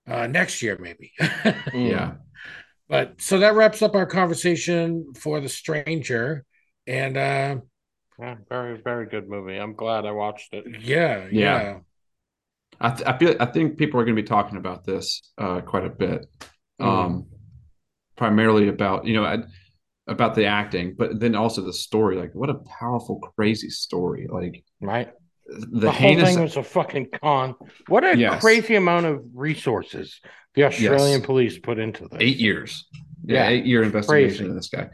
[0.07, 1.13] uh, next year maybe.
[1.19, 1.89] Mm.
[1.91, 2.11] Yeah.
[2.89, 6.45] But so that wraps up our conversation for The Stranger,
[6.87, 7.57] and uh,
[8.19, 9.57] Yeah, very, very good movie.
[9.57, 10.65] I'm glad I watched it.
[10.81, 11.77] yeah, yeah, Yeah.
[12.79, 15.61] I, th- I feel I think people are going to be talking about this uh,
[15.61, 16.25] quite a bit,
[16.79, 17.25] um,
[18.15, 19.37] primarily about you know I,
[20.07, 22.15] about the acting, but then also the story.
[22.17, 24.27] Like, what a powerful, crazy story!
[24.29, 25.09] Like Right?
[25.47, 27.55] the, The, whole thing was a fucking con.
[27.87, 28.41] What a Yes.
[28.41, 30.19] crazy amount of resources
[30.53, 31.25] the Australian Yes.
[31.25, 32.17] police put into this.
[32.19, 32.85] eight years.
[33.25, 34.49] Yeah, Yeah, eight year investigation crazy.
[34.49, 34.89] of this guy.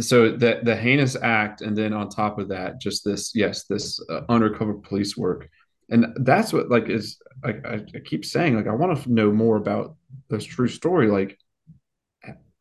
[0.00, 4.00] So the the heinous act, and then on top of that, just this yes, this
[4.08, 5.48] uh, undercover police work,
[5.90, 9.30] and that's what like is like I, I keep saying like I want to know
[9.30, 9.96] more about
[10.30, 11.08] this true story.
[11.08, 11.38] Like,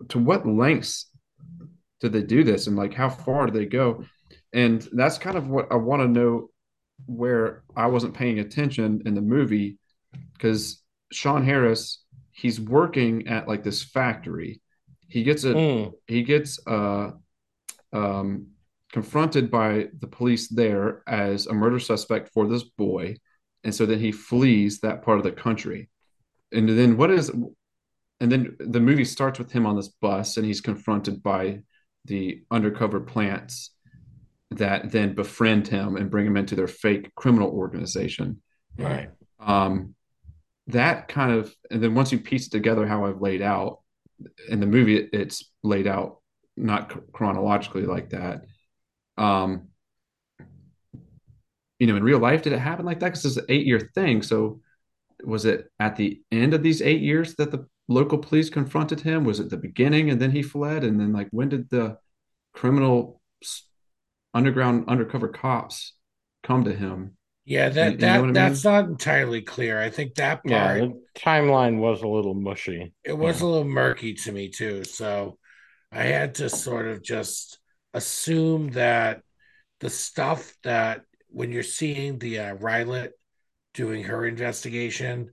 [0.09, 1.09] to what lengths
[2.01, 4.03] did they do this, and like how far did they go?
[4.51, 6.49] And that's kind of what I want to know
[7.05, 9.77] where I wasn't paying attention in the movie
[10.33, 10.83] because
[11.13, 14.61] Sean Harris, he's working at like this factory.
[15.07, 15.93] He gets a Mm.
[16.07, 17.11] he gets uh
[17.93, 18.47] um
[18.91, 23.15] confronted by the police there as a murder suspect for this boy,
[23.63, 25.89] and so then he flees that part of the country.
[26.51, 27.31] And then what is
[28.21, 31.61] and then the movie starts with him on this bus and he's confronted by
[32.05, 33.71] the undercover plants
[34.51, 38.41] that then befriend him and bring him into their fake criminal organization.
[38.77, 39.09] Right.
[39.39, 39.95] Um,
[40.67, 43.79] that kind of, and then once you piece together how I've laid out
[44.47, 46.20] in the movie, it, it's laid out
[46.61, 48.45] not chronologically like that.
[49.17, 49.69] Um,
[51.79, 53.07] you know, in real life, did it happen like that?
[53.07, 54.21] Because it's an eight year thing.
[54.21, 54.61] So
[55.23, 59.23] was it at the end of these eight years that the local police confronted him?
[59.25, 60.83] Was it the beginning and then he fled?
[60.83, 61.97] And then, like, when did the
[62.53, 63.21] criminal
[64.33, 65.93] underground undercover cops
[66.43, 67.17] come to him?
[67.45, 69.79] Yeah, You- that you that know what I that's not entirely clear.
[69.79, 72.93] I think that Yeah, part the timeline was a little mushy.
[73.03, 73.41] it was yeah.
[73.41, 74.83] a little murky to me too.
[74.83, 75.37] So
[75.91, 77.59] I had to sort of just
[77.93, 79.21] assume that
[79.79, 83.11] the stuff that when you're seeing the uh, Rylett
[83.73, 85.31] doing her investigation,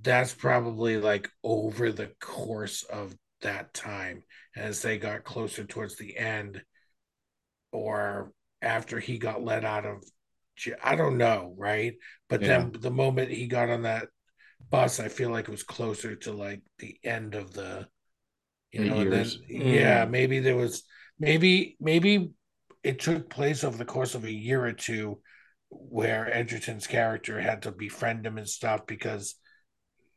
[0.00, 4.24] that's probably like over the course of that time
[4.56, 6.62] as they got closer towards the end
[7.72, 10.02] or after he got let out of
[10.82, 11.94] I don't know, right?
[12.28, 14.08] But then the moment he got on that
[14.70, 17.86] bus, I feel like it was closer to like the end of the
[18.72, 19.38] you know, and then years.
[19.48, 20.10] yeah, Mm.
[20.10, 20.82] maybe there was
[21.18, 22.30] maybe maybe
[22.82, 25.20] it took place over the course of a year or two
[25.70, 29.34] where Edgerton's character had to befriend him and stuff because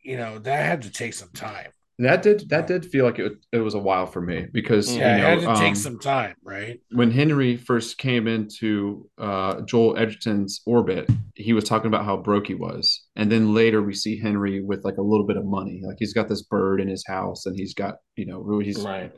[0.03, 1.71] you know that had to take some time.
[2.01, 5.09] That did that did feel like it, it was a while for me because Yeah,
[5.09, 6.79] you it had know to take um, some time, right?
[6.93, 12.47] when Henry first came into uh, Joel Edgerton's orbit, he was talking about how broke
[12.47, 15.81] he was, and then later we see Henry with like a little bit of money,
[15.85, 18.83] like he's got this bird in his house, and he's got you know really he's
[18.83, 19.11] Right.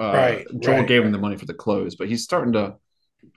[0.00, 2.74] uh, Right, Joel right, gave him the money for the clothes, but he's starting to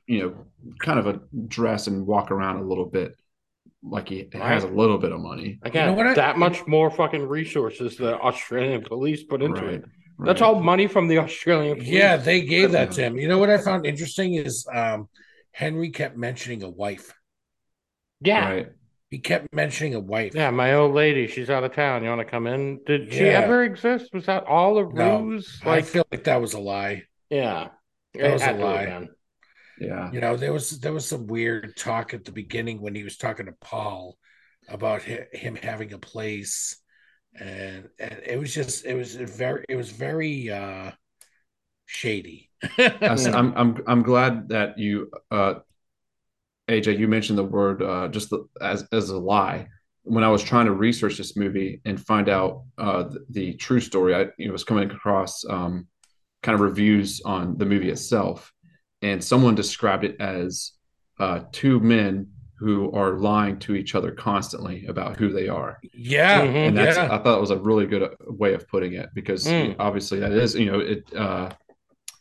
[0.08, 0.36] you know
[0.80, 3.16] kind of a dress and walk around a little bit
[3.84, 5.60] like he has a little bit of money.
[5.64, 9.86] Again, what I- that much more fucking resources the Australian police put into Right, it.
[10.20, 10.48] That's right.
[10.48, 11.90] all money from the Australian police.
[11.90, 13.18] Yeah, they gave that to him.
[13.18, 15.10] You know what I found interesting is um
[15.52, 17.12] Henry kept mentioning a wife.
[18.22, 18.50] Yeah.
[18.50, 18.68] Right.
[19.10, 20.34] He kept mentioning a wife.
[20.36, 22.04] Yeah, my old lady, she's out of town.
[22.04, 22.80] You want to come in?
[22.86, 23.42] Did she Yeah.
[23.42, 24.14] ever exist?
[24.14, 25.60] Was that all a No, ruse?
[25.66, 27.04] I feel like that was a lie.
[27.30, 27.70] yeah,
[28.14, 29.08] That It was a had to have lie.
[29.82, 30.12] Yeah.
[30.12, 33.18] You know, there was there was some weird talk at the beginning when he was
[33.18, 34.16] talking to Paul
[34.70, 36.78] about him having a place,
[37.40, 40.92] and and it was just it was very it was very uh
[41.88, 42.52] shady.
[42.78, 45.56] I'm I'm I'm glad that you uh
[46.70, 49.68] AJ you mentioned the word uh just the, as as a lie.
[50.04, 53.80] When I was trying to research this movie and find out uh the, the true
[53.80, 55.88] story, I you know, was coming across um
[56.44, 58.52] kind of reviews on the movie itself,
[59.02, 60.72] and someone described it as
[61.20, 62.28] uh two men
[62.60, 66.68] who are lying to each other constantly about who they are yeah, Mhm.
[66.68, 67.14] and that's yeah.
[67.14, 69.76] I thought it was a really good uh, way of putting it because Mm.
[69.80, 71.50] obviously that is you know it uh,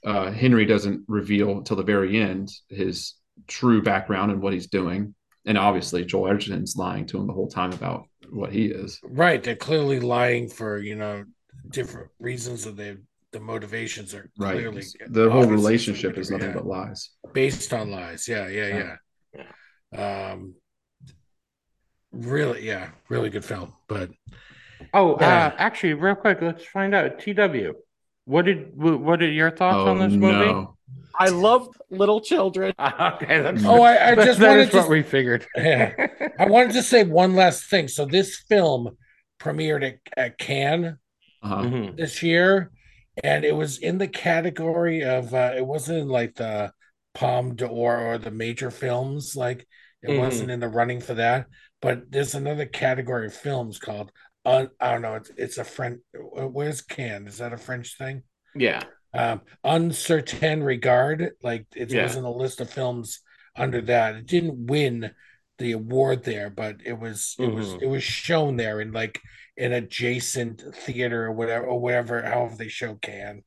[0.04, 3.14] uh, Henry doesn't reveal until the very end his
[3.46, 7.48] true background and what he's doing, and obviously Joel Edgerton's lying to him the whole
[7.48, 8.98] time about what he is.
[9.04, 11.24] Right, they're clearly lying for you know
[11.70, 12.96] different reasons, that they
[13.32, 17.10] the motivations are Right, clearly the whole relationship is nothing yeah, but lies.
[17.32, 18.26] based on lies.
[18.28, 18.96] Yeah, yeah,
[19.94, 20.32] yeah.
[20.32, 20.54] Um,
[22.12, 23.72] really, yeah, really good film.
[23.88, 24.10] But
[24.94, 25.46] Oh, Yeah.
[25.46, 27.18] uh, actually, real quick, let's find out.
[27.18, 27.74] TW,
[28.24, 30.46] what did what are your thoughts Oh on this movie?
[30.52, 30.76] no!
[31.18, 32.72] I love little children.
[32.80, 34.90] okay, that's oh, I, I just that wanted is what to.
[34.90, 35.46] we figured.
[35.56, 35.92] Yeah.
[36.38, 37.88] I wanted to say one last thing.
[37.88, 38.96] So this film
[39.38, 40.96] premiered at, at Cannes
[41.42, 41.62] Uh-huh.
[41.62, 41.96] Mhm.
[41.96, 42.70] this year,
[43.22, 46.72] and it was in the category of uh, it wasn't in like the
[47.14, 49.34] Palme d'Or or the major films.
[49.36, 49.66] Like
[50.02, 50.18] it Mhm.
[50.18, 51.46] wasn't in the running for that.
[51.82, 54.12] But there's another category of films called
[54.44, 55.16] I don't know.
[55.16, 56.00] It's it's a French.
[56.14, 57.26] Where's Cannes?
[57.28, 58.22] Is that a French thing?
[58.54, 58.82] Yeah,
[59.12, 61.32] Um, Un Certain Regard.
[61.42, 62.04] Like it Yeah.
[62.04, 63.20] was in a list of films
[63.54, 64.14] under that.
[64.16, 65.14] It didn't win
[65.58, 67.82] the award there, but it was it was Mhm.
[67.82, 69.20] it was shown there and like
[69.58, 73.42] an adjacent theater or whatever or whatever however they show can.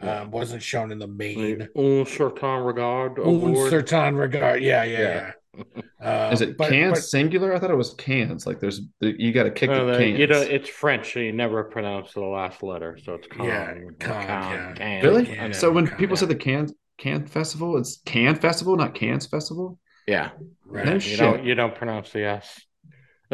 [0.00, 1.58] Um, wasn't shown in the main.
[1.58, 1.68] the
[2.00, 4.62] Un certain regard Un certain regard.
[4.62, 5.32] Yeah, yeah, Yeah.
[5.58, 6.30] yeah.
[6.32, 7.54] Is Um, it but- cans but- singular?
[7.54, 8.44] I thought it was cans.
[8.46, 10.18] Like there's you got to kick Oh, the the- cans.
[10.18, 13.46] you know, it's French, so you never pronounce the last letter, so it's con.
[13.46, 14.72] Yeah, or con, yeah.
[14.74, 15.30] can, really?
[15.32, 19.26] Yeah, so when Cannes, people say the can can festival, it's can festival, not cans
[19.26, 19.78] festival.
[20.08, 20.30] Yeah.
[20.66, 20.84] Right.
[20.86, 21.18] No You shit.
[21.20, 22.60] don't you don't pronounce the S.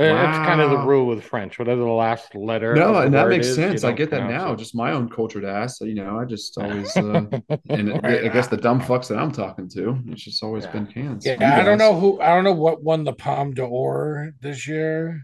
[0.00, 1.58] Uh, It's kind of the rule with French.
[1.58, 2.74] Whatever the last letter.
[2.74, 3.84] No, and that makes is, sense.
[3.84, 4.52] I get that now.
[4.52, 4.58] it.
[4.58, 5.80] Just my own cultured ass.
[5.80, 7.26] You know, I just always, uh,
[7.68, 8.24] and it- Right.
[8.24, 10.72] I guess the dumb fucks that I'm talking to, it's just always Yeah.
[10.72, 11.26] been cans.
[11.26, 12.20] Yeah, You I don't know who.
[12.20, 15.22] I don't know what won the Palme d'Or this year,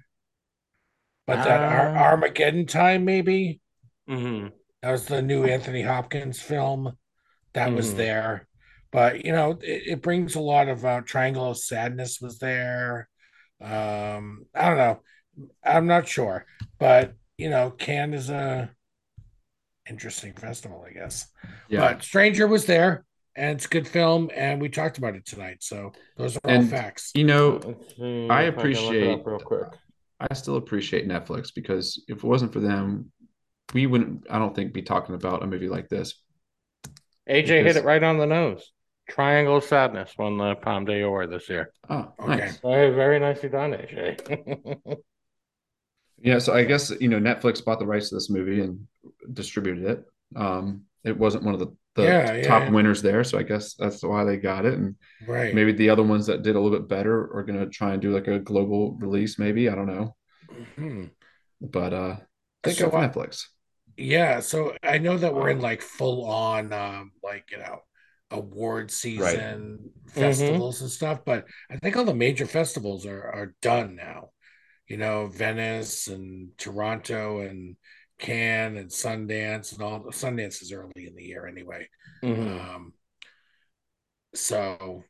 [1.27, 3.61] but that Ar- Uh, Armageddon time maybe
[4.09, 4.53] Mhm.
[4.83, 6.97] that was the new Anthony Hopkins film
[7.55, 7.97] that was Mhm.
[7.97, 8.49] there.
[8.93, 13.09] But you know, it, it brings a lot of uh, Triangle of Sadness was there.
[13.61, 15.01] Um, I don't know.
[15.65, 16.47] I'm not sure,
[16.79, 18.71] but you know, Cannes is a
[19.89, 21.27] interesting festival, I guess.
[21.69, 21.81] Yeah.
[21.81, 23.05] But Stranger was there,
[23.35, 25.59] and it's a good film, and we talked about it tonight.
[25.61, 27.13] So those are all facts.
[27.15, 29.69] You know, Let's I if can look it up appreciate- real quick.
[30.19, 33.13] I still appreciate Netflix because if it wasn't for them,
[33.75, 36.15] we wouldn't, I don't think, be talking about a movie like this.
[37.29, 38.73] AJ hit it right on the nose.
[39.09, 41.73] Triangle of Sadness won the Palme d'Or this year.
[41.89, 42.37] Oh, Okay.
[42.39, 42.59] nice.
[42.59, 44.97] Very, very nicely done, AJ.
[46.19, 48.87] Yeah, so I guess you know Netflix bought the rights to this movie and
[49.33, 50.05] distributed it.
[50.35, 52.71] Um, it wasn't one of the, the Yeah, yeah, top yeah.
[52.71, 54.75] winners there, so I guess that's why they got it.
[54.75, 54.97] And
[55.27, 55.55] Right.
[55.55, 58.01] maybe the other ones that did a little bit better are going to try and
[58.03, 59.39] do like a global release.
[59.39, 60.17] Maybe I don't know,
[60.51, 61.11] Mhm.
[61.61, 62.17] but uh,
[62.65, 63.45] Think good of Netflix.
[63.97, 67.81] Yeah, so I know that we're in like full on um like you know
[68.31, 73.95] award season festivals and stuff, but I think all the major festivals are are done
[73.97, 74.31] now.
[74.89, 77.77] You know, Venice and Toronto and
[78.19, 81.89] Cannes and Sundance and all Sundance is early in the year anyway.
[82.23, 82.61] Mhm.
[82.75, 82.93] Um
[84.35, 85.05] so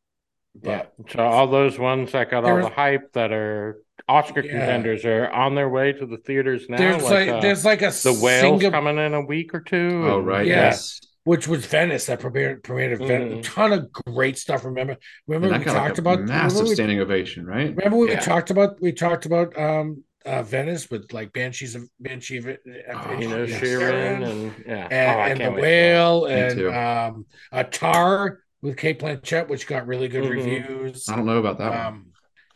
[0.62, 0.86] Yeah.
[1.10, 4.52] So all those ones that got all There the hype that are Oscar Yeah.
[4.52, 6.76] contenders are on their way to the theaters now.
[6.78, 10.04] there's like, uh, there's like a the whales Singap- coming in a week or two.
[10.06, 10.66] Oh right, Yeah.
[10.66, 11.00] yes.
[11.26, 13.32] Which was Venice that premiered premiered at Venice.
[13.34, 13.38] Mhm.
[13.40, 14.64] A ton of great stuff.
[14.64, 14.96] Remember,
[15.26, 17.74] remember we that got like talked about massive remember we, standing ovation, right?
[17.74, 18.20] remember we Yeah.
[18.20, 22.56] talked about we talked about um uh Venice with like Banshees of Banshee of, of
[22.94, 23.60] Oh, You know, yes.
[23.60, 25.60] Sheeran and yeah, and, Oh, and the can't wait for that.
[25.62, 30.30] whale and um a tar with Cate Blanchett, which got really good Mhm.
[30.30, 31.08] reviews.
[31.08, 31.80] I don't know about that one.
[31.80, 32.06] Um,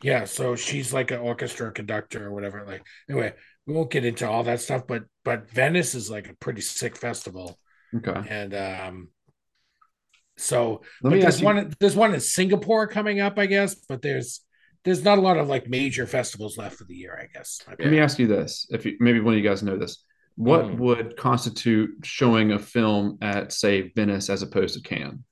[0.01, 2.65] yeah, so she's like an orchestra conductor or whatever.
[2.65, 3.35] Like, anyway,
[3.67, 6.97] we won't get into all that stuff, but but Venice is like a pretty sick
[6.97, 7.59] festival,
[7.97, 9.09] Okay, and um,
[10.37, 11.47] so let me there's ask you.
[11.47, 14.41] one there's one in Singapore coming up, I guess, but there's
[14.85, 17.61] there's not a lot of like major festivals left for the year, I guess.
[17.69, 20.03] Let me ask you this: if you, maybe one of you guys know this,
[20.37, 20.79] what Mhm.
[20.79, 25.23] would constitute showing a film at, say, Venice as opposed to Cannes?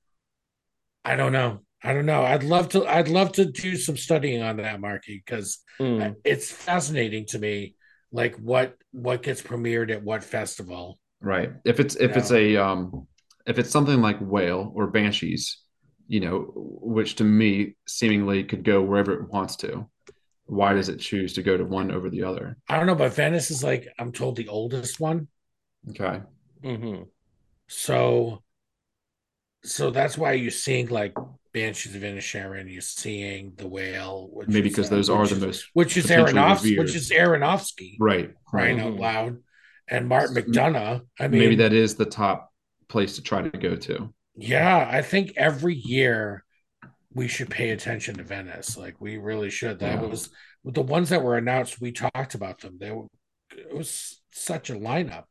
[1.04, 1.60] I don't know.
[1.82, 2.24] I don't know.
[2.24, 2.86] I'd love to.
[2.86, 6.16] I'd love to do some studying on that, Marky, because Mm.
[6.24, 7.76] it's fascinating to me,
[8.12, 10.98] like what what gets premiered at what festival.
[11.20, 11.50] Right.
[11.64, 13.06] If it's if it's a um
[13.46, 15.58] if it's something like Whale or Banshees,
[16.06, 19.88] you know, which to me seemingly could go wherever it wants to.
[20.46, 22.56] Why does it choose to go to one over the other?
[22.68, 25.28] I don't know, but Venice is like I'm told the oldest one,
[25.90, 26.20] Okay.
[26.64, 27.02] Mm-hmm.
[27.68, 28.42] so
[29.64, 31.14] so that's why you're seeing like
[31.52, 35.96] Banshees of Inisherin, you're seeing the Whale, which Maybe because those are the most which
[35.96, 38.30] is which is Aronofsky, right.
[38.46, 38.86] crying Right.
[38.86, 39.38] out loud,
[39.90, 41.02] and Martin McDonagh.
[41.18, 42.52] I mean, Maybe that is the top
[42.88, 44.12] place to try to go to.
[44.34, 46.44] Yeah, I think every year
[47.12, 48.76] we should pay attention to Venice.
[48.76, 49.78] Like we really should.
[49.80, 50.06] That Yeah.
[50.08, 50.30] was
[50.64, 51.80] the ones that were announced.
[51.80, 52.76] We talked about them.
[52.78, 53.06] They were.
[53.56, 55.24] It was such a lineup,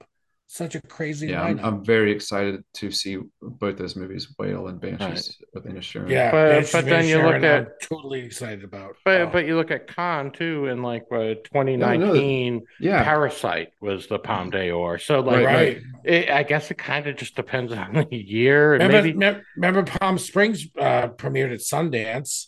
[0.49, 1.59] such a crazy Yeah, I'm.
[1.59, 5.29] I'm very excited to see both those movies, Whale and Banshees Right.
[5.53, 6.09] with Inisherin.
[6.09, 8.95] yeah, But- Banshees but then you look at- I'm totally excited about.
[9.03, 13.03] But Oh, but you look at Cannes too, and like uh, 2019, Yeah.
[13.03, 14.97] Parasite was the Palme d'Or.
[14.99, 15.81] So like, Right, right.
[16.05, 18.71] it, I guess it kind of just depends on the year.
[18.71, 22.47] Remember, maybe me- remember, Palm Springs uh, premiered at Sundance.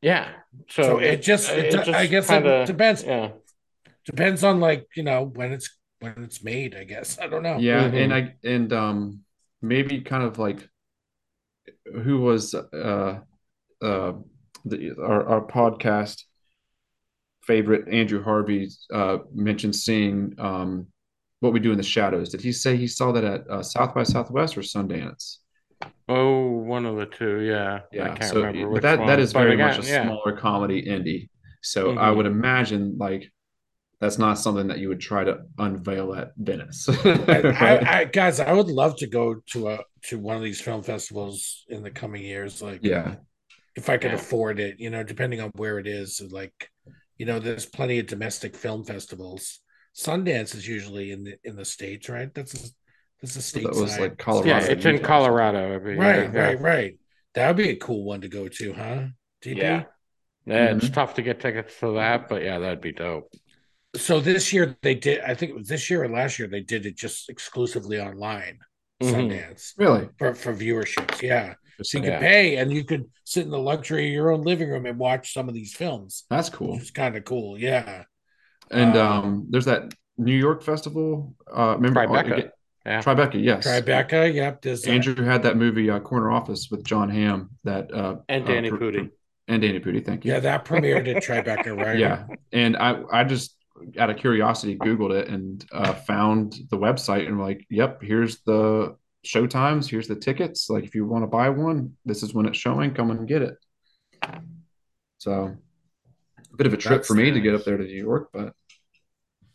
[0.00, 0.28] yeah.
[0.68, 3.02] So, So it just- it- I guess it depends.
[3.02, 3.30] Yeah.
[4.06, 6.74] Depends on like you know when it's when it's made.
[6.74, 7.58] I guess I don't know.
[7.58, 8.02] Yeah, Mhm.
[8.04, 9.20] and I and um
[9.62, 10.68] maybe kind of like
[12.04, 13.20] who was uh
[13.82, 14.12] uh
[14.64, 16.22] the our, our podcast
[17.42, 20.86] favorite Andrew Harvey uh mentioned seeing um
[21.40, 22.28] what we do in the shadows.
[22.30, 25.38] Did he say he saw that at uh, South by Southwest or Sundance?
[26.06, 27.40] Oh, one of the two.
[27.40, 27.80] Yeah.
[27.92, 29.06] I Yeah, can't so remember but which that one.
[29.06, 30.02] that is very again, much a yeah.
[30.04, 31.28] smaller comedy indie.
[31.62, 32.16] So I Mhm.
[32.16, 33.32] would imagine like
[34.00, 36.88] that's not something that you would try to unveil at Venice.
[37.04, 40.82] I, I, guys, I would love to go to a to one of these film
[40.82, 42.62] festivals in the coming years.
[42.62, 43.16] Like, yeah.
[43.76, 44.16] if I could Yeah.
[44.16, 46.22] afford it, you know, depending on where it is.
[46.30, 46.70] Like,
[47.18, 49.60] you know, there's plenty of domestic film festivals.
[49.94, 52.32] Sundance is usually in the in the states, right?
[52.32, 52.68] That's a,
[53.20, 53.64] that's a state.
[53.64, 54.00] That was side.
[54.00, 54.48] like Colorado.
[54.48, 56.00] Yeah, it's in Colorado every year.
[56.00, 56.40] Right, yeah.
[56.40, 56.98] right, right.
[57.34, 59.02] That would be a cool one to go to, huh?
[59.44, 59.58] DP?
[59.58, 59.82] Yeah.
[60.46, 60.94] Yeah, It's Mhm.
[60.94, 63.30] tough to get tickets to that, but yeah, that'd be dope.
[63.96, 65.20] So this year they did.
[65.20, 68.58] I think it was this year or last year they did it just exclusively online.
[69.02, 69.12] Mhm.
[69.30, 70.08] Sundance Really?
[70.18, 71.22] for for viewerships.
[71.22, 72.18] Yeah, so you could Yeah.
[72.20, 75.32] pay and you could sit in the luxury of your own living room and watch
[75.32, 76.76] some of these films, That's cool.
[76.78, 77.58] is kind of cool.
[77.58, 78.04] Yeah.
[78.70, 81.34] And Um, um, there's that New York festival.
[81.50, 82.50] Uh, remember Tribeca.
[82.86, 83.00] Yeah.
[83.02, 83.66] Tribeca, yes.
[83.66, 84.32] Tribeca.
[84.32, 84.62] Yep.
[84.62, 84.90] There's that.
[84.92, 88.70] Andrew had that movie uh, Corner Office with Jon Hamm that uh, And uh, Danny
[88.70, 89.10] pr- Pudi.
[89.48, 90.04] and Danny Pudi.
[90.04, 90.32] Thank you.
[90.32, 91.98] Yeah, that premiered at Tribeca, right?
[92.06, 93.56] Yeah, and I I just
[93.98, 98.96] out of curiosity googled it and uh, found the website and like, yep, here's the
[99.24, 100.70] show times, here's the tickets.
[100.70, 102.94] Like, if you want to buy one, this is when it's showing.
[102.94, 103.56] Come and get it.
[105.18, 105.56] So,
[106.52, 108.30] a bit of a trip That's for me to get up there to New York,
[108.32, 108.54] but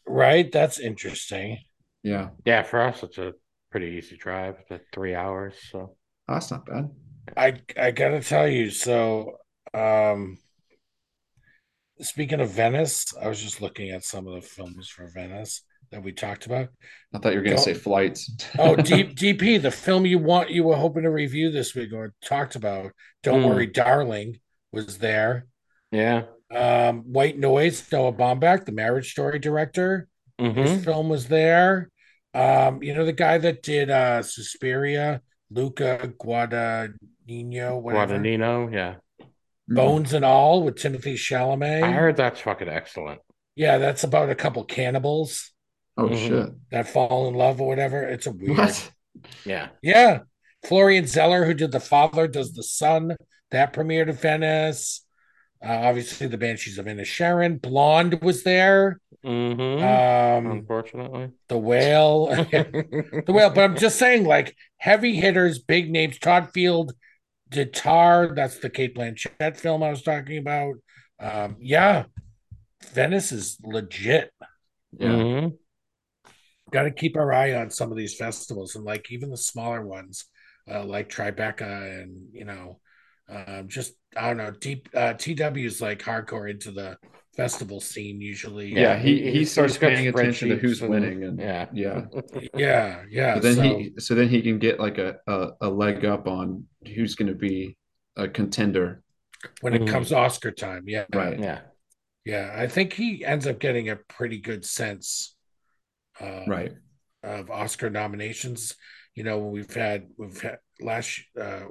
[0.07, 0.51] Right.
[0.51, 1.59] That's interesting.
[2.03, 3.33] yeah, Yeah, for us, it's a
[3.71, 5.55] pretty easy drive, it's three hours.
[5.71, 5.95] So
[6.27, 6.89] that's not bad.
[7.35, 9.37] I I gotta tell you, so
[9.73, 10.37] um
[12.01, 15.61] speaking of Venice, I was just looking at some of the films for Venice
[15.91, 16.69] that we talked about.
[17.13, 18.31] I thought you were going to say flights.
[18.57, 22.13] Oh, D, DP, the film you want you were hoping to review this week or
[22.23, 22.91] talked about,
[23.23, 23.47] Don't Hmm.
[23.47, 24.39] Worry, Darling,
[24.71, 25.47] was there.
[25.91, 26.23] yeah.
[26.51, 30.07] Um, White Noise, Noah Baumbach, the Marriage Story director,
[30.39, 31.89] hmm his film was there.
[32.33, 38.31] Um, you know the guy that did uh Suspiria, Luca Guadagnino, whatever.
[38.31, 38.95] Guadagnino, yeah.
[39.67, 41.83] Bones and All with Timothée Chalamet.
[41.83, 43.21] I heard that's fucking excellent.
[43.55, 45.51] Yeah, that's about a couple cannibals
[45.97, 46.27] Oh Mhm.
[46.27, 46.53] shit!
[46.71, 48.03] that fall in love or whatever.
[48.03, 48.57] It's a weird.
[48.57, 48.91] What?
[49.45, 49.69] Yeah.
[49.81, 50.19] Yeah.
[50.65, 53.15] Florian Zeller, who did The Father, does The Son.
[53.51, 55.05] That premiered in Venice.
[55.63, 57.61] Uh, obviously, The Banshees of Inisherin.
[57.61, 58.99] Blonde was there.
[59.23, 61.31] hmm Um, Unfortunately.
[61.47, 62.25] The Whale.
[62.51, 63.49] the Whale.
[63.51, 66.19] But I'm just saying, like, heavy hitters, big names.
[66.19, 66.93] Todd Field
[67.55, 68.35] did Tar.
[68.35, 70.75] That's the Cate Blanchett film I was talking about.
[71.19, 72.03] Um, yeah.
[72.93, 74.31] Venice is legit.
[74.97, 75.09] Yeah.
[75.09, 75.57] Mhm.
[76.71, 79.85] got to keep our eye on some of these festivals and like even the smaller
[79.85, 80.25] ones
[80.69, 82.79] uh, like tribeca and you know
[83.29, 86.97] um, just i don't know deep uh, tw's like hardcore into the
[87.35, 91.39] festival scene usually Yeah, he- he- he starts paying attention to who's spreadsheets winning and-
[91.39, 91.67] yeah.
[91.73, 92.05] Yeah.
[92.55, 95.69] yeah yeah So then so, he so then he can get like a a, a
[95.69, 97.77] leg up on who's going to be
[98.15, 99.01] a contender.
[99.61, 99.87] when it Mhm.
[99.89, 101.39] comes oscar time yeah Right.
[101.39, 101.59] Yeah.
[102.25, 105.35] yeah i think he ends up getting a pretty good sense
[106.21, 106.71] uh, Right.
[107.23, 108.75] of Oscar nominations.
[109.15, 111.65] You know, when we've had we've had last uh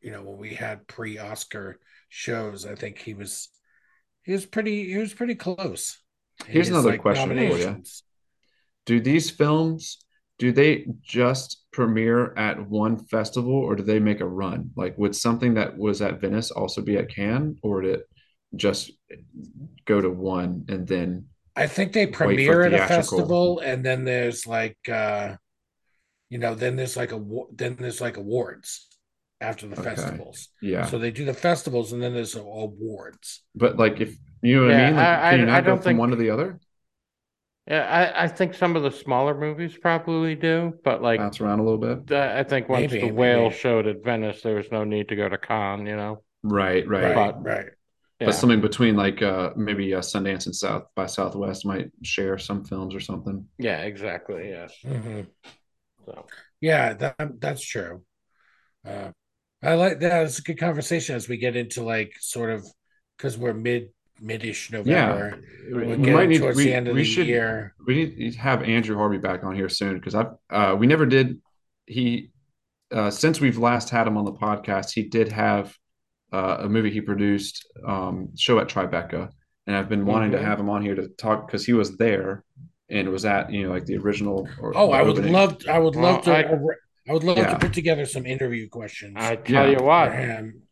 [0.00, 1.78] you know, when we had pre-Oscar
[2.08, 3.48] shows, I think he was
[4.22, 5.98] he was pretty he was pretty close.
[6.46, 7.82] Here's his, another question for you.
[8.86, 9.98] Do these films
[10.38, 14.70] do they just premiere at one festival or do they make a run?
[14.76, 18.08] Like would something that was at Venice also be at Cannes or did it
[18.56, 18.90] just
[19.84, 24.46] go to one and then I think they premiere at a festival and then there's
[24.46, 25.36] like uh
[26.28, 27.22] you know, then there's like a
[27.54, 28.88] then there's like awards
[29.42, 29.94] after the Okay.
[29.94, 30.48] festivals.
[30.62, 30.86] yeah.
[30.86, 33.42] So they do the festivals and then there's all awards.
[33.54, 34.96] But like if you know what I mean?
[34.96, 36.58] Like, I- can you not I go don't from think- one to the other?
[37.68, 41.60] Yeah, I, I think some of the smaller movies probably do, but like Bounce around
[41.60, 42.10] a little bit.
[42.12, 43.54] I think once Maybe, the whale maybe.
[43.54, 46.24] showed at Venice, there was no need to go to Cannes, you know.
[46.42, 47.04] Right, right.
[47.04, 47.66] Right, But- right.
[48.18, 48.26] Yeah.
[48.26, 52.64] But something between like uh maybe uh, Sundance and South by Southwest might share some
[52.64, 53.46] films or something.
[53.58, 54.50] yeah, exactly.
[54.50, 54.68] Yeah.
[54.84, 55.26] Mhm.
[56.06, 56.26] So
[56.60, 58.04] Yeah, that that's true.
[58.86, 59.10] Uh,
[59.62, 60.24] I like that.
[60.26, 62.66] It's a good conversation as we get into like sort of
[63.16, 63.90] because we're mid
[64.22, 65.40] midish November.
[65.68, 67.74] We, We're we might need towards we, the end of we the should year.
[67.86, 71.06] we need to have Andrew Harvey back on here soon because I've uh we never
[71.06, 71.40] did
[71.86, 72.30] he
[72.92, 75.76] uh since we've last had him on the podcast he did have
[76.32, 79.30] uh, a movie he produced um show at Tribeca
[79.66, 80.38] and I've been wanting Mm-hmm.
[80.38, 80.42] Mhm.
[80.42, 82.44] to have him on here to talk because he was there
[82.90, 85.56] and was at you know like the original or Oh, the I would love.
[85.68, 86.32] I would Well, love to.
[86.36, 86.58] I-
[87.08, 87.52] I, would love Yeah.
[87.54, 89.78] to put together some interview questions I tell Yeah.
[89.78, 90.62] you what, him.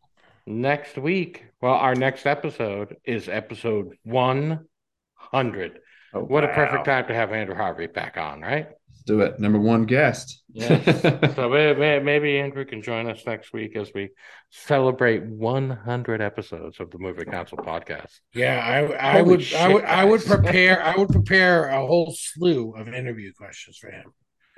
[0.45, 5.79] next week, well, our next episode is episode 100.
[6.13, 8.67] Oh, What a perfect time to have Andrew Harvey back on, right?
[8.89, 10.83] Let's do it number one guest Yes.
[11.35, 14.09] so may- may- maybe Andrew can join us next week as we
[14.49, 18.19] celebrate 100 episodes of the Movie Council podcast.
[18.33, 19.39] Yeah, I, I Holy would.
[19.39, 19.83] I shit, would.
[19.85, 20.83] I would prepare.
[20.83, 24.11] I would prepare a whole slew of interview questions for him.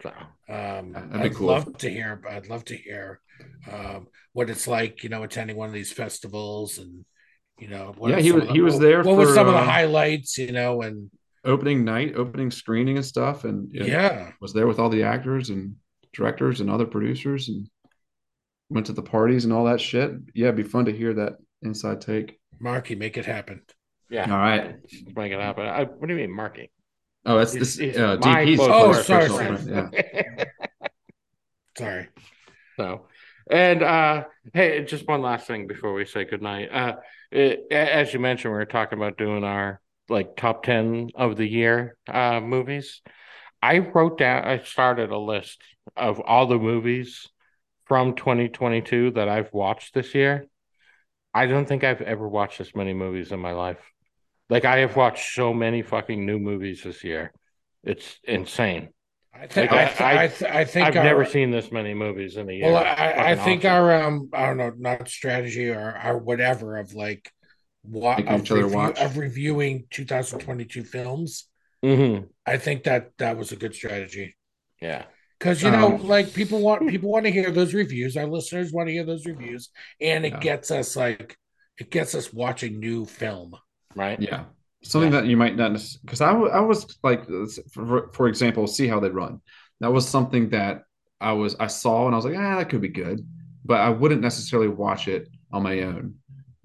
[0.04, 0.12] So
[0.54, 1.48] Um, I'd cool.
[1.48, 2.22] love to hear.
[2.30, 3.22] I'd love to hear
[3.72, 7.06] um, what it's like, you know, attending one of these festivals, and
[7.60, 9.48] you know, what Yeah, he was- the- he was what- there What were for, some
[9.48, 11.10] of the uh, highlights, you know, and
[11.46, 15.04] opening night opening screening and stuff and you know, yeah, was there with all the
[15.04, 15.76] actors and
[16.14, 17.70] directors and other producers and
[18.70, 20.12] went to the parties and all that shit.
[20.34, 22.40] Yeah, it'd be fun to hear that inside take.
[22.60, 23.62] Marky, make it happen.
[24.10, 24.32] Yeah.
[24.32, 24.76] All right.
[24.82, 25.66] Let's make it happen.
[25.66, 26.72] I, what do you mean, Marky?
[27.26, 29.58] Oh, that's He's- this he's uh, DP's Oh, sorry, sorry.
[29.66, 30.46] Yeah.
[31.76, 32.08] Sorry.
[32.78, 33.08] So,
[33.50, 36.70] and uh, hey, just one last thing before we say goodnight.
[36.72, 36.98] Uh,
[37.32, 41.48] it, as you mentioned, we were talking about doing our like top 10 of the
[41.48, 43.02] year uh, movies.
[43.62, 45.64] I wrote down, I started a list
[45.98, 47.28] of all the movies
[47.86, 50.46] from 2022 that I've watched this year.
[51.34, 53.80] I don't think I've ever watched this many movies in my life.
[54.50, 57.32] Like, I have watched so many fucking new movies this year.
[57.84, 58.90] It's insane.
[59.34, 61.94] I think Like, I, I, I, th- I, think I've our- never seen this many
[61.94, 62.72] movies in a year.
[62.72, 63.72] Well, I, I think awesome.
[63.74, 67.32] our um I don't know, not strategy or our whatever of like
[67.82, 69.00] what of, each other review- watch.
[69.00, 71.48] of reviewing 2022 films.
[71.84, 72.28] Mhm.
[72.46, 74.38] I think that that was a good strategy.
[74.80, 75.06] Yeah.
[75.40, 78.16] Because you know, Um, like people want people want to hear those reviews.
[78.16, 80.40] Our listeners want to hear those reviews, and it Yeah.
[80.40, 81.38] gets us like
[81.80, 83.56] it gets us watching new film.
[83.96, 84.20] Right.
[84.22, 84.46] Yeah.
[84.84, 85.72] Something that you might not
[86.04, 87.26] because I, w- I was like
[87.72, 89.40] for, for example see how they run
[89.80, 90.84] that was something that
[91.22, 93.26] I was I saw and I was like ah that could be good
[93.64, 96.16] but I wouldn't necessarily watch it on my own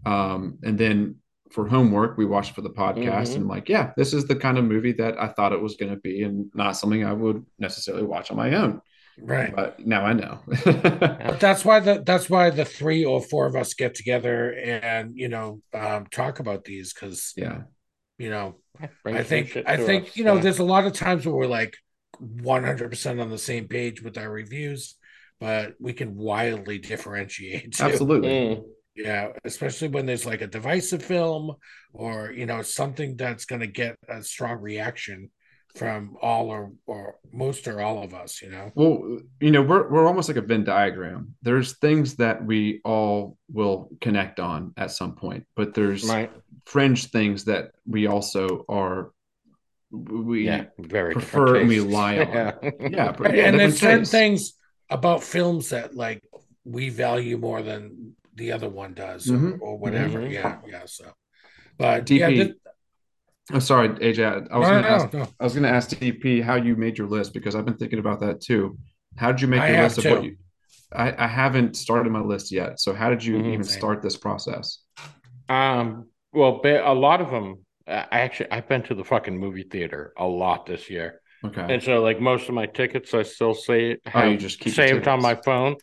[0.04, 1.14] um and then
[1.52, 3.34] for homework we watched for the podcast Mhm.
[3.36, 5.76] and I'm like yeah this is the kind of movie that I thought it was
[5.76, 8.80] going to be and not something I would necessarily watch on my own
[9.20, 9.54] Right.
[9.54, 13.56] but now I know But that's why the that's why the three or four of
[13.56, 17.62] us get together and you know um, talk about these because yeah
[18.18, 18.56] you know
[19.04, 20.42] I think I think us, you know yeah.
[20.42, 21.76] there's a lot of times where we're like
[22.18, 24.96] 100 percent on the same page with our reviews,
[25.40, 27.72] but we can wildly differentiate.
[27.72, 27.84] too.
[27.84, 28.64] absolutely Mm.
[28.96, 31.54] Yeah, especially when there's like a divisive film
[31.92, 35.30] or you know something that's going to get a strong reaction
[35.76, 38.42] from all or or most or all of us.
[38.42, 38.72] You know.
[38.74, 41.34] Well, you know, we're we're almost like a Venn diagram.
[41.42, 46.30] There's things that we all will connect on at some point, but there's right.
[46.66, 49.12] fringe things that we also are
[49.90, 50.64] we Yeah.
[50.78, 51.92] Very prefer different and we tastes.
[51.92, 52.26] lie on.
[52.28, 52.54] Yeah.
[52.90, 54.52] yeah, but and, yeah, and there's different certain things
[54.90, 56.22] about films that like
[56.64, 59.54] we value more than the other one does Mhm.
[59.60, 60.32] or, or whatever Mhm.
[60.32, 61.06] yeah yeah so
[61.78, 62.56] but DP, yeah this,
[63.50, 64.48] I'm sorry, AJ.
[64.50, 65.12] I, was no, going no, to ask.
[65.12, 65.28] no, no.
[65.40, 67.98] I was going to ask DP how you made your list because I've been thinking
[67.98, 68.78] about that too.
[69.16, 70.36] How did you make I your list of what you?
[70.92, 72.80] I, I haven't started my list yet.
[72.80, 73.52] So how did you Mhm.
[73.52, 74.78] even start this process?
[75.48, 76.06] Um.
[76.32, 77.64] Well, a lot of them.
[77.86, 81.64] I actually I've been to the fucking movie theater a lot this year, Okay.
[81.72, 85.08] and so like most of my tickets I still say Oh, you just keep saved
[85.08, 85.76] on my phone.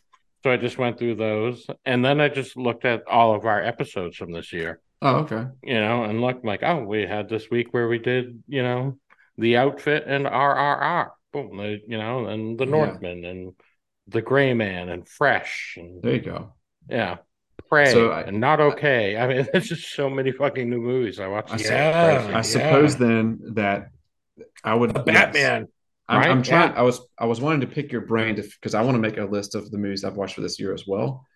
[0.44, 3.60] So I just went through those, and then I just looked at all of our
[3.60, 4.78] episodes from this year.
[5.02, 5.46] Oh, okay.
[5.62, 8.98] you know, and look like, oh, we had this week where we did, you know,
[9.38, 12.70] the outfit and RRR, boom, the, you know, and the Yeah.
[12.70, 13.52] Northman and
[14.08, 16.54] the Gray Man and Fresh and There you go.
[16.88, 17.16] yeah,
[17.68, 19.16] Prey So I- and Not Okay.
[19.18, 21.52] I mean, there's just so many fucking new movies I watched.
[21.52, 22.30] I this saw- year.
[22.30, 22.38] Yeah.
[22.38, 23.90] I suppose then that
[24.64, 25.14] I would the yes.
[25.32, 25.68] batman
[26.08, 26.70] I'm, I'm trying.
[26.72, 26.78] Yeah.
[26.78, 29.24] I was I was wanting to pick your brain because I want to make a
[29.24, 31.26] list of the movies I've watched for this year as well.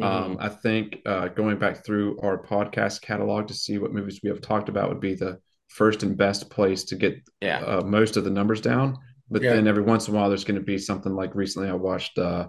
[0.00, 0.04] Mhm.
[0.04, 4.28] Um, I think uh, going back through our podcast catalog to see what movies we
[4.28, 8.16] have talked about would be the first and best place to get yeah, uh, most
[8.16, 8.98] of the numbers down.
[9.30, 9.54] But Yeah.
[9.54, 12.18] then every once in a while, there's going to be something like recently I watched
[12.18, 12.48] uh,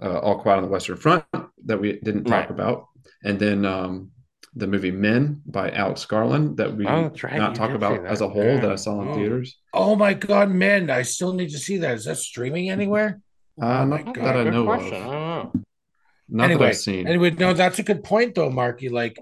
[0.00, 1.24] uh, All Quiet on the Western Front
[1.64, 2.50] that we didn't talk Right.
[2.50, 2.86] about,
[3.24, 4.12] and then um,
[4.54, 8.20] the movie Men by Alex Garland that we Oh, right, not you talk about as
[8.20, 8.60] a whole Yeah.
[8.60, 9.14] that I saw in Oh.
[9.14, 9.58] theaters.
[9.74, 13.20] oh my god men i still need to see that is that streaming anywhere
[13.60, 14.24] Uh, Oh my not God.
[14.24, 14.70] that I know.
[14.70, 15.52] I don't know.
[16.28, 17.06] Not anyway that I've seen.
[17.06, 19.18] anyway no that's a good point though marky like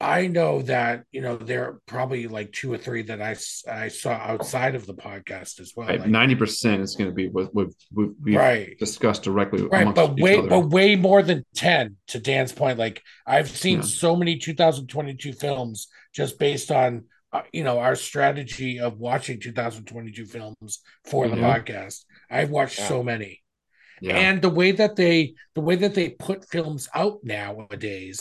[0.00, 3.36] i know that you know there are probably like two or three that I
[3.70, 7.54] I saw outside of the podcast as well Ninety percent is going to be what
[7.54, 10.48] we've, we've, we've right discussed directly right but each way other.
[10.48, 13.82] but way more than 10 to dan's point like i've seen Yeah.
[13.84, 20.26] so many 2022 films just based on uh, you know our strategy of watching 2022
[20.26, 22.88] films for the podcast i've watched Yeah.
[22.88, 23.41] so many
[24.06, 24.16] yeah.
[24.24, 25.16] and the way that they
[25.56, 28.18] the way that they put films out nowadays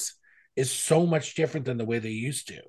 [0.55, 2.61] is so much different than the way they used to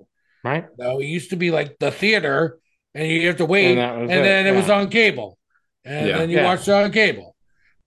[0.43, 0.65] Right?
[0.77, 2.59] no it used to be like the theater
[2.95, 5.37] and you have to wait And and, it, then it was on cable
[5.85, 6.17] and Yeah.
[6.17, 6.45] then you Yeah.
[6.49, 7.29] watched it on cable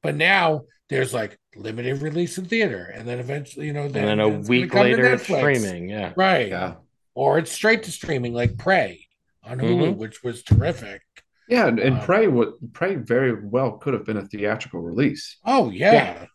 [0.02, 4.20] but now there's like limited release in theater and then eventually you know And then
[4.20, 5.38] a week later, Netflix.
[5.60, 5.88] streaming.
[5.88, 6.12] Yeah.
[6.16, 6.74] right yeah.
[7.14, 9.06] or it's straight to streaming like prey
[9.42, 9.96] on hulu Mhm.
[9.96, 11.00] which was terrific
[11.48, 15.38] Yeah, and, and Um, Prey would Prey very well could have been a theatrical release.
[15.44, 16.26] oh yeah Yeah.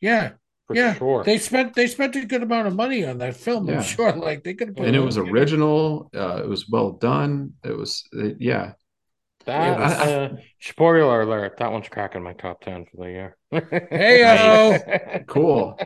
[0.00, 0.30] yeah
[0.66, 1.24] For yeah, sure.
[1.24, 3.68] they spent they spent a good amount of money on that film.
[3.68, 3.76] Yeah.
[3.78, 4.76] I'm sure, like they could have.
[4.76, 6.10] put and it was original.
[6.14, 7.54] Uh, it was well done.
[7.64, 8.72] It was, it, yeah.
[9.46, 13.36] That, was- uh, spoiler alert, that one's cracking my top 10 for the year.
[13.50, 14.78] Hey-o.
[15.26, 15.78] Cool.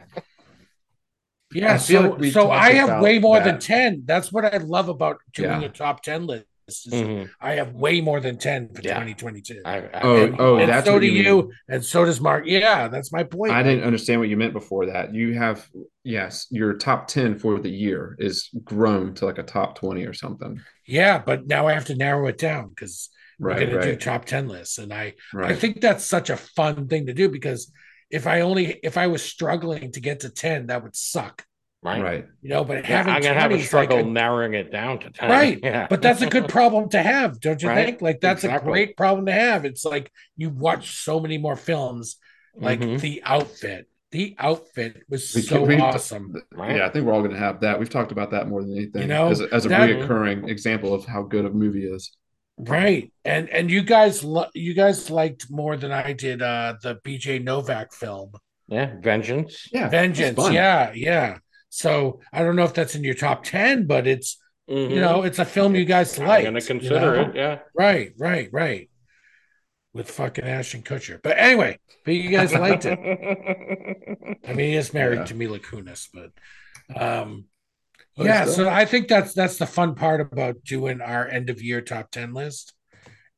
[1.55, 4.03] Yeah, I so like so I have way more than ten.
[4.07, 5.67] That's what I love about doing Yeah.
[5.67, 6.47] a top ten list.
[6.69, 7.31] Is Mhm.
[7.41, 8.95] I have way more than ten for Yeah.
[8.95, 9.63] 2022.
[9.65, 11.53] I, I, Oh, and, oh, and that's so what do you you, mean.
[11.69, 12.45] and so does Mark.
[12.47, 13.53] Yeah, that's my point.
[13.53, 15.15] I didn't understand what you meant before that.
[15.15, 15.69] You have
[16.05, 20.13] yes, your top ten for the year is grown to like a top twenty or
[20.15, 20.61] something.
[20.87, 23.09] Yeah, but now I have to narrow it down because
[23.39, 26.37] we're Right, going to do top ten lists, and I I think that's such a
[26.37, 27.73] fun thing to do because
[28.11, 31.45] if I only if I was struggling to get to ten, that would suck,
[31.83, 32.03] right.
[32.03, 32.27] right.
[32.43, 32.65] you know.
[32.65, 35.11] But Yeah, having I'm gonna have 20 a struggle like a- narrowing it down to
[35.11, 35.31] ten.
[35.31, 35.87] Right, Yeah.
[35.91, 38.03] but that's a good problem to have, don't you Right, think?
[38.03, 38.69] Like that's exactly.
[38.69, 39.65] a great problem to have.
[39.65, 42.17] It's like you watch so many more films,
[42.57, 43.01] like Mhm.
[43.01, 43.89] the outfit.
[44.13, 46.35] The outfit was We so we- awesome.
[46.53, 46.77] Right.
[46.77, 47.79] Yeah, I think we're all going to have that.
[47.81, 49.03] We've talked about that more than anything.
[49.03, 52.13] You know, as a, as a that- reoccurring example of how good a movie is.
[52.59, 53.11] Right.
[53.25, 57.43] And and you guys lo- you guys liked more than I did uh the BJ
[57.43, 58.33] Novak film.
[58.69, 59.69] Yeah, vengeance.
[59.73, 60.39] Yeah, Vengeance.
[60.51, 61.39] Yeah, yeah.
[61.75, 64.39] So I don't know if that's in your top 10, but it's
[64.69, 64.91] Mhm.
[64.91, 66.45] you know, it's a film you guys I'm like.
[66.45, 67.35] gonna consider it.
[67.35, 67.61] Yeah.
[67.75, 68.91] Right, right, right.
[69.95, 71.19] With fucking Ashton Kutcher.
[71.23, 72.99] But anyway, but you guys liked it.
[74.47, 75.25] I mean, he is married Yeah.
[75.25, 76.31] to Mila Kunis, but
[77.01, 77.47] um
[78.19, 81.63] But yeah, so I think that's that's the fun part about doing our end of
[81.63, 82.75] year top 10 list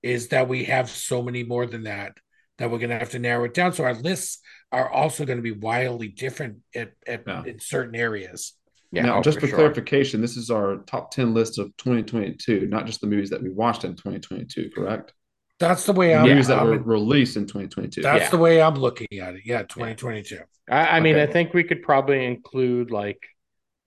[0.02, 2.19] is that we have so many more than that
[2.59, 3.73] that we're gonna have to narrow it down.
[3.73, 4.40] So our lists
[4.74, 7.44] are also going to be wildly different at, at Yeah.
[7.44, 8.55] in certain areas.
[8.90, 9.06] Yeah.
[9.06, 9.56] now, oh, just for, sure.
[9.56, 13.51] clarification, this is our top 10 list of 2022, not just the movies that we
[13.51, 15.12] watched in 2022, correct?
[15.59, 18.02] That's the way I'm, movies that I'm- were released in 2022.
[18.02, 18.30] that's Yeah.
[18.30, 19.42] the way I'm looking at it.
[19.44, 20.38] Yeah, 2022.
[20.70, 23.18] I, I mean, I think we could probably include like,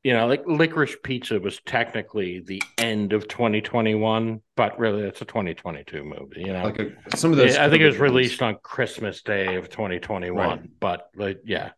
[0.07, 5.25] you know, like Licorice Pizza was technically the end of 2021, but really it's a
[5.25, 6.43] 2022 movie.
[6.45, 7.57] You know, Like a, some of those.
[7.57, 10.61] I think it was COVID released on Christmas Day of 2021, Right.
[10.79, 11.71] but like, yeah,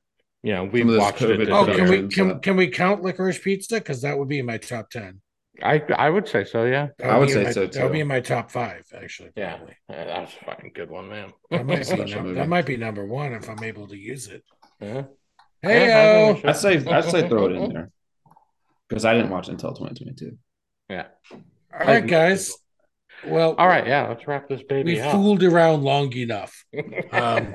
[0.44, 1.40] you know, we Some of those watched it.
[1.40, 3.76] COVID This Oh, can we can, uh, can we count licorice pizza?
[3.80, 5.22] Because that would be in my top 10.
[5.64, 6.66] I I would say so.
[6.66, 9.32] Yeah, That I would say my- so, That would be in my top five, actually.
[9.36, 9.76] yeah, probably.
[9.90, 11.34] Yeah, that's a fucking good one, man.
[11.50, 14.44] That might, be num- that might be number one if I'm able to use it.
[14.80, 15.04] Yeah.
[15.64, 17.90] Hey, I think we I'd say I'd say throw it in there
[18.90, 20.38] because I didn't watch it until 2022.
[20.90, 21.06] Yeah.
[21.32, 22.54] all right, guys.
[23.26, 25.12] Well, All right, yeah, let's wrap this baby we up.
[25.12, 26.64] fooled around long enough.
[27.12, 27.54] Um,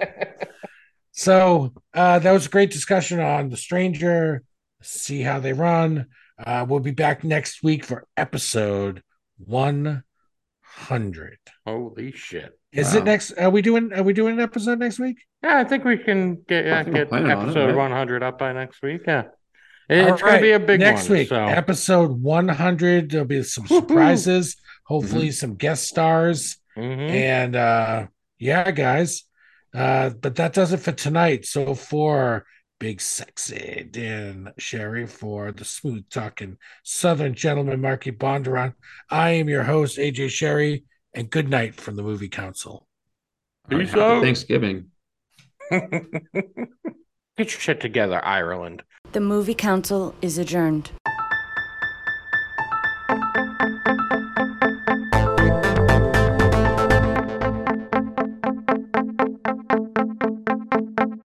[1.13, 4.43] So uh, that was a great discussion on The Stranger.
[4.83, 6.07] See how they run.
[6.45, 9.03] Uh, we'll be back next week for episode
[9.39, 11.39] 100.
[11.67, 12.59] Holy shit!
[12.73, 12.99] Is Wow.
[12.99, 13.33] it next?
[13.33, 13.93] Are we doing?
[13.93, 15.19] Are we doing an episode next week?
[15.43, 17.77] Yeah, I think we can get yeah, get planning on episode right?
[17.77, 19.03] 100 up by next week.
[19.07, 19.25] Yeah,
[19.89, 21.19] it's All gonna be a big next one.
[21.19, 21.29] week.
[21.29, 23.11] So Episode 100.
[23.11, 24.57] There'll be some surprises.
[24.87, 26.57] Hopefully, some guest stars.
[26.77, 27.11] Mhm.
[27.11, 28.07] And uh
[28.39, 29.25] yeah, guys.
[29.75, 31.45] Uh, but that does it for tonight.
[31.47, 32.45] So for
[32.79, 38.75] Big Sexy Dan Sherry, for the smooth talking Southern gentleman Marky Bondurant,
[39.11, 40.85] I am your host, AJ Sherry,
[41.15, 42.87] and good night from the Movie Council.
[43.71, 44.23] All right, Peace happy out.
[44.23, 44.87] Thanksgiving.
[45.71, 45.91] get
[47.39, 48.83] your shit together, Ireland.
[49.15, 50.91] The movie council is adjourned.